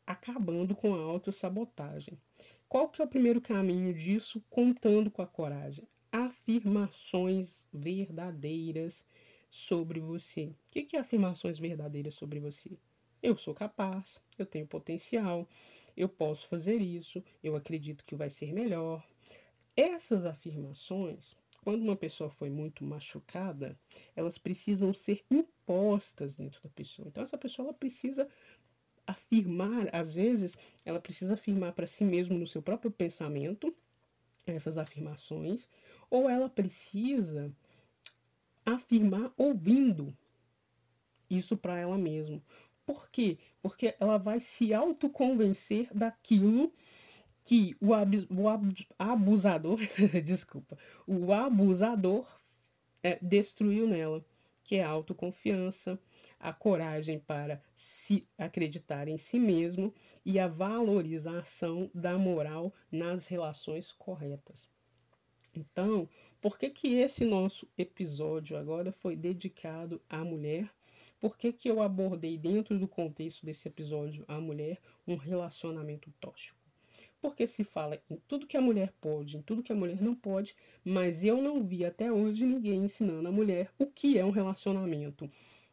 acabando 0.06 0.76
com 0.76 0.94
a 0.94 1.00
autossabotagem. 1.00 2.20
Qual 2.68 2.90
que 2.90 3.02
é 3.02 3.06
o 3.06 3.08
primeiro 3.08 3.40
caminho 3.40 3.94
disso, 3.94 4.44
contando 4.50 5.12
com 5.12 5.22
a 5.22 5.28
coragem? 5.28 5.88
Afirmações 6.12 7.66
verdadeiras 7.72 9.06
sobre 9.54 10.00
você. 10.00 10.46
O 10.46 10.74
que, 10.74 10.82
que 10.82 10.98
é 10.98 11.00
afirmações 11.00 11.60
verdadeiras 11.60 12.16
sobre 12.16 12.40
você? 12.40 12.72
Eu 13.22 13.38
sou 13.38 13.54
capaz, 13.54 14.20
eu 14.36 14.48
tenho 14.48 14.66
potencial, 14.66 15.48
eu 15.96 16.10
posso 16.10 16.48
fazer 16.48 16.82
isso, 16.82 17.24
eu 17.44 17.56
acredito 17.56 18.04
que 18.04 18.16
vai 18.16 18.32
ser 18.32 18.52
melhor. 18.52 19.06
Essas 19.78 20.26
afirmações 20.26 21.36
quando 21.64 21.84
uma 21.84 21.96
pessoa 21.96 22.32
foi 22.32 22.50
muito 22.50 22.84
machucada, 22.84 23.78
elas 24.16 24.40
precisam 24.40 24.92
ser 24.92 25.24
impostas 25.30 26.34
dentro 26.34 26.60
da 26.64 26.70
pessoa. 26.70 27.08
Então 27.08 27.24
essa 27.24 27.38
pessoa 27.38 27.68
ela 27.68 27.74
precisa 27.74 28.28
afirmar, 29.06 29.88
às 29.94 30.16
vezes, 30.16 30.58
ela 30.84 31.00
precisa 31.00 31.36
afirmar 31.36 31.74
para 31.74 31.86
si 31.86 32.04
mesmo 32.04 32.40
no 32.40 32.48
seu 32.48 32.62
próprio 32.62 32.90
pensamento 32.90 33.74
essas 34.48 34.80
afirmações, 34.80 35.70
ou 36.10 36.28
ela 36.28 36.50
precisa 36.50 37.54
afirmar 38.66 39.32
ouvindo 39.38 40.16
isso 41.30 41.58
para 41.58 41.80
ela 41.80 41.98
mesma. 41.98 42.42
Por 42.86 43.10
quê? 43.10 43.38
Porque 43.62 43.96
ela 44.00 44.18
vai 44.18 44.40
se 44.40 44.74
autoconvencer 44.74 45.88
daquilo 45.94 46.72
que 47.44 47.76
o, 47.80 47.94
ab, 47.94 48.28
o 48.30 48.48
ab, 48.48 48.88
abusador, 48.98 49.80
desculpa, 50.24 50.78
o 51.06 51.34
abusador 51.34 52.26
é, 53.02 53.20
destruiu 53.22 53.88
nela, 53.88 54.24
que 54.64 54.76
é 54.76 54.84
a 54.84 54.90
autoconfiança, 54.90 56.00
a 56.40 56.54
coragem 56.54 57.20
para 57.20 57.62
se 57.76 58.28
acreditar 58.38 59.08
em 59.08 59.18
si 59.18 59.38
mesmo 59.38 59.94
e 60.26 60.40
a 60.40 60.48
valorização 60.48 61.90
da 61.94 62.18
moral 62.18 62.74
nas 62.92 63.28
relações 63.28 63.92
corretas. 63.92 64.68
Então, 65.54 66.10
por 66.44 66.60
que 66.60 66.70
que 66.70 66.96
esse 66.96 67.24
nosso 67.24 67.66
episódio 67.78 68.58
agora 68.58 68.92
foi 68.92 69.16
dedicado 69.16 70.02
à 70.10 70.26
mulher? 70.26 70.70
Por 71.18 71.38
que 71.38 71.54
que 71.54 71.70
eu 71.70 71.82
abordei 71.82 72.38
dentro 72.38 72.78
do 72.78 72.86
contexto 72.86 73.46
desse 73.46 73.66
episódio 73.70 74.26
à 74.28 74.42
mulher 74.42 74.78
um 75.08 75.16
relacionamento 75.16 76.14
tóxico? 76.20 76.62
porque 77.22 77.48
se 77.48 77.64
fala 77.64 77.98
em 78.10 78.18
tudo 78.28 78.46
que 78.46 78.58
a 78.58 78.62
mulher 78.62 78.92
pode, 79.00 79.38
em 79.38 79.42
tudo 79.42 79.64
que 79.64 79.72
a 79.72 79.76
mulher 79.76 80.02
não 80.02 80.14
pode, 80.14 80.54
mas 80.84 81.24
eu 81.24 81.42
não 81.42 81.64
vi 81.64 81.86
até 81.86 82.12
hoje 82.12 82.46
ninguém 82.46 82.84
ensinando 82.84 83.26
a 83.26 83.32
mulher 83.32 83.70
o 83.80 83.86
que 83.86 84.18
é 84.18 84.26
um 84.26 84.30
relacionamento 84.30 85.30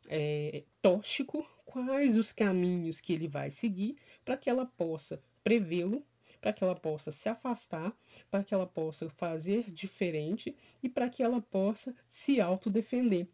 é, 0.07 0.63
tóxico, 0.81 1.45
quais 1.65 2.17
os 2.17 2.31
caminhos 2.31 3.01
que 3.01 3.13
ele 3.13 3.27
vai 3.27 3.51
seguir 3.51 3.97
para 4.25 4.37
que 4.37 4.49
ela 4.49 4.65
possa 4.65 5.21
prevê-lo, 5.43 6.07
para 6.41 6.53
que 6.53 6.65
ela 6.65 6.75
possa 6.75 7.13
se 7.13 7.29
afastar, 7.29 7.97
para 8.31 8.43
que 8.43 8.55
ela 8.55 8.67
possa 8.67 9.09
fazer 9.11 9.71
diferente 9.71 10.57
e 10.83 10.89
para 10.89 11.09
que 11.09 11.23
ela 11.23 11.41
possa 11.41 11.95
se 12.09 12.41
autodefender. 12.41 13.29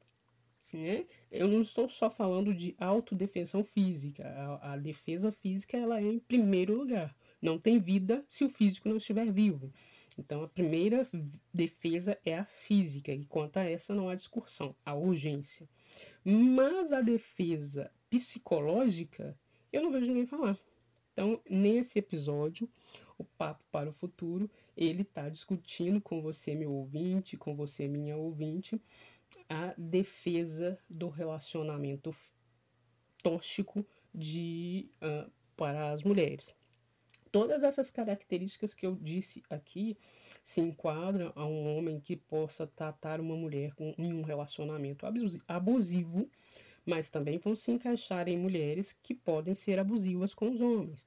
Né? 0.73 1.07
Eu 1.31 1.49
não 1.49 1.63
estou 1.63 1.89
só 1.89 2.11
falando 2.11 2.53
de 2.53 2.75
autodefensão 2.79 3.63
física, 3.63 4.25
a, 4.27 4.73
a 4.73 4.77
defesa 4.77 5.31
física 5.31 5.77
ela 5.77 6.01
é 6.01 6.05
em 6.05 6.19
primeiro 6.19 6.77
lugar 6.77 7.15
não 7.41 7.59
tem 7.59 7.79
vida 7.79 8.25
se 8.29 8.45
o 8.45 8.49
físico 8.49 8.89
não 8.89 8.97
estiver 8.97 9.31
vivo. 9.31 9.73
Então, 10.19 10.43
a 10.43 10.49
primeira 10.49 11.07
defesa 11.53 12.19
é 12.25 12.39
a 12.39 12.45
física, 12.45 13.13
e 13.13 13.25
quanto 13.27 13.59
a 13.59 13.65
essa 13.65 13.95
não 13.95 14.09
há 14.09 14.15
discussão, 14.15 14.75
a 14.85 14.95
urgência. 14.95 15.69
Mas 16.25 16.93
a 16.93 17.03
defesa 17.03 17.91
psicológica, 18.09 19.39
eu 19.73 19.83
não 19.83 19.91
vejo 19.91 20.07
ninguém 20.07 20.25
falar. 20.25 20.59
Então, 21.17 21.41
nesse 21.49 21.99
episódio, 21.99 22.69
o 23.17 23.25
Papo 23.25 23.65
para 23.73 23.89
o 23.89 23.93
Futuro, 23.93 24.51
ele 24.77 25.01
está 25.01 25.31
discutindo 25.31 25.99
com 25.99 26.21
você, 26.21 26.55
meu 26.55 26.71
ouvinte, 26.71 27.39
com 27.39 27.57
você, 27.57 27.89
minha 27.89 28.15
ouvinte, 28.19 28.79
a 29.49 29.73
defesa 29.79 30.79
do 30.91 31.09
relacionamento 31.09 32.15
tóxico 33.23 33.83
de, 34.15 34.91
uh, 34.97 35.33
para 35.57 35.91
as 35.91 36.03
mulheres. 36.03 36.53
Todas 37.33 37.63
essas 37.63 37.91
características 37.91 38.75
que 38.75 38.87
eu 38.87 38.95
disse 38.95 39.43
aqui 39.49 39.97
se 40.45 40.61
enquadram 40.61 41.33
a 41.35 41.47
um 41.47 41.79
homem 41.79 41.99
que 41.99 42.15
possa 42.15 42.67
tratar 42.67 43.23
uma 43.23 43.37
mulher 43.37 43.75
com, 43.75 43.95
em 43.97 44.13
um 44.13 44.21
relacionamento 44.21 45.07
abusivo, 45.49 46.29
mas 46.87 47.11
também 47.11 47.37
vão 47.39 47.57
se 47.57 47.73
encaixar 47.73 48.29
em 48.29 48.39
mulheres 48.39 48.97
que 49.03 49.13
podem 49.13 49.55
ser 49.55 49.79
abusivas 49.79 50.33
com 50.33 50.51
os 50.51 50.61
homens. 50.61 51.05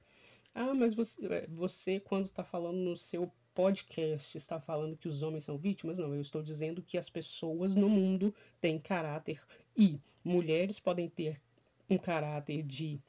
Ah, 0.54 0.74
mas 0.74 0.94
você, 0.94 1.26
é, 1.26 1.46
você 1.48 1.98
quando 1.98 2.26
está 2.26 2.44
falando 2.44 2.76
no 2.76 2.96
seu 2.96 3.32
podcast, 3.54 4.36
está 4.36 4.60
falando 4.60 4.96
que 4.96 5.08
os 5.08 5.22
homens 5.22 5.44
são 5.44 5.56
vítimas? 5.56 5.98
Não, 5.98 6.14
eu 6.14 6.20
estou 6.20 6.42
dizendo 6.42 6.82
que 6.82 6.98
as 6.98 7.08
pessoas 7.08 7.74
no 7.74 7.88
mundo 7.88 8.34
têm 8.60 8.78
caráter 8.78 9.42
e 9.76 9.98
mulheres 10.22 10.78
podem 10.78 11.08
ter 11.08 11.40
um 11.88 11.96
caráter 11.96 12.62
de 12.62 13.00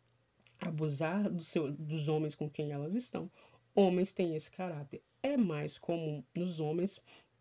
abusar 0.60 1.30
do 1.30 1.44
seu, 1.44 1.72
dos 1.72 2.08
homens 2.08 2.36
com 2.36 2.50
quem 2.50 2.72
elas 2.72 2.96
estão. 2.96 3.30
Homens 3.76 4.14
têm 4.14 4.36
esse 4.36 4.50
caráter. 4.50 5.02
É 5.22 5.36
mais 5.36 5.78
comum 5.78 6.24
nos 6.34 6.60
homens 6.60 7.00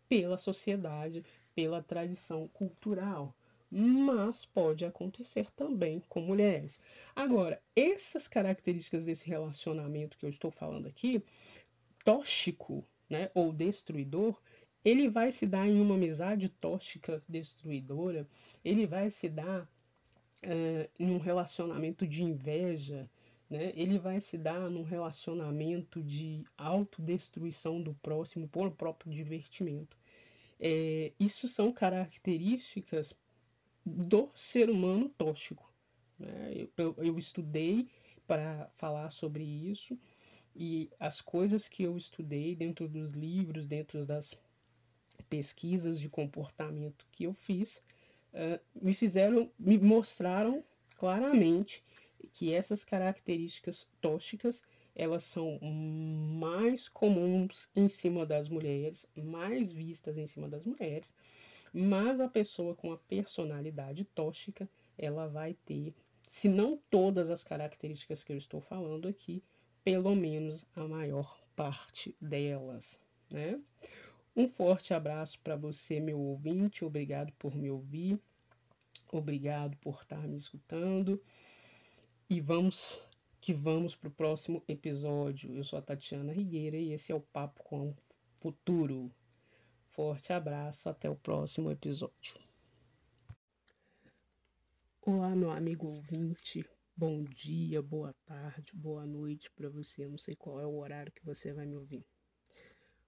pela 0.09 0.37
sociedade, 0.37 1.23
pela 1.55 1.81
tradição 1.81 2.47
cultural. 2.47 3.35
Mas 3.71 4.43
pode 4.43 4.83
acontecer 4.83 5.49
também 5.51 6.03
com 6.09 6.19
mulheres. 6.19 6.77
Agora, 7.15 7.61
essas 7.73 8.27
características 8.27 9.05
desse 9.05 9.25
relacionamento 9.27 10.17
que 10.17 10.25
eu 10.25 10.29
estou 10.29 10.51
falando 10.51 10.87
aqui, 10.87 11.23
tóxico, 12.03 12.85
né, 13.09 13.31
ou 13.33 13.53
destruidor, 13.53 14.41
ele 14.83 15.07
vai 15.07 15.31
se 15.31 15.45
dar 15.45 15.67
em 15.67 15.79
uma 15.79 15.95
amizade 15.95 16.49
tóxica, 16.49 17.23
destruidora, 17.29 18.27
ele 18.63 18.85
vai 18.85 19.09
se 19.09 19.29
dar 19.29 19.63
uh, 20.43 20.89
em 20.99 21.11
um 21.11 21.19
relacionamento 21.19 22.05
de 22.05 22.23
inveja, 22.23 23.09
né? 23.49 23.71
ele 23.75 23.99
vai 23.99 24.19
se 24.19 24.37
dar 24.37 24.69
num 24.69 24.83
relacionamento 24.83 26.01
de 26.01 26.43
autodestruição 26.57 27.81
do 27.81 27.93
próximo 27.95 28.47
por 28.47 28.71
próprio 28.71 29.13
divertimento. 29.13 29.97
É, 30.59 31.11
isso 31.19 31.47
são 31.47 31.71
características 31.71 33.13
do 33.85 34.29
ser 34.35 34.69
humano 34.69 35.09
tóxico. 35.09 35.71
Né? 36.17 36.67
Eu, 36.77 36.95
eu, 36.97 37.17
estudei 37.17 37.87
para 38.27 38.67
falar 38.73 39.11
sobre 39.11 39.43
isso 39.43 39.97
e 40.55 40.89
as 40.99 41.21
coisas 41.21 41.67
que 41.67 41.83
eu 41.83 41.97
estudei 41.97 42.55
dentro 42.55 42.87
dos 42.87 43.11
livros, 43.11 43.67
dentro 43.67 44.05
das 44.05 44.37
pesquisas 45.29 45.99
de 45.99 46.09
comportamento 46.09 47.07
que 47.11 47.23
eu 47.23 47.33
fiz, 47.33 47.81
uh, 48.33 48.59
me 48.81 48.93
fizeram, 48.93 49.51
me 49.57 49.77
mostraram 49.77 50.63
claramente 50.97 51.83
que 52.33 52.53
essas 52.53 52.83
características 52.83 53.87
tóxicas 53.99 54.61
elas 54.95 55.23
são 55.23 55.57
mais 55.61 56.89
comuns 56.89 57.69
em 57.75 57.87
cima 57.87 58.25
das 58.25 58.49
mulheres, 58.49 59.07
mais 59.15 59.71
vistas 59.71 60.17
em 60.17 60.27
cima 60.27 60.49
das 60.49 60.65
mulheres, 60.65 61.13
mas 61.73 62.19
a 62.19 62.27
pessoa 62.27 62.75
com 62.75 62.91
a 62.91 62.97
personalidade 62.97 64.03
tóxica, 64.03 64.69
ela 64.97 65.27
vai 65.27 65.53
ter, 65.65 65.93
se 66.27 66.49
não 66.49 66.77
todas 66.89 67.29
as 67.29 67.43
características 67.43 68.23
que 68.23 68.33
eu 68.33 68.37
estou 68.37 68.61
falando 68.61 69.07
aqui, 69.07 69.43
pelo 69.83 70.15
menos 70.15 70.65
a 70.75 70.87
maior 70.87 71.39
parte 71.55 72.15
delas, 72.21 72.99
né? 73.29 73.59
Um 74.35 74.47
forte 74.47 74.93
abraço 74.93 75.39
para 75.39 75.55
você, 75.55 75.99
meu 75.99 76.17
ouvinte. 76.19 76.85
Obrigado 76.85 77.33
por 77.33 77.55
me 77.55 77.69
ouvir. 77.69 78.17
Obrigado 79.11 79.75
por 79.77 80.01
estar 80.01 80.25
me 80.27 80.37
escutando. 80.37 81.21
E 82.29 82.39
vamos 82.39 83.01
que 83.41 83.53
vamos 83.53 83.95
para 83.95 84.07
o 84.07 84.11
próximo 84.11 84.63
episódio. 84.67 85.53
Eu 85.53 85.63
sou 85.63 85.79
a 85.79 85.81
Tatiana 85.81 86.31
Rigueira 86.31 86.77
e 86.77 86.93
esse 86.93 87.11
é 87.11 87.15
o 87.15 87.19
Papo 87.19 87.63
com 87.63 87.89
o 87.89 87.95
Futuro. 88.37 89.11
Forte 89.91 90.31
abraço, 90.31 90.87
até 90.87 91.09
o 91.09 91.17
próximo 91.17 91.69
episódio. 91.69 92.39
Olá, 95.01 95.35
meu 95.35 95.51
amigo 95.51 95.85
ouvinte. 95.85 96.65
Bom 96.95 97.25
dia, 97.25 97.81
boa 97.81 98.13
tarde, 98.25 98.73
boa 98.73 99.05
noite 99.05 99.51
para 99.51 99.67
você. 99.67 100.05
Eu 100.05 100.09
não 100.11 100.17
sei 100.17 100.33
qual 100.33 100.61
é 100.61 100.65
o 100.65 100.77
horário 100.77 101.11
que 101.11 101.25
você 101.25 101.51
vai 101.51 101.65
me 101.65 101.75
ouvir. 101.75 102.05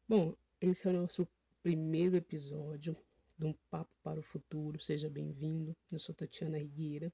Bom, 0.10 0.36
esse 0.60 0.86
é 0.86 0.92
o 0.92 0.94
nosso 0.94 1.26
primeiro 1.62 2.18
episódio 2.18 2.98
de 3.38 3.46
um 3.46 3.54
Papo 3.72 3.96
para 4.04 4.20
o 4.20 4.24
Futuro. 4.24 4.78
Seja 4.84 5.10
bem-vindo. 5.10 5.74
Eu 5.90 6.00
sou 6.00 6.14
Tatiana 6.14 6.58
Rigueira 6.58 7.14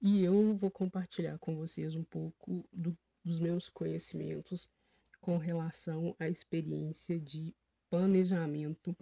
e 0.00 0.24
eu 0.24 0.56
vou 0.56 0.72
compartilhar 0.72 1.38
com 1.38 1.54
vocês 1.54 1.94
um 1.94 2.02
pouco 2.02 2.68
do, 2.72 2.98
dos 3.24 3.38
meus 3.38 3.68
conhecimentos 3.68 4.68
com 5.20 5.36
relação 5.38 6.16
à 6.18 6.28
experiência 6.28 7.20
de 7.20 7.54
planejamento 7.92 8.96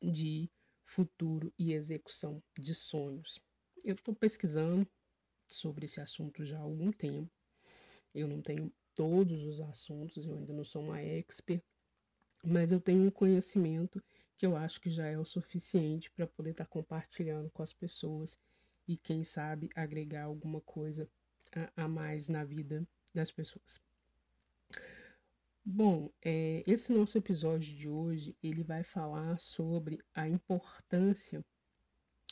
de 0.00 0.48
futuro 0.86 1.52
e 1.58 1.74
execução 1.74 2.42
de 2.58 2.74
sonhos. 2.74 3.38
Eu 3.84 3.94
estou 3.94 4.14
pesquisando 4.14 4.88
sobre 5.52 5.84
esse 5.84 6.00
assunto 6.00 6.42
já 6.42 6.56
há 6.56 6.62
algum 6.62 6.90
tempo. 6.90 7.30
Eu 8.14 8.26
não 8.26 8.40
tenho 8.40 8.72
todos 8.94 9.44
os 9.44 9.60
assuntos, 9.60 10.24
eu 10.24 10.34
ainda 10.34 10.50
não 10.50 10.64
sou 10.64 10.82
uma 10.82 10.98
expert, 11.02 11.62
mas 12.42 12.72
eu 12.72 12.80
tenho 12.80 13.02
um 13.02 13.10
conhecimento 13.10 14.02
que 14.38 14.46
eu 14.46 14.56
acho 14.56 14.80
que 14.80 14.88
já 14.88 15.06
é 15.06 15.18
o 15.18 15.24
suficiente 15.26 16.10
para 16.10 16.26
poder 16.26 16.52
estar 16.52 16.64
tá 16.64 16.70
compartilhando 16.70 17.50
com 17.50 17.62
as 17.62 17.74
pessoas 17.74 18.38
e, 18.88 18.96
quem 18.96 19.24
sabe, 19.24 19.68
agregar 19.74 20.24
alguma 20.24 20.62
coisa 20.62 21.06
a, 21.54 21.84
a 21.84 21.86
mais 21.86 22.30
na 22.30 22.44
vida 22.44 22.82
das 23.12 23.30
pessoas. 23.30 23.78
Bom, 25.64 26.10
é, 26.22 26.64
esse 26.66 26.92
nosso 26.92 27.18
episódio 27.18 27.74
de 27.74 27.88
hoje 27.88 28.36
ele 28.42 28.62
vai 28.62 28.82
falar 28.82 29.38
sobre 29.38 29.98
a 30.14 30.28
importância 30.28 31.44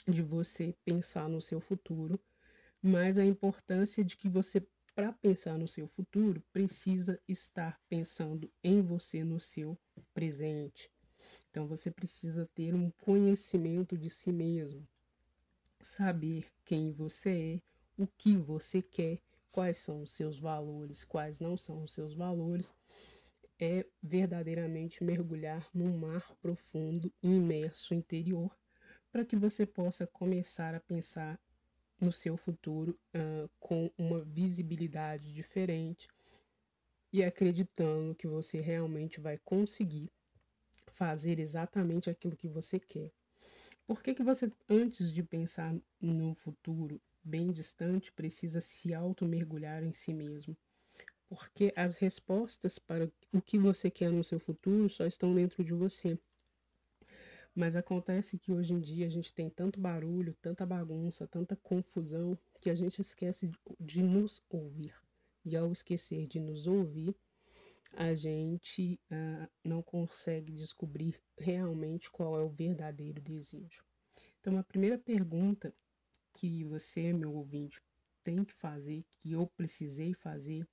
de 0.06 0.22
você 0.22 0.74
pensar 0.84 1.28
no 1.28 1.40
seu 1.40 1.60
futuro, 1.60 2.18
mas 2.82 3.18
a 3.18 3.24
importância 3.24 4.04
de 4.04 4.16
que 4.16 4.28
você 4.28 4.66
para 4.98 5.12
pensar 5.12 5.56
no 5.56 5.68
seu 5.68 5.86
futuro, 5.86 6.42
precisa 6.52 7.22
estar 7.28 7.80
pensando 7.88 8.50
em 8.64 8.82
você 8.82 9.22
no 9.22 9.38
seu 9.38 9.78
presente. 10.12 10.90
Então 11.48 11.68
você 11.68 11.88
precisa 11.88 12.50
ter 12.52 12.74
um 12.74 12.90
conhecimento 12.90 13.96
de 13.96 14.10
si 14.10 14.32
mesmo, 14.32 14.84
saber 15.80 16.48
quem 16.64 16.90
você 16.90 17.60
é, 17.60 18.02
o 18.02 18.08
que 18.08 18.36
você 18.36 18.82
quer, 18.82 19.20
quais 19.52 19.76
são 19.76 20.02
os 20.02 20.10
seus 20.10 20.40
valores, 20.40 21.04
quais 21.04 21.38
não 21.38 21.56
são 21.56 21.84
os 21.84 21.92
seus 21.92 22.12
valores. 22.12 22.74
É 23.60 23.84
verdadeiramente 24.00 25.02
mergulhar 25.02 25.68
num 25.74 25.98
mar 25.98 26.24
profundo, 26.40 27.12
imerso 27.22 27.92
interior, 27.92 28.56
para 29.10 29.24
que 29.24 29.34
você 29.34 29.66
possa 29.66 30.06
começar 30.06 30.74
a 30.74 30.80
pensar 30.80 31.40
no 32.00 32.12
seu 32.12 32.36
futuro 32.36 32.96
uh, 33.16 33.50
com 33.58 33.90
uma 33.98 34.20
visibilidade 34.20 35.32
diferente 35.32 36.06
e 37.12 37.24
acreditando 37.24 38.14
que 38.14 38.28
você 38.28 38.60
realmente 38.60 39.18
vai 39.18 39.38
conseguir 39.38 40.08
fazer 40.86 41.40
exatamente 41.40 42.08
aquilo 42.10 42.36
que 42.36 42.46
você 42.46 42.78
quer. 42.78 43.10
Por 43.86 44.02
que, 44.02 44.14
que 44.14 44.22
você, 44.22 44.52
antes 44.68 45.12
de 45.12 45.22
pensar 45.22 45.74
no 46.00 46.34
futuro 46.34 47.00
bem 47.24 47.50
distante, 47.50 48.12
precisa 48.12 48.60
se 48.60 48.94
auto-mergulhar 48.94 49.82
em 49.82 49.92
si 49.92 50.12
mesmo? 50.12 50.56
Porque 51.28 51.72
as 51.76 51.96
respostas 51.96 52.78
para 52.78 53.10
o 53.32 53.42
que 53.42 53.58
você 53.58 53.90
quer 53.90 54.10
no 54.10 54.24
seu 54.24 54.40
futuro 54.40 54.88
só 54.88 55.06
estão 55.06 55.34
dentro 55.34 55.62
de 55.62 55.74
você. 55.74 56.18
Mas 57.54 57.74
acontece 57.74 58.38
que 58.38 58.52
hoje 58.52 58.72
em 58.72 58.80
dia 58.80 59.06
a 59.06 59.10
gente 59.10 59.32
tem 59.32 59.50
tanto 59.50 59.80
barulho, 59.80 60.36
tanta 60.40 60.64
bagunça, 60.64 61.26
tanta 61.26 61.56
confusão, 61.56 62.38
que 62.60 62.70
a 62.70 62.74
gente 62.74 63.00
esquece 63.00 63.50
de 63.80 64.02
nos 64.02 64.42
ouvir. 64.48 64.94
E 65.44 65.56
ao 65.56 65.72
esquecer 65.72 66.26
de 66.26 66.38
nos 66.38 66.66
ouvir, 66.66 67.14
a 67.94 68.14
gente 68.14 69.00
uh, 69.10 69.50
não 69.64 69.82
consegue 69.82 70.52
descobrir 70.52 71.20
realmente 71.36 72.10
qual 72.10 72.38
é 72.38 72.42
o 72.42 72.48
verdadeiro 72.48 73.20
desejo. 73.20 73.82
Então, 74.40 74.56
a 74.56 74.62
primeira 74.62 74.98
pergunta 74.98 75.74
que 76.32 76.64
você, 76.64 77.12
meu 77.12 77.34
ouvinte, 77.34 77.82
tem 78.22 78.44
que 78.44 78.52
fazer, 78.52 79.04
que 79.18 79.32
eu 79.32 79.46
precisei 79.46 80.14
fazer, 80.14 80.66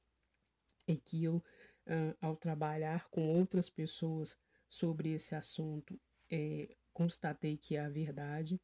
é 0.87 0.95
que 0.95 1.23
eu, 1.23 1.37
uh, 1.37 2.15
ao 2.21 2.35
trabalhar 2.35 3.07
com 3.09 3.27
outras 3.27 3.69
pessoas 3.69 4.37
sobre 4.69 5.13
esse 5.13 5.35
assunto, 5.35 5.99
é, 6.29 6.75
constatei 6.93 7.57
que 7.57 7.75
é 7.75 7.85
a 7.85 7.89
verdade, 7.89 8.59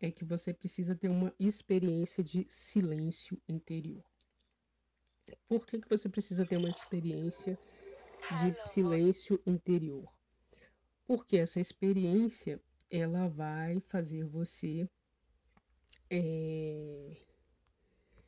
é 0.00 0.10
que 0.10 0.24
você 0.24 0.52
precisa 0.52 0.94
ter 0.94 1.08
uma 1.08 1.34
experiência 1.38 2.24
de 2.24 2.46
silêncio 2.48 3.40
interior. 3.48 4.04
Por 5.46 5.66
que, 5.66 5.80
que 5.80 5.88
você 5.88 6.08
precisa 6.08 6.46
ter 6.46 6.56
uma 6.56 6.68
experiência 6.68 7.58
de 8.42 8.52
silêncio 8.52 9.40
interior? 9.46 10.08
Porque 11.06 11.36
essa 11.36 11.60
experiência 11.60 12.60
ela 12.90 13.28
vai 13.28 13.80
fazer 13.80 14.24
você 14.24 14.88
é, 16.10 17.16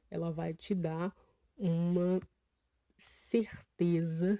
ela 0.08 0.30
vai 0.30 0.54
te 0.54 0.74
dar 0.74 1.14
uma 1.56 2.20
certeza 3.02 4.38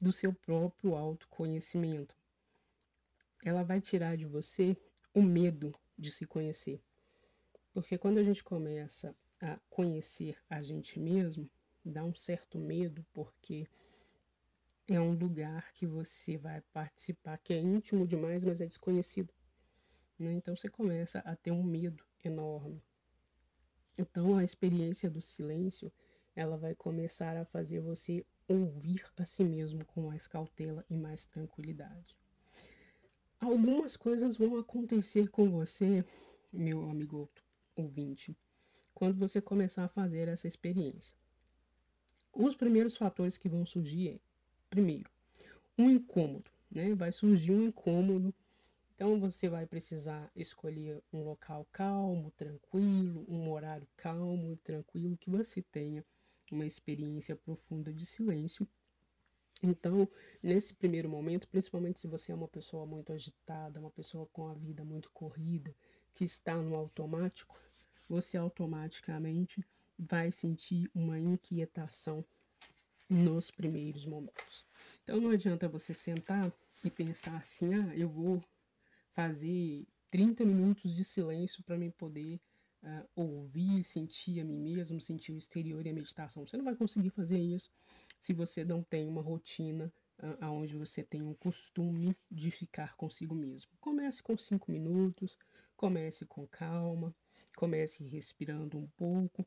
do 0.00 0.12
seu 0.12 0.32
próprio 0.32 0.94
autoconhecimento. 0.94 2.14
Ela 3.44 3.62
vai 3.62 3.80
tirar 3.80 4.16
de 4.16 4.24
você 4.24 4.76
o 5.14 5.22
medo 5.22 5.74
de 5.96 6.10
se 6.10 6.26
conhecer. 6.26 6.80
Porque 7.72 7.98
quando 7.98 8.18
a 8.18 8.22
gente 8.22 8.42
começa 8.42 9.14
a 9.40 9.58
conhecer 9.70 10.36
a 10.48 10.62
gente 10.62 10.98
mesmo, 10.98 11.48
dá 11.84 12.04
um 12.04 12.14
certo 12.14 12.58
medo, 12.58 13.04
porque 13.12 13.66
é 14.88 15.00
um 15.00 15.12
lugar 15.12 15.72
que 15.72 15.86
você 15.86 16.36
vai 16.36 16.60
participar 16.72 17.38
que 17.38 17.52
é 17.52 17.58
íntimo 17.58 18.06
demais, 18.06 18.42
mas 18.42 18.60
é 18.60 18.66
desconhecido. 18.66 19.32
Né? 20.18 20.32
Então 20.32 20.56
você 20.56 20.68
começa 20.68 21.20
a 21.20 21.36
ter 21.36 21.52
um 21.52 21.62
medo 21.62 22.04
enorme. 22.24 22.82
Então 23.96 24.36
a 24.36 24.44
experiência 24.44 25.10
do 25.10 25.20
silêncio, 25.20 25.92
ela 26.38 26.56
vai 26.56 26.72
começar 26.72 27.36
a 27.36 27.44
fazer 27.44 27.80
você 27.80 28.24
ouvir 28.46 29.04
a 29.16 29.24
si 29.24 29.42
mesmo 29.42 29.84
com 29.84 30.02
mais 30.02 30.28
cautela 30.28 30.84
e 30.88 30.96
mais 30.96 31.26
tranquilidade. 31.26 32.16
Algumas 33.40 33.96
coisas 33.96 34.36
vão 34.36 34.56
acontecer 34.56 35.30
com 35.30 35.50
você, 35.50 36.04
meu 36.52 36.88
amigo 36.88 37.28
ouvinte, 37.74 38.36
quando 38.94 39.18
você 39.18 39.40
começar 39.40 39.82
a 39.82 39.88
fazer 39.88 40.28
essa 40.28 40.46
experiência. 40.46 41.16
Os 42.32 42.54
primeiros 42.54 42.96
fatores 42.96 43.36
que 43.36 43.48
vão 43.48 43.66
surgir 43.66 44.10
é, 44.10 44.20
primeiro, 44.70 45.10
um 45.76 45.90
incômodo, 45.90 46.48
né? 46.70 46.94
Vai 46.94 47.10
surgir 47.10 47.50
um 47.50 47.64
incômodo 47.64 48.32
então 48.94 49.20
você 49.20 49.48
vai 49.48 49.64
precisar 49.64 50.28
escolher 50.34 51.00
um 51.12 51.22
local 51.22 51.64
calmo, 51.72 52.32
tranquilo, 52.32 53.24
um 53.28 53.48
horário 53.48 53.86
calmo 53.96 54.52
e 54.52 54.56
tranquilo 54.56 55.16
que 55.16 55.30
você 55.30 55.62
tenha 55.62 56.04
uma 56.54 56.66
experiência 56.66 57.36
profunda 57.36 57.92
de 57.92 58.06
silêncio. 58.06 58.66
Então, 59.62 60.08
nesse 60.42 60.72
primeiro 60.72 61.08
momento, 61.08 61.48
principalmente 61.48 62.00
se 62.00 62.06
você 62.06 62.30
é 62.32 62.34
uma 62.34 62.48
pessoa 62.48 62.86
muito 62.86 63.12
agitada, 63.12 63.80
uma 63.80 63.90
pessoa 63.90 64.26
com 64.26 64.46
a 64.46 64.54
vida 64.54 64.84
muito 64.84 65.10
corrida, 65.10 65.74
que 66.14 66.24
está 66.24 66.56
no 66.56 66.76
automático, 66.76 67.58
você 68.08 68.36
automaticamente 68.36 69.64
vai 69.98 70.30
sentir 70.30 70.90
uma 70.94 71.18
inquietação 71.18 72.24
nos 73.08 73.50
primeiros 73.50 74.04
momentos. 74.04 74.66
Então 75.02 75.20
não 75.20 75.30
adianta 75.30 75.68
você 75.68 75.92
sentar 75.92 76.52
e 76.84 76.90
pensar 76.90 77.36
assim: 77.36 77.74
ah, 77.74 77.96
eu 77.96 78.08
vou 78.08 78.42
fazer 79.08 79.86
30 80.10 80.44
minutos 80.44 80.94
de 80.94 81.02
silêncio 81.02 81.62
para 81.64 81.76
mim 81.76 81.90
poder 81.90 82.40
uh, 82.82 83.08
ouvir, 83.14 83.82
sentir 83.82 84.40
a 84.40 84.44
mim 84.44 84.58
mesmo, 84.58 85.00
sentir 85.00 85.32
o 85.32 85.38
exterior 85.38 85.84
e 85.86 85.90
a 85.90 85.92
meditação. 85.92 86.46
Você 86.46 86.56
não 86.56 86.64
vai 86.64 86.74
conseguir 86.74 87.10
fazer 87.10 87.38
isso 87.38 87.70
se 88.20 88.32
você 88.32 88.64
não 88.64 88.82
tem 88.82 89.06
uma 89.06 89.22
rotina 89.22 89.92
uh, 90.18 90.46
onde 90.46 90.76
você 90.76 91.02
tem 91.02 91.22
um 91.22 91.34
costume 91.34 92.16
de 92.30 92.50
ficar 92.50 92.96
consigo 92.96 93.34
mesmo. 93.34 93.70
Comece 93.80 94.22
com 94.22 94.36
5 94.36 94.70
minutos, 94.70 95.36
comece 95.76 96.24
com 96.26 96.46
calma, 96.46 97.14
comece 97.56 98.04
respirando 98.04 98.78
um 98.78 98.86
pouco. 98.96 99.46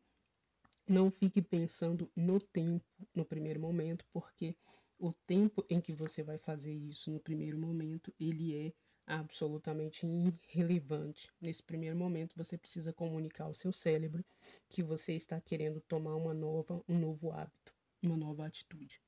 Não 0.88 1.10
fique 1.10 1.42
pensando 1.42 2.12
no 2.16 2.40
tempo 2.40 2.86
no 3.16 3.24
primeiro 3.24 3.60
momento, 3.60 4.06
porque 4.12 4.56
o 5.00 5.14
tempo 5.26 5.66
em 5.70 5.80
que 5.80 5.94
você 5.94 6.22
vai 6.22 6.38
fazer 6.38 6.74
isso 6.74 7.12
no 7.12 7.20
primeiro 7.20 7.58
momento, 7.58 8.14
ele 8.20 8.56
é 8.56 8.74
absolutamente 9.12 10.06
irrelevante. 10.06 11.30
Nesse 11.40 11.62
primeiro 11.62 11.96
momento, 11.96 12.36
você 12.36 12.58
precisa 12.58 12.94
comunicar 12.94 13.46
ao 13.46 13.54
seu 13.54 13.74
cérebro 13.74 14.24
que 14.70 14.82
você 14.82 15.14
está 15.14 15.40
querendo 15.42 15.82
tomar 15.82 16.16
uma 16.16 16.34
nova, 16.34 16.84
um 16.88 16.98
novo 16.98 17.32
hábito, 17.32 17.76
uma 18.02 18.16
nova 18.16 18.46
atitude. 18.46 19.02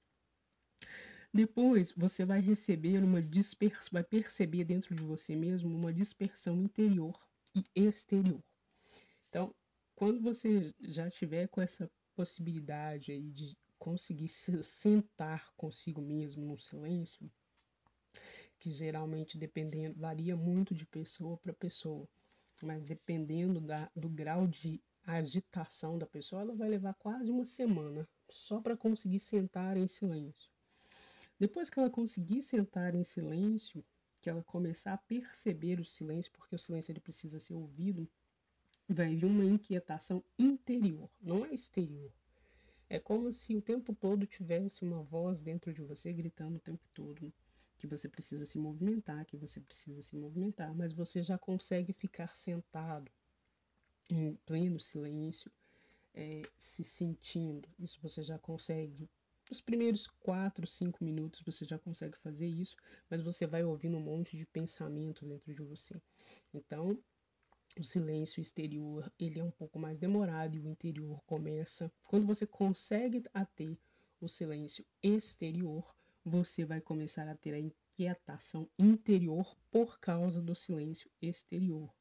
Depois, 1.33 1.91
você 1.97 2.25
vai 2.25 2.41
receber 2.41 3.03
uma 3.03 3.21
dispersão, 3.21 3.89
vai 3.91 4.03
perceber 4.03 4.65
dentro 4.65 4.93
de 4.93 5.01
você 5.01 5.35
mesmo 5.35 5.75
uma 5.75 5.91
dispersão 5.91 6.55
interior 6.57 7.17
e 7.55 7.63
exterior. 7.75 8.43
Então, 9.29 9.55
quando 9.95 10.21
você 10.21 10.73
já 10.81 11.09
tiver 11.09 11.47
com 11.47 11.61
essa 11.61 11.89
possibilidade 12.15 13.11
aí 13.11 13.31
de 13.31 13.57
conseguir 13.79 14.27
se 14.27 14.61
sentar 14.61 15.51
consigo 15.55 16.01
mesmo 16.01 16.45
no 16.45 16.59
silêncio, 16.59 17.31
que 18.63 18.71
geralmente 18.71 19.37
dependendo 19.37 19.99
varia 19.99 20.37
muito 20.37 20.73
de 20.73 20.85
pessoa 20.85 21.35
para 21.35 21.51
pessoa, 21.51 22.07
mas 22.61 22.81
dependendo 22.81 23.59
da, 23.59 23.91
do 23.93 24.07
grau 24.07 24.47
de 24.47 24.81
agitação 25.05 25.97
da 25.97 26.05
pessoa, 26.05 26.43
ela 26.43 26.55
vai 26.55 26.69
levar 26.69 26.93
quase 26.93 27.29
uma 27.29 27.43
semana 27.43 28.07
só 28.29 28.61
para 28.61 28.77
conseguir 28.77 29.19
sentar 29.19 29.75
em 29.75 29.85
silêncio. 29.85 30.49
Depois 31.37 31.69
que 31.69 31.77
ela 31.77 31.89
conseguir 31.89 32.41
sentar 32.41 32.95
em 32.95 33.03
silêncio, 33.03 33.83
que 34.21 34.29
ela 34.29 34.41
começar 34.41 34.93
a 34.93 34.97
perceber 34.97 35.81
o 35.81 35.85
silêncio, 35.85 36.31
porque 36.31 36.55
o 36.55 36.59
silêncio 36.59 36.93
ele 36.93 37.01
precisa 37.01 37.41
ser 37.41 37.55
ouvido, 37.55 38.09
vai 38.87 39.13
vir 39.13 39.25
uma 39.25 39.43
inquietação 39.43 40.23
interior, 40.39 41.09
não 41.21 41.43
é 41.43 41.53
exterior. 41.53 42.13
É 42.89 42.97
como 42.97 43.29
se 43.33 43.57
o 43.57 43.61
tempo 43.61 43.93
todo 43.93 44.25
tivesse 44.25 44.85
uma 44.85 45.03
voz 45.03 45.41
dentro 45.41 45.73
de 45.73 45.81
você 45.81 46.13
gritando 46.13 46.55
o 46.55 46.61
tempo 46.61 46.87
todo 46.93 47.33
que 47.83 47.87
você 47.87 48.07
precisa 48.07 48.45
se 48.45 48.57
movimentar, 48.57 49.25
que 49.25 49.35
você 49.35 49.59
precisa 49.59 50.01
se 50.01 50.15
movimentar, 50.15 50.73
mas 50.73 50.93
você 50.93 51.21
já 51.21 51.37
consegue 51.37 51.91
ficar 51.91 52.33
sentado 52.33 53.11
em 54.09 54.35
pleno 54.45 54.79
silêncio, 54.79 55.51
é, 56.13 56.43
se 56.57 56.81
sentindo. 56.81 57.67
Isso 57.77 57.99
você 58.01 58.23
já 58.23 58.39
consegue. 58.39 59.09
Nos 59.49 59.59
primeiros 59.59 60.07
4, 60.21 60.65
5 60.65 61.03
minutos 61.03 61.41
você 61.41 61.65
já 61.65 61.77
consegue 61.77 62.17
fazer 62.17 62.47
isso, 62.47 62.77
mas 63.09 63.21
você 63.21 63.45
vai 63.45 63.65
ouvindo 63.65 63.97
um 63.97 64.01
monte 64.01 64.37
de 64.37 64.45
pensamento 64.45 65.25
dentro 65.25 65.53
de 65.53 65.61
você. 65.61 66.01
Então, 66.53 66.97
o 67.77 67.83
silêncio 67.83 68.39
exterior 68.39 69.11
ele 69.19 69.41
é 69.41 69.43
um 69.43 69.51
pouco 69.51 69.77
mais 69.77 69.99
demorado 69.99 70.55
e 70.55 70.61
o 70.61 70.69
interior 70.69 71.21
começa. 71.25 71.91
Quando 72.05 72.25
você 72.25 72.47
consegue 72.47 73.25
a 73.33 73.45
ter 73.45 73.77
o 74.21 74.29
silêncio 74.29 74.85
exterior, 75.01 75.93
você 76.25 76.65
vai 76.65 76.81
começar 76.81 77.27
a 77.27 77.35
ter 77.35 77.53
a 77.53 77.59
inquietação 77.59 78.69
interior 78.77 79.55
por 79.69 79.99
causa 79.99 80.41
do 80.41 80.55
silêncio 80.55 81.09
exterior. 81.21 81.93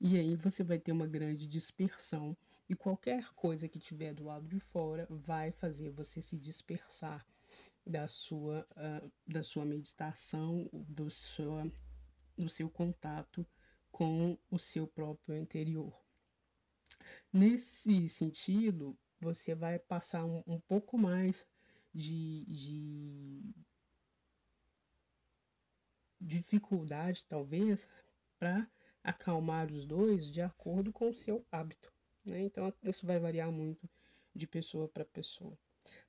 E 0.00 0.16
aí 0.16 0.36
você 0.36 0.62
vai 0.62 0.78
ter 0.78 0.92
uma 0.92 1.06
grande 1.06 1.46
dispersão 1.46 2.36
e 2.68 2.74
qualquer 2.74 3.32
coisa 3.34 3.68
que 3.68 3.78
tiver 3.78 4.14
do 4.14 4.24
lado 4.24 4.46
de 4.46 4.60
fora 4.60 5.06
vai 5.10 5.50
fazer 5.50 5.90
você 5.90 6.22
se 6.22 6.38
dispersar 6.38 7.26
da 7.84 8.06
sua, 8.06 8.66
uh, 8.72 9.10
da 9.26 9.42
sua 9.42 9.64
meditação, 9.64 10.68
do, 10.72 11.10
sua, 11.10 11.70
do 12.36 12.48
seu 12.48 12.68
contato 12.68 13.46
com 13.90 14.38
o 14.50 14.58
seu 14.58 14.86
próprio 14.86 15.36
interior. 15.36 15.98
Nesse 17.32 18.08
sentido, 18.08 18.96
você 19.18 19.54
vai 19.54 19.78
passar 19.78 20.24
um, 20.24 20.42
um 20.46 20.60
pouco 20.60 20.98
mais 20.98 21.46
de, 21.92 22.44
de 22.46 23.54
dificuldade, 26.20 27.24
talvez, 27.24 27.86
para 28.38 28.68
acalmar 29.02 29.72
os 29.72 29.86
dois 29.86 30.30
de 30.30 30.40
acordo 30.40 30.92
com 30.92 31.08
o 31.08 31.14
seu 31.14 31.44
hábito. 31.50 31.92
Né? 32.24 32.42
Então, 32.42 32.72
isso 32.82 33.06
vai 33.06 33.18
variar 33.18 33.50
muito 33.50 33.88
de 34.34 34.46
pessoa 34.46 34.88
para 34.88 35.04
pessoa. 35.04 35.58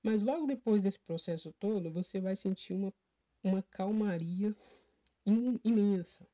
Mas 0.04 0.24
logo 0.24 0.46
depois 0.46 0.82
desse 0.82 1.00
processo 1.00 1.54
todo, 1.54 1.92
você 1.92 2.20
vai 2.20 2.36
sentir 2.36 2.74
uma, 2.74 2.94
uma 3.44 3.64
calmaria 3.64 4.56
imensa. 5.64 6.28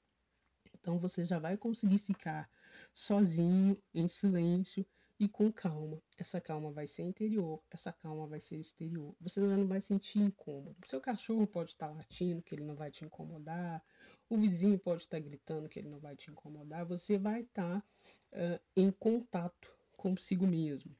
Então, 0.74 0.98
você 0.98 1.26
já 1.26 1.38
vai 1.38 1.58
conseguir 1.58 2.00
ficar 2.00 2.50
sozinho, 2.93 3.82
em 3.93 4.08
silêncio, 4.08 4.86
e 5.20 5.28
com 5.28 5.51
calma. 5.51 6.01
Essa 6.18 6.41
calma 6.41 6.72
vai 6.72 6.88
ser 6.88 7.03
interior, 7.03 7.61
essa 7.72 7.91
calma 7.91 8.28
vai 8.28 8.39
ser 8.39 8.57
exterior. 8.57 9.16
Você 9.20 9.39
não 9.39 9.68
vai 9.68 9.82
sentir 9.82 10.20
incômodo. 10.20 10.76
Seu 10.88 10.99
cachorro 10.99 11.47
pode 11.47 11.72
estar 11.72 11.89
latindo, 11.89 12.41
que 12.41 12.55
ele 12.55 12.63
não 12.63 12.76
vai 12.76 12.91
te 12.91 13.05
incomodar. 13.05 13.84
O 14.30 14.38
vizinho 14.38 14.78
pode 14.78 15.03
estar 15.03 15.20
gritando, 15.20 15.70
que 15.70 15.80
ele 15.80 15.89
não 15.89 15.99
vai 15.99 16.16
te 16.16 16.30
incomodar. 16.30 16.86
Você 16.86 17.18
vai 17.18 17.41
estar 17.41 17.80
uh, 17.80 18.59
em 18.76 18.91
contato 18.91 19.74
consigo 19.95 20.45
mesmo. 20.45 20.95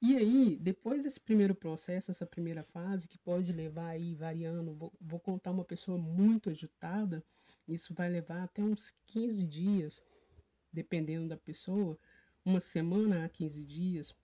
E 0.00 0.16
aí, 0.16 0.58
depois 0.60 1.02
desse 1.02 1.18
primeiro 1.18 1.54
processo, 1.54 2.10
essa 2.10 2.26
primeira 2.26 2.62
fase, 2.62 3.08
que 3.08 3.16
pode 3.16 3.50
levar 3.52 3.88
aí, 3.88 4.14
variando, 4.14 4.74
vou, 4.74 4.92
vou 5.00 5.18
contar 5.18 5.50
uma 5.50 5.64
pessoa 5.64 5.96
muito 5.96 6.50
agitada, 6.50 7.24
isso 7.66 7.94
vai 7.94 8.10
levar 8.10 8.42
até 8.42 8.62
uns 8.62 8.92
15 9.06 9.46
dias, 9.46 10.02
dependendo 10.70 11.28
da 11.28 11.38
pessoa, 11.38 11.98
uma 12.44 12.60
semana 12.60 13.24
a 13.24 13.28
15 13.28 13.64
dias, 13.64 14.14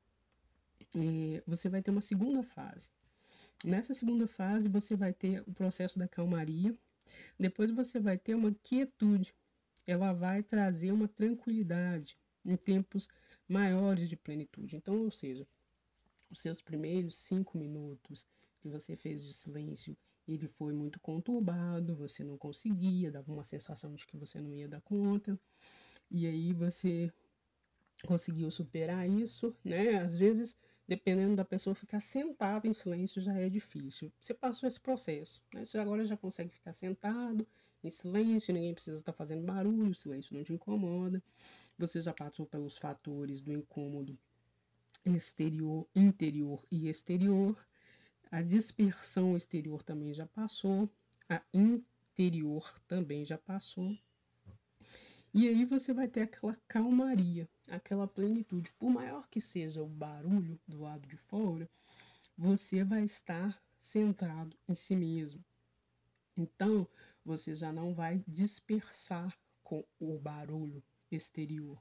é, 0.95 1.43
você 1.47 1.69
vai 1.69 1.83
ter 1.83 1.91
uma 1.91 2.01
segunda 2.01 2.43
fase. 2.43 2.89
Nessa 3.65 3.95
segunda 3.95 4.27
fase, 4.27 4.69
você 4.69 4.97
vai 4.97 5.13
ter 5.13 5.43
o 5.47 5.53
processo 5.53 5.99
da 5.99 6.09
calmaria, 6.09 6.77
depois 7.39 7.71
você 7.71 7.99
vai 8.01 8.17
ter 8.17 8.35
uma 8.35 8.55
quietude, 8.63 9.35
ela 9.87 10.13
vai 10.13 10.43
trazer 10.43 10.93
uma 10.93 11.09
tranquilidade 11.09 12.17
em 12.45 12.57
tempos 12.57 13.09
maiores 13.49 14.09
de 14.09 14.17
plenitude. 14.17 14.77
Então, 14.77 15.03
ou 15.03 15.11
seja, 15.11 15.47
os 16.31 16.41
seus 16.41 16.63
primeiros 16.63 17.17
cinco 17.17 17.59
minutos 17.59 18.27
que 18.61 18.69
você 18.69 18.95
fez 18.95 19.25
de 19.25 19.33
silêncio, 19.33 19.97
ele 20.29 20.47
foi 20.47 20.73
muito 20.73 21.01
conturbado, 21.01 21.95
você 21.95 22.23
não 22.23 22.39
conseguia, 22.39 23.11
dava 23.11 23.33
uma 23.33 23.43
sensação 23.43 23.95
de 23.95 24.07
que 24.07 24.17
você 24.17 24.41
não 24.41 24.55
ia 24.55 24.69
dar 24.69 24.81
conta, 24.83 25.39
e 26.11 26.27
aí 26.27 26.53
você 26.53 27.13
conseguiu 28.07 28.51
superar 28.51 29.09
isso, 29.09 29.55
né? 29.65 29.97
Às 29.97 30.17
vezes, 30.19 30.57
dependendo 30.87 31.37
da 31.37 31.45
pessoa, 31.45 31.75
ficar 31.75 32.01
sentado 32.01 32.67
em 32.67 32.73
silêncio 32.73 33.21
já 33.21 33.35
é 33.35 33.49
difícil. 33.49 34.13
Você 34.21 34.35
passou 34.35 34.67
esse 34.69 34.81
processo, 34.81 35.43
né? 35.55 35.65
Você 35.65 35.79
agora 35.79 36.05
já 36.05 36.17
consegue 36.17 36.53
ficar 36.53 36.73
sentado 36.73 37.47
em 37.83 37.91
silêncio, 37.91 38.53
ninguém 38.53 38.75
precisa 38.75 38.99
estar 38.99 39.13
fazendo 39.13 39.45
barulho, 39.45 39.91
o 39.91 39.95
silêncio 39.95 40.37
não 40.37 40.45
te 40.45 40.53
incomoda. 40.53 41.23
Você 41.79 42.01
já 42.01 42.13
passou 42.13 42.47
pelos 42.47 42.77
fatores 42.77 43.41
do 43.41 43.53
incômodo 43.53 44.19
exterior, 45.05 45.87
interior 45.95 46.65
e 46.71 46.89
exterior. 46.89 47.57
A 48.31 48.43
dispersão 48.43 49.37
exterior 49.37 49.83
também 49.83 50.13
já 50.15 50.27
passou, 50.27 50.89
a 51.29 51.43
interior 51.53 52.81
também 52.87 53.25
já 53.25 53.39
passou. 53.39 53.97
E 55.33 55.47
aí 55.47 55.65
você 55.65 55.93
vai 55.93 56.09
ter 56.09 56.23
aquela 56.23 56.57
calmaria, 56.67 57.49
aquela 57.71 58.07
plenitude. 58.07 58.73
Por 58.73 58.91
maior 58.91 59.29
que 59.29 59.41
seja 59.41 59.83
o 59.83 59.89
barulho 59.89 60.59
do 60.67 60.81
lado 60.81 61.07
de 61.07 61.17
fora, 61.17 61.71
você 62.37 62.83
vai 62.83 63.05
estar 63.05 63.63
centrado 63.81 64.57
em 64.69 64.75
si 64.75 64.97
mesmo. 64.97 65.45
Então, 66.37 66.87
você 67.25 67.55
já 67.55 67.73
não 67.73 67.93
vai 67.93 68.25
dispersar 68.27 69.33
com 69.63 69.85
o 70.01 70.19
barulho 70.19 70.83
exterior. 71.11 71.81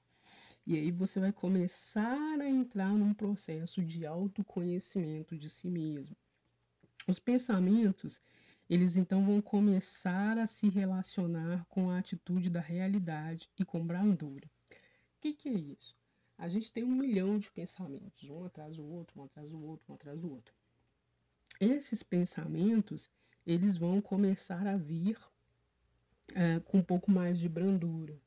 E 0.65 0.75
aí 0.75 0.91
você 0.91 1.19
vai 1.19 1.31
começar 1.31 2.39
a 2.39 2.47
entrar 2.47 2.93
num 2.93 3.13
processo 3.13 3.83
de 3.83 4.05
autoconhecimento 4.05 5.35
de 5.35 5.49
si 5.49 5.67
mesmo. 5.67 6.15
Os 7.07 7.17
pensamentos, 7.17 8.21
eles 8.70 8.95
então 8.95 9.26
vão 9.26 9.41
começar 9.41 10.38
a 10.38 10.45
se 10.45 10.70
relacionar 10.70 11.65
com 11.65 11.89
a 11.89 11.97
atitude 11.97 12.49
da 12.49 12.59
realidade 12.59 13.49
e 13.59 13.65
com 13.65 13.86
brandura. 13.86 14.47
O 14.47 15.22
que, 15.22 15.34
que 15.34 15.49
é 15.49 15.53
isso? 15.53 15.95
A 16.38 16.47
gente 16.47 16.72
tem 16.72 16.84
um 16.84 16.95
milhão 16.95 17.38
de 17.38 17.51
pensamentos, 17.51 18.30
um 18.30 18.45
atrás 18.45 18.76
do 18.76 18.86
outro, 18.86 19.20
um 19.20 19.26
atrás 19.26 19.49
do 19.49 19.61
outro, 19.61 19.91
um 19.91 19.95
atrás 19.95 20.20
do 20.22 20.32
outro. 20.32 20.53
Esses 21.59 22.03
pensamentos, 22.03 23.09
eles 23.45 23.78
vão 23.78 23.99
começar 23.99 24.65
a 24.65 24.78
vir 24.78 25.17
é, 26.34 26.59
com 26.61 26.78
um 26.78 26.84
pouco 26.84 27.11
mais 27.11 27.39
de 27.39 27.49
brandura, 27.49 28.17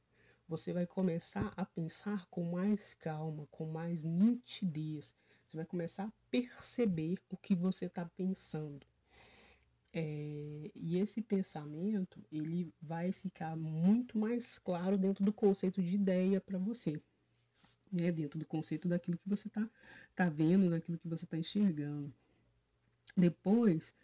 você 0.53 0.71
vai 0.71 0.87
começar 0.87 1.51
a 1.57 1.65
pensar 1.65 2.27
com 2.27 2.43
mais 2.45 2.93
calma, 2.93 3.49
com 3.51 3.65
mais 3.65 4.05
nitidez. 4.05 5.17
Você 5.47 5.57
vai 5.57 5.65
começar 5.65 6.05
a 6.05 6.13
perceber 6.31 7.19
o 7.31 7.39
que 7.39 7.55
você 7.55 7.87
está 7.87 8.05
pensando. 8.05 8.87
É, 9.95 10.71
e 10.75 10.99
esse 10.99 11.21
pensamento 11.21 12.25
ele 12.33 12.73
vai 12.81 13.13
ficar 13.13 13.55
muito 13.57 14.17
mais 14.17 14.59
claro 14.59 14.97
dentro 14.97 15.23
do 15.25 15.33
conceito 15.33 15.83
de 15.83 15.95
ideia 15.95 16.41
para 16.41 16.59
você, 16.59 17.01
né? 17.93 18.11
dentro 18.11 18.39
do 18.39 18.47
conceito 18.47 18.89
daquilo 18.89 19.19
que 19.19 19.29
você 19.29 19.49
está 19.49 19.69
tá 20.15 20.29
vendo, 20.29 20.71
daquilo 20.71 20.99
que 20.99 21.09
você 21.09 21.25
está 21.25 21.37
enxergando. 21.37 22.13
Depois, 23.15 23.95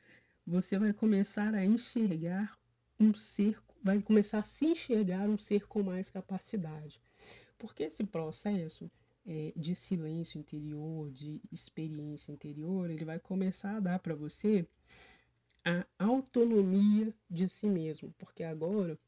você 0.47 0.79
vai 0.79 0.93
começar 0.93 1.55
a 1.55 1.65
enxergar 1.65 2.59
um 3.01 3.15
ser 3.15 3.59
vai 3.83 4.01
começar 4.03 4.39
a 4.39 4.43
se 4.43 4.67
enxergar 4.67 5.29
um 5.29 5.39
ser 5.39 5.67
com 5.67 5.83
mais 5.83 6.11
capacidade. 6.11 7.01
Porque 7.59 7.85
esse 7.85 8.05
processo 8.05 8.91
é, 9.27 9.53
de 9.57 9.75
silêncio 9.75 10.39
interior, 10.39 11.11
de 11.11 11.41
experiência 11.51 12.33
interior, 12.33 12.91
ele 12.91 13.05
vai 13.05 13.19
começar 13.19 13.77
a 13.77 13.81
dar 13.81 13.99
para 13.99 14.15
você 14.15 14.67
a 15.69 16.05
autonomia 16.05 17.15
de 17.29 17.49
si 17.49 17.69
mesmo, 17.69 18.15
porque 18.19 18.43
agora 18.43 18.99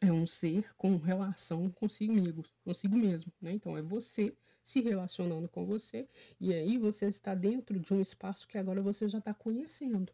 é 0.00 0.12
um 0.12 0.26
ser 0.26 0.74
com 0.76 0.96
relação 0.96 1.70
consigo 1.70 2.44
consigo 2.64 2.96
mesmo, 2.96 3.32
né? 3.40 3.52
Então 3.52 3.76
é 3.76 3.82
você 3.82 4.34
se 4.62 4.80
relacionando 4.80 5.48
com 5.48 5.64
você 5.64 6.08
e 6.40 6.52
aí 6.52 6.78
você 6.78 7.06
está 7.06 7.34
dentro 7.34 7.78
de 7.78 7.92
um 7.92 8.00
espaço 8.00 8.48
que 8.48 8.58
agora 8.58 8.80
você 8.82 9.08
já 9.08 9.18
está 9.18 9.34
conhecendo 9.34 10.12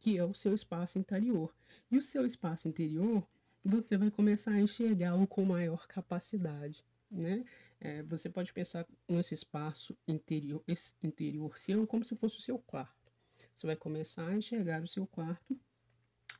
que 0.00 0.16
é 0.16 0.24
o 0.24 0.34
seu 0.34 0.54
espaço 0.54 0.98
interior. 0.98 1.54
E 1.90 1.98
o 1.98 2.02
seu 2.02 2.24
espaço 2.24 2.66
interior, 2.66 3.24
você 3.62 3.96
vai 3.96 4.10
começar 4.10 4.52
a 4.52 4.60
enxergá-lo 4.60 5.26
com 5.26 5.44
maior 5.44 5.86
capacidade, 5.86 6.82
né? 7.10 7.44
É, 7.78 8.02
você 8.02 8.28
pode 8.28 8.52
pensar 8.52 8.86
nesse 9.08 9.34
espaço 9.34 9.96
interior, 10.08 10.62
interior 11.02 11.56
seu 11.58 11.86
como 11.86 12.04
se 12.04 12.16
fosse 12.16 12.38
o 12.38 12.42
seu 12.42 12.58
quarto. 12.58 12.99
Você 13.60 13.66
vai 13.66 13.76
começar 13.76 14.26
a 14.26 14.34
enxergar 14.34 14.82
o 14.82 14.88
seu 14.88 15.06
quarto 15.06 15.54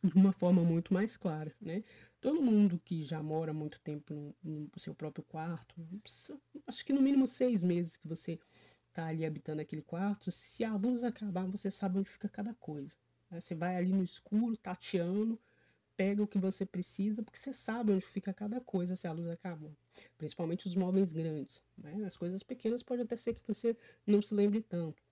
de 0.02 0.14
uma 0.14 0.32
forma 0.32 0.64
muito 0.64 0.94
mais 0.94 1.18
clara, 1.18 1.54
né? 1.60 1.84
Todo 2.18 2.40
mundo 2.40 2.80
que 2.82 3.04
já 3.04 3.22
mora 3.22 3.52
muito 3.52 3.78
tempo 3.80 4.14
no, 4.14 4.34
no 4.42 4.70
seu 4.78 4.94
próprio 4.94 5.22
quarto, 5.24 5.74
acho 6.66 6.82
que 6.82 6.94
no 6.94 7.02
mínimo 7.02 7.26
seis 7.26 7.62
meses 7.62 7.98
que 7.98 8.08
você 8.08 8.40
está 8.88 9.04
ali 9.04 9.26
habitando 9.26 9.60
aquele 9.60 9.82
quarto, 9.82 10.30
se 10.30 10.64
a 10.64 10.74
luz 10.74 11.04
acabar, 11.04 11.44
você 11.44 11.70
sabe 11.70 11.98
onde 11.98 12.08
fica 12.08 12.26
cada 12.26 12.54
coisa. 12.54 12.96
Né? 13.30 13.38
Você 13.38 13.54
vai 13.54 13.76
ali 13.76 13.92
no 13.92 14.02
escuro, 14.02 14.56
tateando, 14.56 15.38
pega 15.98 16.22
o 16.22 16.26
que 16.26 16.38
você 16.38 16.64
precisa, 16.64 17.22
porque 17.22 17.38
você 17.38 17.52
sabe 17.52 17.92
onde 17.92 18.06
fica 18.06 18.32
cada 18.32 18.62
coisa 18.62 18.96
se 18.96 19.06
a 19.06 19.12
luz 19.12 19.28
acabou. 19.28 19.76
Principalmente 20.16 20.66
os 20.66 20.74
móveis 20.74 21.12
grandes. 21.12 21.62
Né? 21.76 22.02
As 22.06 22.16
coisas 22.16 22.42
pequenas 22.42 22.82
pode 22.82 23.02
até 23.02 23.14
ser 23.14 23.34
que 23.34 23.46
você 23.46 23.76
não 24.06 24.22
se 24.22 24.32
lembre 24.32 24.62
tanto. 24.62 25.09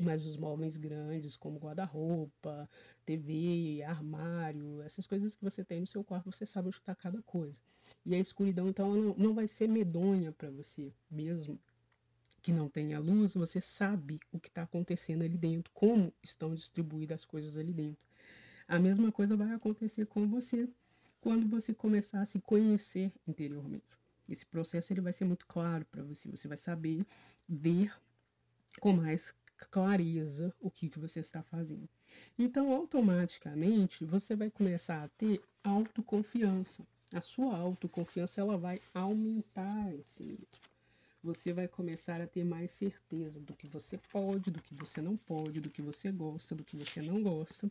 Mas 0.00 0.24
os 0.24 0.36
móveis 0.36 0.76
grandes, 0.76 1.36
como 1.36 1.58
guarda-roupa, 1.58 2.68
TV, 3.04 3.82
armário, 3.82 4.80
essas 4.82 5.06
coisas 5.06 5.36
que 5.36 5.44
você 5.44 5.62
tem 5.62 5.80
no 5.80 5.86
seu 5.86 6.02
quarto, 6.02 6.30
você 6.30 6.46
sabe 6.46 6.68
onde 6.68 6.78
está 6.78 6.94
cada 6.94 7.20
coisa. 7.22 7.60
E 8.04 8.14
a 8.14 8.18
escuridão, 8.18 8.68
então, 8.68 9.14
não, 9.16 9.34
vai 9.34 9.46
ser 9.46 9.68
medonha 9.68 10.32
para 10.32 10.50
você 10.50 10.92
mesmo 11.10 11.58
que 12.42 12.52
não 12.52 12.68
tenha 12.68 12.98
luz, 12.98 13.34
você 13.34 13.60
sabe 13.60 14.18
o 14.32 14.40
que 14.40 14.48
está 14.48 14.62
acontecendo 14.62 15.22
ali 15.22 15.36
dentro, 15.36 15.70
como 15.74 16.12
estão 16.22 16.54
distribuídas 16.54 17.18
as 17.18 17.24
coisas 17.26 17.56
ali 17.56 17.72
dentro. 17.72 18.00
A 18.66 18.78
mesma 18.78 19.12
coisa 19.12 19.36
vai 19.36 19.52
acontecer 19.52 20.06
com 20.06 20.26
você 20.26 20.66
quando 21.20 21.46
você 21.46 21.74
começar 21.74 22.22
a 22.22 22.24
se 22.24 22.40
conhecer 22.40 23.12
interiormente. 23.26 23.84
Esse 24.28 24.46
processo 24.46 24.92
ele 24.92 25.00
vai 25.00 25.12
ser 25.12 25.24
muito 25.24 25.46
claro 25.46 25.84
para 25.86 26.02
você. 26.02 26.30
Você 26.30 26.48
vai 26.48 26.56
saber 26.56 27.04
ver 27.48 27.92
com 28.80 28.92
mais 28.92 29.34
clareza 29.66 30.54
o 30.60 30.70
que, 30.70 30.88
que 30.88 30.98
você 30.98 31.20
está 31.20 31.42
fazendo. 31.42 31.88
Então, 32.38 32.72
automaticamente, 32.72 34.04
você 34.04 34.34
vai 34.34 34.50
começar 34.50 35.04
a 35.04 35.08
ter 35.08 35.40
autoconfiança. 35.62 36.86
A 37.12 37.20
sua 37.20 37.56
autoconfiança 37.56 38.40
ela 38.40 38.56
vai 38.56 38.80
aumentar 38.94 39.92
esse 39.94 40.22
nível 40.22 40.46
você 41.22 41.52
vai 41.52 41.68
começar 41.68 42.20
a 42.20 42.26
ter 42.26 42.44
mais 42.44 42.70
certeza 42.70 43.38
do 43.40 43.54
que 43.54 43.66
você 43.66 43.98
pode, 44.10 44.50
do 44.50 44.62
que 44.62 44.74
você 44.74 45.02
não 45.02 45.16
pode, 45.16 45.60
do 45.60 45.70
que 45.70 45.82
você 45.82 46.10
gosta, 46.10 46.54
do 46.54 46.64
que 46.64 46.76
você 46.76 47.02
não 47.02 47.22
gosta. 47.22 47.70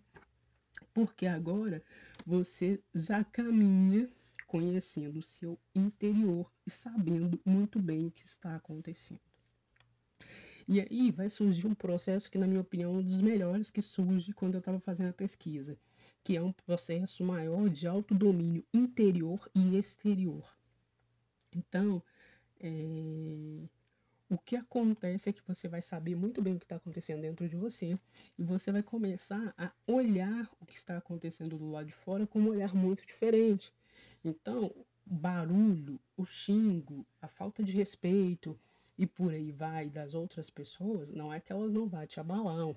Porque 0.94 1.26
agora 1.26 1.84
você 2.26 2.80
já 2.94 3.24
caminha 3.24 4.10
conhecendo 4.46 5.20
o 5.20 5.24
seu 5.24 5.58
interior 5.76 6.52
e 6.66 6.70
sabendo 6.70 7.40
muito 7.46 7.80
bem 7.80 8.08
o 8.08 8.12
que 8.12 8.26
está 8.26 8.56
acontecendo. 8.56 9.28
E 10.72 10.82
aí 10.82 11.09
vai 11.09 11.32
surgir 11.32 11.65
um 11.65 11.74
processo 11.74 12.30
que, 12.30 12.38
na 12.38 12.45
minha 12.45 12.61
opinião, 12.61 12.93
é 12.93 12.97
um 12.99 13.01
dos 13.01 13.22
melhores 13.22 13.72
que 13.72 13.82
surge 13.82 14.32
quando 14.34 14.53
eu 14.53 14.59
estava 14.59 14.78
fazendo 14.78 15.09
a 15.09 15.13
pesquisa, 15.13 15.76
que 16.24 16.38
é 16.38 16.41
um 16.43 16.51
processo 16.51 17.24
maior 17.24 17.67
de 17.70 17.88
autodomínio 17.88 18.63
interior 18.72 19.49
e 19.55 19.76
exterior. 19.76 20.47
Então, 21.55 22.03
é... 22.59 23.63
O 24.30 24.38
que 24.38 24.55
acontece 24.55 25.28
é 25.28 25.34
que 25.34 25.41
você 25.47 25.67
vai 25.67 25.82
saber 25.82 26.15
muito 26.15 26.39
bem 26.39 26.53
o 26.53 26.59
que 26.59 26.65
está 26.65 26.76
acontecendo 26.76 27.22
dentro 27.22 27.49
de 27.49 27.55
você 27.55 27.97
e 28.38 28.43
você 28.43 28.72
vai 28.72 28.84
começar 28.84 29.55
a 29.57 29.72
olhar 29.88 30.47
o 30.61 30.67
que 30.67 30.76
está 30.76 30.97
acontecendo 30.97 31.57
do 31.57 31.72
lado 31.72 31.88
de 31.88 31.93
fora 31.93 32.28
com 32.28 32.39
um 32.39 32.49
olhar 32.49 32.76
muito 32.76 33.03
diferente. 33.07 33.74
Então, 34.24 34.72
barulho, 35.03 35.99
o 36.15 36.26
xingo, 36.26 37.03
a 37.20 37.28
falta 37.28 37.63
de 37.63 37.72
respeito, 37.72 38.55
e 39.00 39.08
por 39.08 39.32
aí 39.32 39.50
vai 39.50 39.89
das 39.89 40.14
outras 40.14 40.50
pessoas, 40.50 41.10
não 41.10 41.32
é 41.34 41.39
que 41.39 41.54
elas 41.54 41.72
não 41.72 41.88
vão 41.88 42.06
te 42.06 42.20
abalar. 42.20 42.76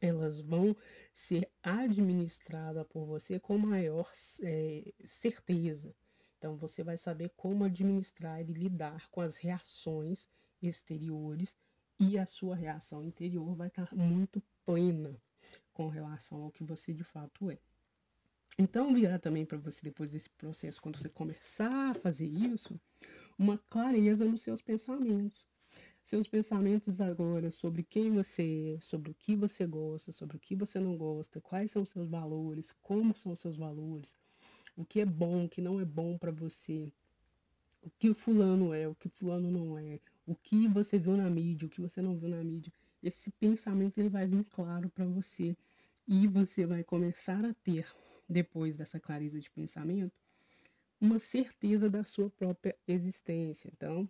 Elas 0.00 0.38
vão 0.38 0.76
ser 1.12 1.50
administradas 1.60 2.86
por 2.86 3.04
você 3.04 3.40
com 3.40 3.58
maior 3.58 4.08
é, 4.40 4.92
certeza. 5.04 5.92
Então 6.38 6.56
você 6.56 6.84
vai 6.84 6.96
saber 6.96 7.32
como 7.36 7.64
administrar 7.64 8.40
e 8.40 8.44
lidar 8.44 9.10
com 9.10 9.20
as 9.20 9.36
reações 9.36 10.28
exteriores 10.62 11.56
e 11.98 12.16
a 12.16 12.24
sua 12.24 12.54
reação 12.54 13.02
interior 13.02 13.56
vai 13.56 13.66
estar 13.66 13.92
muito 13.92 14.40
plena 14.64 15.20
com 15.72 15.88
relação 15.88 16.44
ao 16.44 16.52
que 16.52 16.62
você 16.62 16.94
de 16.94 17.02
fato 17.02 17.50
é. 17.50 17.58
Então 18.56 18.94
virá 18.94 19.18
também 19.18 19.44
para 19.44 19.58
você 19.58 19.82
depois 19.82 20.12
desse 20.12 20.30
processo, 20.30 20.80
quando 20.80 20.96
você 20.96 21.08
começar 21.08 21.90
a 21.90 21.94
fazer 21.94 22.26
isso, 22.26 22.80
uma 23.38 23.56
clareza 23.70 24.24
nos 24.24 24.42
seus 24.42 24.60
pensamentos. 24.60 25.46
Seus 26.04 26.26
pensamentos 26.26 27.00
agora 27.00 27.50
sobre 27.50 27.82
quem 27.82 28.10
você 28.10 28.74
é, 28.76 28.80
sobre 28.80 29.10
o 29.10 29.14
que 29.14 29.36
você 29.36 29.66
gosta, 29.66 30.10
sobre 30.10 30.36
o 30.36 30.40
que 30.40 30.56
você 30.56 30.80
não 30.80 30.96
gosta, 30.96 31.40
quais 31.40 31.70
são 31.70 31.84
seus 31.84 32.08
valores, 32.08 32.74
como 32.82 33.14
são 33.14 33.36
seus 33.36 33.58
valores, 33.58 34.16
o 34.74 34.84
que 34.84 35.00
é 35.00 35.04
bom, 35.04 35.44
o 35.44 35.48
que 35.48 35.60
não 35.60 35.78
é 35.78 35.84
bom 35.84 36.16
para 36.16 36.32
você, 36.32 36.90
o 37.82 37.90
que 37.90 38.08
o 38.08 38.14
fulano 38.14 38.72
é, 38.72 38.88
o 38.88 38.94
que 38.94 39.06
o 39.06 39.10
fulano 39.10 39.50
não 39.50 39.78
é, 39.78 40.00
o 40.26 40.34
que 40.34 40.66
você 40.66 40.98
viu 40.98 41.16
na 41.16 41.28
mídia, 41.28 41.66
o 41.66 41.70
que 41.70 41.80
você 41.80 42.00
não 42.00 42.16
viu 42.16 42.30
na 42.30 42.42
mídia. 42.42 42.72
Esse 43.02 43.30
pensamento 43.30 43.98
ele 43.98 44.08
vai 44.08 44.26
vir 44.26 44.44
claro 44.44 44.88
para 44.88 45.04
você 45.04 45.54
e 46.06 46.26
você 46.26 46.64
vai 46.64 46.82
começar 46.82 47.44
a 47.44 47.52
ter, 47.52 47.86
depois 48.26 48.78
dessa 48.78 48.98
clareza 48.98 49.38
de 49.38 49.50
pensamento, 49.50 50.12
uma 51.00 51.18
certeza 51.18 51.88
da 51.88 52.04
sua 52.04 52.30
própria 52.30 52.76
existência. 52.86 53.70
Então, 53.74 54.08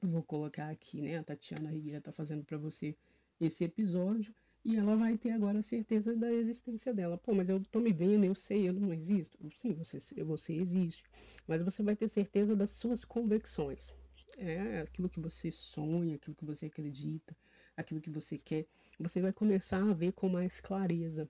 vou 0.00 0.22
colocar 0.22 0.68
aqui, 0.70 1.00
né? 1.00 1.18
A 1.18 1.22
Tatiana 1.22 1.70
Rigueira 1.70 1.98
está 1.98 2.12
fazendo 2.12 2.44
para 2.44 2.58
você 2.58 2.96
esse 3.40 3.64
episódio 3.64 4.34
e 4.64 4.76
ela 4.76 4.96
vai 4.96 5.16
ter 5.18 5.30
agora 5.30 5.58
a 5.58 5.62
certeza 5.62 6.14
da 6.14 6.32
existência 6.32 6.94
dela. 6.94 7.18
Pô, 7.18 7.34
mas 7.34 7.48
eu 7.48 7.60
tô 7.70 7.80
me 7.80 7.92
vendo, 7.92 8.24
eu 8.24 8.34
sei, 8.34 8.68
eu 8.68 8.72
não 8.72 8.92
existo. 8.92 9.36
Sim, 9.56 9.74
você, 9.74 9.98
você 10.22 10.52
existe. 10.54 11.02
Mas 11.46 11.62
você 11.62 11.82
vai 11.82 11.96
ter 11.96 12.08
certeza 12.08 12.54
das 12.54 12.70
suas 12.70 13.04
convicções. 13.04 13.92
É 14.38 14.80
aquilo 14.80 15.08
que 15.08 15.20
você 15.20 15.50
sonha, 15.50 16.14
aquilo 16.14 16.36
que 16.36 16.44
você 16.44 16.66
acredita, 16.66 17.36
aquilo 17.76 18.00
que 18.00 18.10
você 18.10 18.38
quer. 18.38 18.66
Você 19.00 19.20
vai 19.20 19.32
começar 19.32 19.82
a 19.82 19.92
ver 19.92 20.12
com 20.12 20.28
mais 20.28 20.60
clareza. 20.60 21.28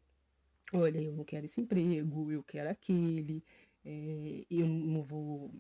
Olha, 0.73 1.01
eu 1.01 1.13
não 1.13 1.25
quero 1.25 1.47
esse 1.47 1.61
emprego, 1.61 2.31
eu 2.31 2.43
quero 2.43 2.71
aquele, 2.71 3.43
é, 3.85 4.47
eu 4.51 4.67
não 4.67 5.03
vou 5.03 5.53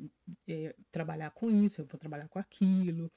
é, 0.46 0.74
trabalhar 0.90 1.30
com 1.30 1.50
isso, 1.50 1.80
eu 1.80 1.84
vou 1.86 1.98
trabalhar 1.98 2.28
com 2.28 2.38
aquilo. 2.38 3.10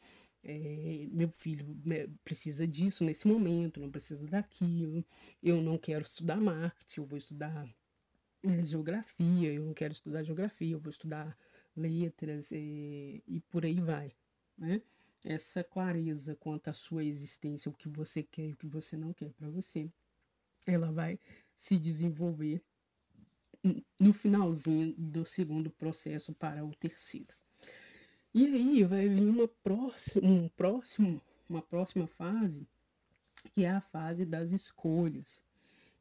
É, 0.44 1.08
meu 1.12 1.30
filho 1.30 1.76
né, 1.84 2.08
precisa 2.24 2.68
disso 2.68 3.04
nesse 3.04 3.28
momento, 3.28 3.80
não 3.80 3.90
precisa 3.90 4.28
daquilo, 4.28 5.04
eu 5.42 5.60
não 5.62 5.78
quero 5.78 6.04
estudar 6.04 6.38
marketing, 6.38 7.00
eu 7.00 7.06
vou 7.06 7.18
estudar 7.18 7.68
geografia, 8.64 9.52
eu 9.52 9.64
não 9.64 9.74
quero 9.74 9.94
estudar 9.94 10.24
geografia, 10.24 10.74
eu 10.74 10.80
vou 10.80 10.92
estudar 10.92 11.36
letras 11.76 12.52
e, 12.52 13.24
e 13.28 13.40
por 13.42 13.66
aí 13.66 13.80
vai, 13.80 14.12
né? 14.58 14.82
Essa 15.24 15.64
clareza 15.64 16.36
quanto 16.36 16.68
à 16.68 16.74
sua 16.74 17.04
existência, 17.04 17.70
o 17.70 17.74
que 17.74 17.90
você 17.90 18.22
quer 18.22 18.50
e 18.50 18.54
o 18.54 18.56
que 18.56 18.68
você 18.68 18.96
não 18.96 19.12
quer 19.12 19.34
para 19.34 19.50
você, 19.50 19.90
ela 20.68 20.92
vai 20.92 21.20
se 21.58 21.80
desenvolver 21.80 22.62
no 24.00 24.14
finalzinho 24.14 24.94
do 24.98 25.26
segundo 25.26 25.70
processo 25.70 26.34
para 26.34 26.64
o 26.64 26.74
terceiro. 26.76 27.34
E 28.34 28.46
aí 28.46 28.84
vai 28.84 29.08
vir 29.08 29.28
uma 29.28 29.48
próxima, 29.48 30.28
um 30.28 30.50
próximo, 30.50 31.22
uma 31.50 31.62
próxima 31.62 32.06
fase, 32.06 32.68
que 33.54 33.64
é 33.64 33.72
a 33.72 33.82
fase 33.82 34.26
das 34.26 34.52
escolhas, 34.52 35.42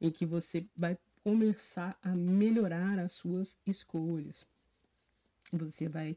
em 0.00 0.10
que 0.10 0.26
você 0.26 0.66
vai 0.76 0.98
começar 1.22 1.96
a 2.02 2.14
melhorar 2.14 2.98
as 2.98 3.12
suas 3.12 3.56
escolhas. 3.66 4.46
Você 5.52 5.88
vai, 5.88 6.16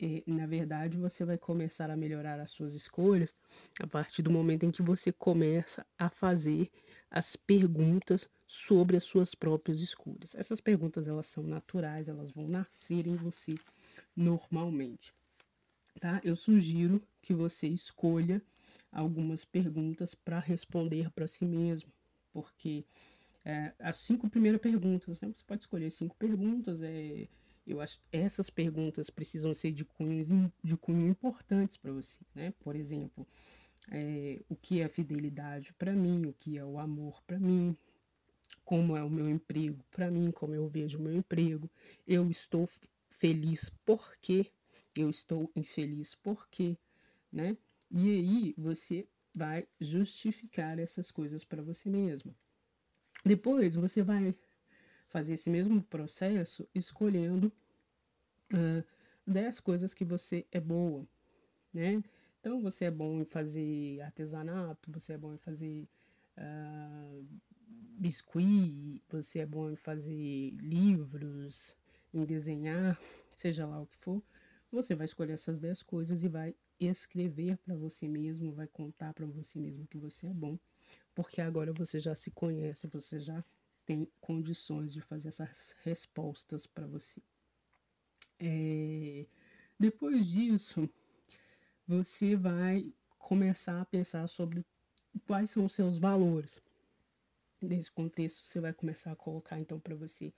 é, 0.00 0.22
na 0.26 0.46
verdade, 0.46 0.96
você 0.96 1.24
vai 1.24 1.36
começar 1.36 1.90
a 1.90 1.96
melhorar 1.96 2.38
as 2.40 2.52
suas 2.52 2.72
escolhas 2.72 3.34
a 3.80 3.86
partir 3.86 4.22
do 4.22 4.30
momento 4.30 4.64
em 4.64 4.70
que 4.70 4.80
você 4.80 5.12
começa 5.12 5.84
a 5.98 6.08
fazer 6.08 6.70
as 7.10 7.34
perguntas 7.34 8.28
sobre 8.46 8.96
as 8.96 9.04
suas 9.04 9.34
próprias 9.34 9.80
escolhas. 9.80 10.34
Essas 10.34 10.60
perguntas 10.60 11.08
elas 11.08 11.26
são 11.26 11.42
naturais, 11.42 12.08
elas 12.08 12.30
vão 12.30 12.46
nascer 12.46 13.06
em 13.06 13.16
você 13.16 13.54
normalmente. 14.14 15.12
Tá? 16.00 16.20
Eu 16.22 16.36
sugiro 16.36 17.02
que 17.20 17.34
você 17.34 17.66
escolha 17.66 18.42
algumas 18.92 19.44
perguntas 19.44 20.14
para 20.14 20.38
responder 20.38 21.10
para 21.10 21.26
si 21.26 21.44
mesmo, 21.44 21.90
porque 22.32 22.84
é, 23.44 23.72
as 23.78 23.96
cinco 23.98 24.28
primeiras 24.28 24.60
perguntas, 24.60 25.20
né? 25.20 25.30
Você 25.34 25.44
pode 25.44 25.62
escolher 25.62 25.90
cinco 25.90 26.16
perguntas. 26.16 26.80
É, 26.82 27.28
eu 27.66 27.80
acho 27.80 28.00
essas 28.12 28.50
perguntas 28.50 29.08
precisam 29.08 29.54
ser 29.54 29.72
de 29.72 29.84
cunho, 29.84 30.52
de 30.62 30.76
cunho 30.76 31.08
importantes 31.08 31.76
para 31.76 31.92
você, 31.92 32.18
né? 32.34 32.52
Por 32.60 32.76
exemplo, 32.76 33.26
é, 33.90 34.40
o 34.48 34.56
que 34.56 34.80
é 34.80 34.88
fidelidade 34.88 35.72
para 35.74 35.92
mim, 35.92 36.26
o 36.26 36.32
que 36.32 36.58
é 36.58 36.64
o 36.64 36.78
amor 36.78 37.22
para 37.26 37.38
mim, 37.38 37.76
como 38.66 38.96
é 38.96 39.02
o 39.02 39.08
meu 39.08 39.30
emprego 39.30 39.82
para 39.92 40.10
mim, 40.10 40.32
como 40.32 40.52
eu 40.52 40.66
vejo 40.66 40.98
o 40.98 41.00
meu 41.00 41.14
emprego, 41.14 41.70
eu 42.06 42.28
estou 42.28 42.68
feliz 43.08 43.70
porque 43.86 44.50
eu 44.94 45.08
estou 45.08 45.50
infeliz 45.54 46.16
porque, 46.16 46.76
né? 47.32 47.56
E 47.88 48.10
aí 48.10 48.54
você 48.58 49.06
vai 49.32 49.68
justificar 49.80 50.80
essas 50.80 51.12
coisas 51.12 51.44
para 51.44 51.62
você 51.62 51.88
mesmo. 51.88 52.34
Depois 53.24 53.76
você 53.76 54.02
vai 54.02 54.34
fazer 55.06 55.34
esse 55.34 55.48
mesmo 55.48 55.80
processo 55.80 56.68
escolhendo 56.74 57.52
uh, 58.52 58.84
10 59.24 59.60
coisas 59.60 59.94
que 59.94 60.04
você 60.04 60.44
é 60.50 60.58
boa, 60.58 61.06
né? 61.72 62.02
Então 62.40 62.60
você 62.60 62.86
é 62.86 62.90
bom 62.90 63.20
em 63.20 63.24
fazer 63.24 64.00
artesanato, 64.00 64.90
você 64.90 65.12
é 65.12 65.18
bom 65.18 65.32
em 65.32 65.38
fazer 65.38 65.88
uh, 66.36 67.26
biscuit, 67.98 69.02
você 69.08 69.40
é 69.40 69.46
bom 69.46 69.70
em 69.70 69.76
fazer 69.76 70.50
livros, 70.60 71.76
em 72.12 72.24
desenhar, 72.24 72.98
seja 73.30 73.66
lá 73.66 73.80
o 73.80 73.86
que 73.86 73.96
for, 73.96 74.22
você 74.70 74.94
vai 74.94 75.04
escolher 75.04 75.32
essas 75.32 75.58
10 75.58 75.82
coisas 75.82 76.22
e 76.22 76.28
vai 76.28 76.54
escrever 76.78 77.56
para 77.58 77.74
você 77.74 78.06
mesmo, 78.06 78.52
vai 78.52 78.66
contar 78.66 79.14
para 79.14 79.26
você 79.26 79.58
mesmo 79.58 79.86
que 79.86 79.96
você 79.96 80.26
é 80.26 80.34
bom, 80.34 80.58
porque 81.14 81.40
agora 81.40 81.72
você 81.72 81.98
já 81.98 82.14
se 82.14 82.30
conhece, 82.30 82.86
você 82.86 83.18
já 83.18 83.44
tem 83.86 84.08
condições 84.20 84.92
de 84.92 85.00
fazer 85.00 85.28
essas 85.28 85.74
respostas 85.82 86.66
para 86.66 86.86
você. 86.86 87.22
É... 88.38 89.26
Depois 89.78 90.26
disso, 90.26 90.88
você 91.86 92.34
vai 92.34 92.92
começar 93.18 93.80
a 93.80 93.84
pensar 93.84 94.26
sobre 94.26 94.64
quais 95.26 95.50
são 95.50 95.66
os 95.66 95.74
seus 95.74 95.98
valores. 95.98 96.60
Nesse 97.62 97.90
contexto, 97.90 98.44
você 98.44 98.60
vai 98.60 98.72
começar 98.72 99.12
a 99.12 99.16
colocar 99.16 99.58
então 99.58 99.80
para 99.80 99.94
você 99.94 100.32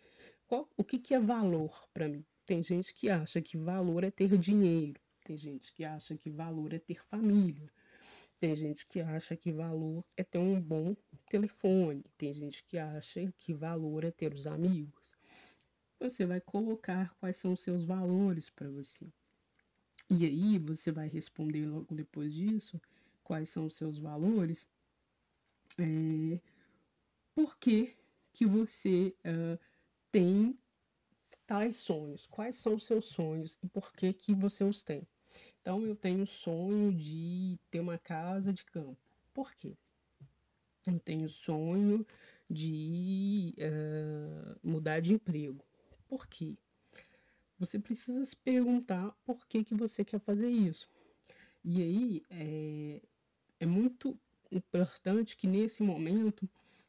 qual, 0.48 0.66
o 0.78 0.82
que, 0.82 0.98
que 0.98 1.12
é 1.14 1.20
valor 1.20 1.86
para 1.92 2.08
mim? 2.08 2.24
Tem 2.46 2.62
gente 2.62 2.94
que 2.94 3.10
acha 3.10 3.42
que 3.42 3.58
valor 3.58 4.02
é 4.02 4.10
ter 4.10 4.38
dinheiro, 4.38 4.98
tem 5.22 5.36
gente 5.36 5.74
que 5.74 5.84
acha 5.84 6.16
que 6.16 6.30
valor 6.30 6.72
é 6.72 6.78
ter 6.78 7.04
família, 7.04 7.70
tem 8.38 8.56
gente 8.56 8.86
que 8.86 9.00
acha 9.00 9.36
que 9.36 9.52
valor 9.52 10.02
é 10.16 10.24
ter 10.24 10.38
um 10.38 10.58
bom 10.58 10.96
telefone, 11.28 12.02
tem 12.16 12.32
gente 12.32 12.64
que 12.64 12.78
acha 12.78 13.30
que 13.36 13.52
valor 13.52 14.04
é 14.04 14.10
ter 14.10 14.32
os 14.32 14.46
amigos. 14.46 15.14
Você 16.00 16.24
vai 16.24 16.40
colocar 16.40 17.14
quais 17.20 17.36
são 17.36 17.52
os 17.52 17.60
seus 17.60 17.84
valores 17.84 18.48
para 18.48 18.70
você. 18.70 19.06
E 20.08 20.24
aí 20.24 20.58
você 20.58 20.90
vai 20.90 21.08
responder 21.08 21.66
logo 21.66 21.94
depois 21.94 22.32
disso 22.32 22.80
quais 23.22 23.50
são 23.50 23.66
os 23.66 23.76
seus 23.76 23.98
valores. 23.98 24.66
É, 25.76 26.40
por 27.38 27.56
que, 27.56 27.96
que 28.32 28.44
você 28.44 29.14
uh, 29.24 29.56
tem 30.10 30.58
tais 31.46 31.76
sonhos? 31.76 32.26
Quais 32.26 32.56
são 32.56 32.74
os 32.74 32.84
seus 32.84 33.04
sonhos 33.04 33.56
e 33.62 33.68
por 33.68 33.92
que 33.92 34.12
que 34.12 34.34
você 34.34 34.64
os 34.64 34.82
tem? 34.82 35.06
Então 35.60 35.86
eu 35.86 35.94
tenho 35.94 36.24
o 36.24 36.26
sonho 36.26 36.92
de 36.92 37.56
ter 37.70 37.78
uma 37.78 37.96
casa 37.96 38.52
de 38.52 38.64
campo. 38.64 38.98
Por 39.32 39.54
quê? 39.54 39.76
Eu 40.84 40.98
tenho 40.98 41.28
sonho 41.28 42.04
de 42.50 43.54
uh, 43.58 44.58
mudar 44.60 44.98
de 44.98 45.14
emprego. 45.14 45.64
Por 46.08 46.26
quê? 46.26 46.56
Você 47.56 47.78
precisa 47.78 48.24
se 48.24 48.34
perguntar 48.34 49.16
por 49.24 49.46
que, 49.46 49.62
que 49.62 49.76
você 49.76 50.04
quer 50.04 50.18
fazer 50.18 50.50
isso. 50.50 50.90
E 51.62 51.82
aí 51.82 52.22
é, 52.30 53.00
é 53.60 53.66
muito 53.66 54.18
importante 54.50 55.36
que 55.36 55.46
nesse 55.46 55.84
momento 55.84 56.48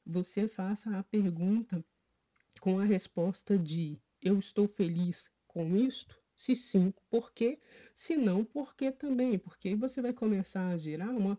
você 0.10 0.48
faça 0.48 0.98
a 0.98 1.03
pergunta 1.03 1.86
com 2.60 2.80
a 2.80 2.84
resposta 2.84 3.57
de 3.57 3.98
eu 4.22 4.40
estou 4.40 4.68
feliz 4.68 5.30
com 5.48 5.76
isto, 5.77 6.18
Se 6.36 6.56
sim, 6.56 6.94
por 7.10 7.34
quê? 7.34 7.60
Se 7.94 8.15
não, 8.15 8.45
por 8.45 8.73
quê 8.73 8.91
também? 8.91 9.38
Porque 9.38 9.76
você 9.76 10.02
vai 10.02 10.14
começar 10.14 10.69
a 10.69 10.77
gerar 10.77 11.10
uma 11.10 11.38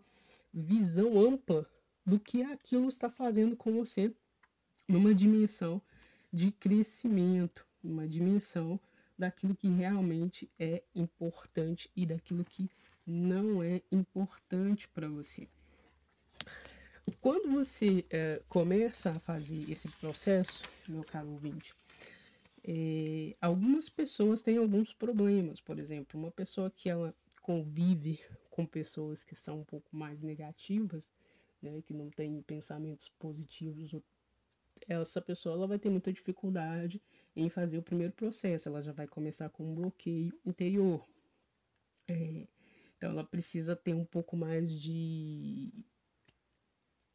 visão 0.52 1.18
ampla 1.18 1.66
do 2.04 2.20
que 2.20 2.42
aquilo 2.42 2.88
está 2.88 3.08
fazendo 3.08 3.56
com 3.56 3.72
você 3.72 4.14
numa 4.86 5.14
dimensão 5.14 5.80
de 6.32 6.52
crescimento, 6.52 7.66
uma 7.82 8.06
dimensão 8.06 8.78
daquilo 9.18 9.56
que 9.56 9.68
realmente 9.68 10.50
é 10.58 10.82
importante 10.94 11.90
e 11.96 12.04
daquilo 12.04 12.44
que 12.44 12.70
não 13.06 13.62
é 13.62 13.82
importante 13.90 14.86
para 14.88 15.08
você. 15.08 15.48
Quando 17.20 17.50
você 17.50 18.04
é, 18.08 18.42
começa 18.48 19.10
a 19.10 19.18
fazer 19.18 19.70
esse 19.70 19.88
processo, 19.88 20.64
meu 20.88 21.04
caro 21.04 21.28
ouvinte, 21.30 21.74
é, 22.64 23.36
algumas 23.40 23.90
pessoas 23.90 24.40
têm 24.40 24.56
alguns 24.56 24.94
problemas. 24.94 25.60
Por 25.60 25.78
exemplo, 25.78 26.18
uma 26.18 26.30
pessoa 26.30 26.70
que 26.70 26.88
ela 26.88 27.14
convive 27.42 28.20
com 28.48 28.64
pessoas 28.64 29.22
que 29.22 29.34
são 29.34 29.60
um 29.60 29.64
pouco 29.64 29.94
mais 29.94 30.22
negativas, 30.22 31.10
né, 31.60 31.82
que 31.82 31.92
não 31.92 32.08
tem 32.08 32.40
pensamentos 32.42 33.10
positivos, 33.18 33.94
essa 34.88 35.20
pessoa 35.20 35.54
ela 35.54 35.66
vai 35.66 35.78
ter 35.78 35.90
muita 35.90 36.10
dificuldade 36.10 37.02
em 37.36 37.50
fazer 37.50 37.76
o 37.76 37.82
primeiro 37.82 38.14
processo. 38.14 38.68
Ela 38.68 38.80
já 38.80 38.92
vai 38.92 39.06
começar 39.06 39.50
com 39.50 39.70
um 39.70 39.74
bloqueio 39.74 40.32
interior. 40.44 41.06
É, 42.08 42.46
então, 42.96 43.10
ela 43.10 43.24
precisa 43.24 43.76
ter 43.76 43.94
um 43.94 44.06
pouco 44.06 44.36
mais 44.36 44.70
de 44.72 45.70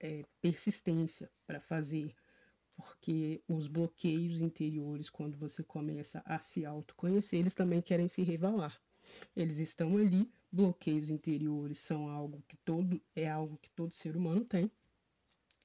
é, 0.06 0.24
persistência 0.42 1.30
para 1.46 1.60
fazer 1.60 2.14
porque 2.76 3.42
os 3.48 3.68
bloqueios 3.68 4.42
interiores, 4.42 5.10
quando 5.10 5.38
você 5.38 5.64
começa 5.64 6.22
a 6.26 6.40
se 6.40 6.66
autoconhecer, 6.66 7.40
eles 7.40 7.54
também 7.54 7.82
querem 7.82 8.08
se 8.08 8.22
revelar. 8.22 8.76
Eles 9.36 9.58
estão 9.60 9.98
ali, 9.98 10.30
bloqueios 10.52 11.10
interiores 11.10 11.78
são 11.78 12.10
algo 12.10 12.44
que 12.48 12.58
todo 12.58 13.02
é 13.16 13.30
algo 13.30 13.58
que 13.62 13.70
todo 13.70 13.94
ser 13.94 14.18
humano 14.18 14.44
tem. 14.44 14.70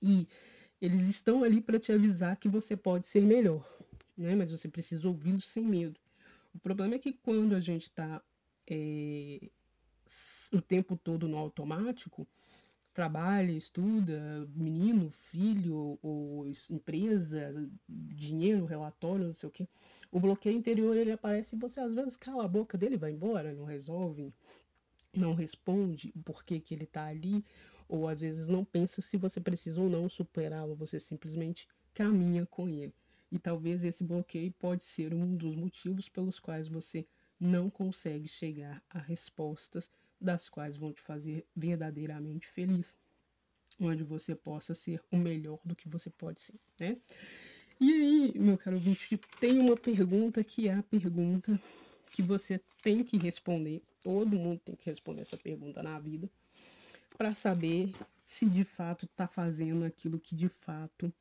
E 0.00 0.28
eles 0.80 1.08
estão 1.08 1.42
ali 1.42 1.60
para 1.60 1.80
te 1.80 1.92
avisar 1.92 2.36
que 2.36 2.48
você 2.48 2.76
pode 2.76 3.08
ser 3.08 3.22
melhor, 3.22 3.66
né? 4.16 4.36
Mas 4.36 4.50
você 4.50 4.68
precisa 4.68 5.08
ouvi-los 5.08 5.46
sem 5.46 5.64
medo. 5.64 5.98
O 6.54 6.58
problema 6.58 6.94
é 6.94 6.98
que 6.98 7.12
quando 7.12 7.54
a 7.54 7.60
gente 7.60 7.82
está 7.82 8.22
é, 8.68 9.50
o 10.52 10.60
tempo 10.60 10.96
todo 10.96 11.26
no 11.26 11.36
automático, 11.36 12.26
trabalha, 13.00 13.52
estuda, 13.52 14.46
menino, 14.54 15.10
filho, 15.10 15.98
ou 16.02 16.46
empresa, 16.68 17.66
dinheiro, 17.88 18.66
relatório, 18.66 19.24
não 19.24 19.32
sei 19.32 19.48
o 19.48 19.52
que. 19.52 19.66
O 20.12 20.20
bloqueio 20.20 20.54
interior 20.54 20.94
ele 20.94 21.10
aparece 21.10 21.56
e 21.56 21.58
você 21.58 21.80
às 21.80 21.94
vezes 21.94 22.14
cala 22.14 22.44
a 22.44 22.48
boca 22.48 22.76
dele, 22.76 22.98
vai 22.98 23.12
embora, 23.12 23.54
não 23.54 23.64
resolve, 23.64 24.34
não 25.16 25.32
responde 25.32 26.12
o 26.14 26.22
porquê 26.22 26.60
que 26.60 26.74
ele 26.74 26.84
está 26.84 27.06
ali, 27.06 27.42
ou 27.88 28.06
às 28.06 28.20
vezes 28.20 28.50
não 28.50 28.66
pensa 28.66 29.00
se 29.00 29.16
você 29.16 29.40
precisa 29.40 29.80
ou 29.80 29.88
não 29.88 30.06
superá-lo, 30.06 30.74
você 30.74 31.00
simplesmente 31.00 31.66
caminha 31.94 32.44
com 32.44 32.68
ele. 32.68 32.92
E 33.32 33.38
talvez 33.38 33.82
esse 33.82 34.04
bloqueio 34.04 34.52
pode 34.58 34.84
ser 34.84 35.14
um 35.14 35.34
dos 35.34 35.56
motivos 35.56 36.06
pelos 36.06 36.38
quais 36.38 36.68
você 36.68 37.06
não 37.40 37.70
consegue 37.70 38.28
chegar 38.28 38.82
a 38.90 38.98
respostas 38.98 39.90
das 40.20 40.48
quais 40.48 40.76
vão 40.76 40.92
te 40.92 41.00
fazer 41.00 41.46
verdadeiramente 41.56 42.46
feliz, 42.46 42.94
onde 43.80 44.04
você 44.04 44.34
possa 44.34 44.74
ser 44.74 45.02
o 45.10 45.16
melhor 45.16 45.58
do 45.64 45.74
que 45.74 45.88
você 45.88 46.10
pode 46.10 46.40
ser, 46.42 46.60
né? 46.78 46.98
E 47.80 47.92
aí, 47.92 48.38
meu 48.38 48.58
caro 48.58 48.76
ouvinte, 48.76 49.18
tem 49.40 49.58
uma 49.58 49.76
pergunta 49.76 50.44
que 50.44 50.68
é 50.68 50.74
a 50.74 50.82
pergunta 50.82 51.58
que 52.10 52.20
você 52.20 52.60
tem 52.82 53.02
que 53.02 53.16
responder, 53.16 53.82
todo 54.02 54.36
mundo 54.36 54.60
tem 54.62 54.76
que 54.76 54.90
responder 54.90 55.22
essa 55.22 55.36
pergunta 55.38 55.82
na 55.82 55.98
vida, 55.98 56.28
para 57.16 57.34
saber 57.34 57.94
se 58.24 58.46
de 58.46 58.64
fato 58.64 59.06
está 59.06 59.26
fazendo 59.26 59.84
aquilo 59.84 60.20
que 60.20 60.34
de 60.34 60.48
fato 60.48 61.12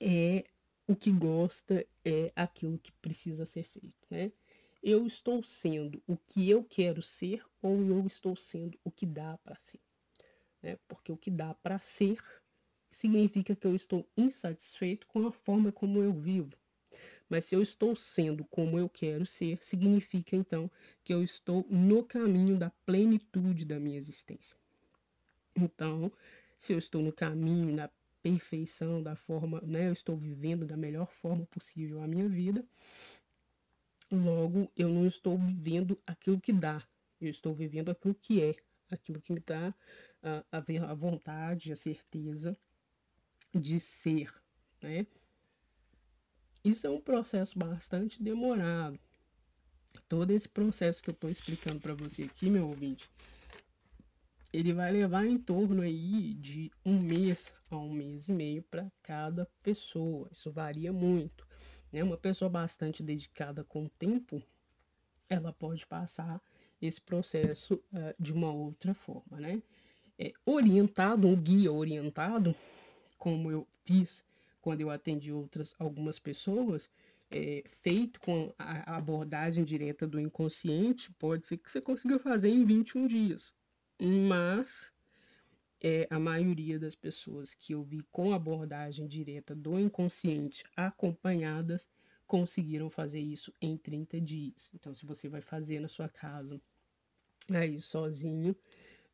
é 0.00 0.44
o 0.86 0.96
que 0.96 1.12
gosta, 1.12 1.86
é 2.04 2.32
aquilo 2.34 2.76
que 2.78 2.90
precisa 2.92 3.46
ser 3.46 3.62
feito, 3.62 4.06
né? 4.10 4.32
Eu 4.82 5.06
estou 5.06 5.42
sendo 5.42 6.02
o 6.06 6.16
que 6.16 6.50
eu 6.50 6.64
quero 6.64 7.00
ser 7.00 7.44
ou 7.60 7.80
eu 7.84 8.04
estou 8.06 8.36
sendo 8.36 8.78
o 8.82 8.90
que 8.90 9.06
dá 9.06 9.38
para 9.38 9.56
ser. 9.56 9.80
Né? 10.62 10.78
Porque 10.88 11.12
o 11.12 11.16
que 11.16 11.30
dá 11.30 11.54
para 11.54 11.78
ser 11.78 12.18
significa 12.90 13.54
que 13.54 13.66
eu 13.66 13.74
estou 13.74 14.06
insatisfeito 14.16 15.06
com 15.06 15.26
a 15.26 15.32
forma 15.32 15.70
como 15.70 16.02
eu 16.02 16.12
vivo. 16.12 16.56
Mas 17.28 17.46
se 17.46 17.54
eu 17.54 17.62
estou 17.62 17.96
sendo 17.96 18.44
como 18.44 18.78
eu 18.78 18.88
quero 18.88 19.24
ser, 19.24 19.64
significa 19.64 20.36
então 20.36 20.70
que 21.02 21.14
eu 21.14 21.22
estou 21.22 21.66
no 21.70 22.04
caminho 22.04 22.58
da 22.58 22.70
plenitude 22.84 23.64
da 23.64 23.80
minha 23.80 23.98
existência. 23.98 24.54
Então, 25.56 26.12
se 26.58 26.72
eu 26.72 26.78
estou 26.78 27.02
no 27.02 27.12
caminho 27.12 27.74
da 27.74 27.90
perfeição, 28.22 29.02
da 29.02 29.16
forma, 29.16 29.60
né, 29.62 29.88
eu 29.88 29.92
estou 29.92 30.16
vivendo 30.16 30.66
da 30.66 30.76
melhor 30.76 31.10
forma 31.10 31.46
possível 31.46 32.02
a 32.02 32.06
minha 32.06 32.28
vida, 32.28 32.64
Logo, 34.14 34.70
eu 34.76 34.90
não 34.90 35.06
estou 35.06 35.38
vivendo 35.38 35.98
aquilo 36.06 36.38
que 36.38 36.52
dá, 36.52 36.86
eu 37.18 37.30
estou 37.30 37.54
vivendo 37.54 37.90
aquilo 37.90 38.14
que 38.14 38.42
é, 38.42 38.54
aquilo 38.90 39.18
que 39.22 39.32
me 39.32 39.40
dá 39.40 39.74
a, 40.22 40.44
a, 40.52 40.94
vontade, 40.94 41.72
a 41.72 41.76
certeza 41.76 42.54
de 43.54 43.80
ser, 43.80 44.30
né? 44.82 45.06
Isso 46.62 46.86
é 46.86 46.90
um 46.90 47.00
processo 47.00 47.58
bastante 47.58 48.22
demorado. 48.22 49.00
Todo 50.08 50.30
esse 50.30 50.48
processo 50.48 51.02
que 51.02 51.08
eu 51.08 51.14
estou 51.14 51.30
explicando 51.30 51.80
para 51.80 51.94
você 51.94 52.24
aqui, 52.24 52.50
meu 52.50 52.68
ouvinte, 52.68 53.10
ele 54.52 54.74
vai 54.74 54.92
levar 54.92 55.24
em 55.24 55.38
torno 55.38 55.80
aí 55.80 56.34
de 56.34 56.70
um 56.84 57.00
mês 57.00 57.50
a 57.70 57.78
um 57.78 57.90
mês 57.90 58.28
e 58.28 58.32
meio 58.32 58.62
para 58.62 58.92
cada 59.02 59.46
pessoa. 59.62 60.28
Isso 60.30 60.52
varia 60.52 60.92
muito. 60.92 61.46
Né? 61.92 62.02
Uma 62.02 62.16
pessoa 62.16 62.48
bastante 62.48 63.02
dedicada 63.02 63.62
com 63.62 63.84
o 63.84 63.88
tempo, 63.90 64.42
ela 65.28 65.52
pode 65.52 65.86
passar 65.86 66.40
esse 66.80 67.00
processo 67.00 67.74
uh, 67.74 68.14
de 68.18 68.32
uma 68.32 68.52
outra 68.52 68.92
forma, 68.94 69.38
né? 69.38 69.62
É, 70.18 70.32
orientado, 70.44 71.28
um 71.28 71.36
guia 71.36 71.72
orientado, 71.72 72.54
como 73.18 73.50
eu 73.50 73.66
fiz 73.84 74.24
quando 74.60 74.80
eu 74.80 74.90
atendi 74.90 75.32
outras 75.32 75.74
algumas 75.78 76.18
pessoas, 76.18 76.88
é, 77.30 77.64
feito 77.66 78.20
com 78.20 78.52
a 78.58 78.96
abordagem 78.96 79.64
direta 79.64 80.06
do 80.06 80.20
inconsciente, 80.20 81.10
pode 81.12 81.46
ser 81.46 81.56
que 81.56 81.70
você 81.70 81.80
consiga 81.80 82.18
fazer 82.18 82.48
em 82.48 82.64
21 82.64 83.06
dias. 83.06 83.52
Mas 84.00 84.92
é, 85.82 86.06
a 86.08 86.18
maioria 86.18 86.78
das 86.78 86.94
pessoas 86.94 87.54
que 87.54 87.74
eu 87.74 87.82
vi 87.82 88.02
com 88.12 88.32
abordagem 88.32 89.08
direta 89.08 89.52
do 89.52 89.78
inconsciente 89.78 90.64
acompanhadas 90.76 91.88
conseguiram 92.24 92.88
fazer 92.88 93.18
isso 93.18 93.52
em 93.60 93.76
30 93.76 94.20
dias. 94.20 94.70
Então, 94.72 94.94
se 94.94 95.04
você 95.04 95.28
vai 95.28 95.40
fazer 95.40 95.80
na 95.80 95.88
sua 95.88 96.08
casa 96.08 96.60
aí 97.50 97.80
sozinho, 97.80 98.54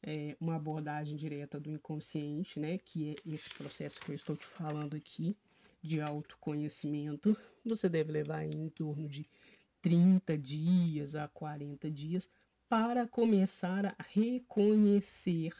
é, 0.03 0.36
uma 0.39 0.57
abordagem 0.57 1.16
direta 1.16 1.59
do 1.59 1.70
inconsciente, 1.70 2.61
né, 2.61 2.78
que 2.78 3.11
é 3.11 3.15
esse 3.27 3.49
processo 3.55 3.99
que 4.01 4.11
eu 4.11 4.15
estou 4.15 4.36
te 4.36 4.45
falando 4.45 4.95
aqui 4.95 5.35
de 5.82 6.01
autoconhecimento, 6.03 7.36
você 7.65 7.89
deve 7.89 8.12
levar 8.12 8.45
em 8.45 8.69
torno 8.69 9.09
de 9.09 9.27
30 9.81 10.36
dias 10.36 11.15
a 11.15 11.27
40 11.28 11.90
dias 11.90 12.28
para 12.69 13.09
começar 13.09 13.86
a 13.86 13.97
reconhecer 14.11 15.55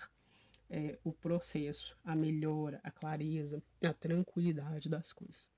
é, 0.71 0.99
o 1.05 1.13
processo, 1.13 1.97
a 2.05 2.15
melhora, 2.15 2.81
a 2.83 2.91
clareza, 2.91 3.63
a 3.83 3.93
tranquilidade 3.93 4.89
das 4.89 5.13
coisas. 5.13 5.49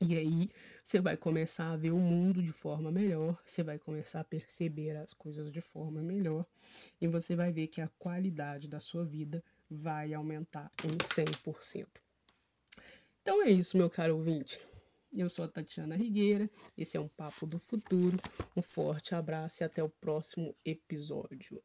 E 0.00 0.14
aí 0.14 0.50
você 0.84 1.00
vai 1.00 1.16
começar 1.16 1.72
a 1.72 1.76
ver 1.76 1.90
o 1.90 1.98
mundo 1.98 2.42
de 2.42 2.52
forma 2.52 2.92
melhor, 2.92 3.40
você 3.46 3.62
vai 3.62 3.78
começar 3.78 4.20
a 4.20 4.24
perceber 4.24 4.94
as 4.96 5.14
coisas 5.14 5.50
de 5.50 5.60
forma 5.60 6.02
melhor 6.02 6.44
e 7.00 7.06
você 7.06 7.34
vai 7.34 7.50
ver 7.50 7.68
que 7.68 7.80
a 7.80 7.88
qualidade 7.98 8.68
da 8.68 8.78
sua 8.78 9.04
vida 9.04 9.42
vai 9.70 10.12
aumentar 10.12 10.70
em 10.84 10.90
100%. 10.90 11.86
Então 13.22 13.42
é 13.42 13.50
isso, 13.50 13.76
meu 13.76 13.88
caro 13.88 14.16
ouvinte. 14.16 14.60
Eu 15.10 15.30
sou 15.30 15.46
a 15.46 15.48
Tatiana 15.48 15.96
Rigueira, 15.96 16.50
esse 16.76 16.96
é 16.96 17.00
um 17.00 17.08
Papo 17.08 17.46
do 17.46 17.58
Futuro. 17.58 18.18
Um 18.54 18.60
forte 18.60 19.14
abraço 19.14 19.62
e 19.62 19.64
até 19.64 19.82
o 19.82 19.88
próximo 19.88 20.54
episódio. 20.62 21.62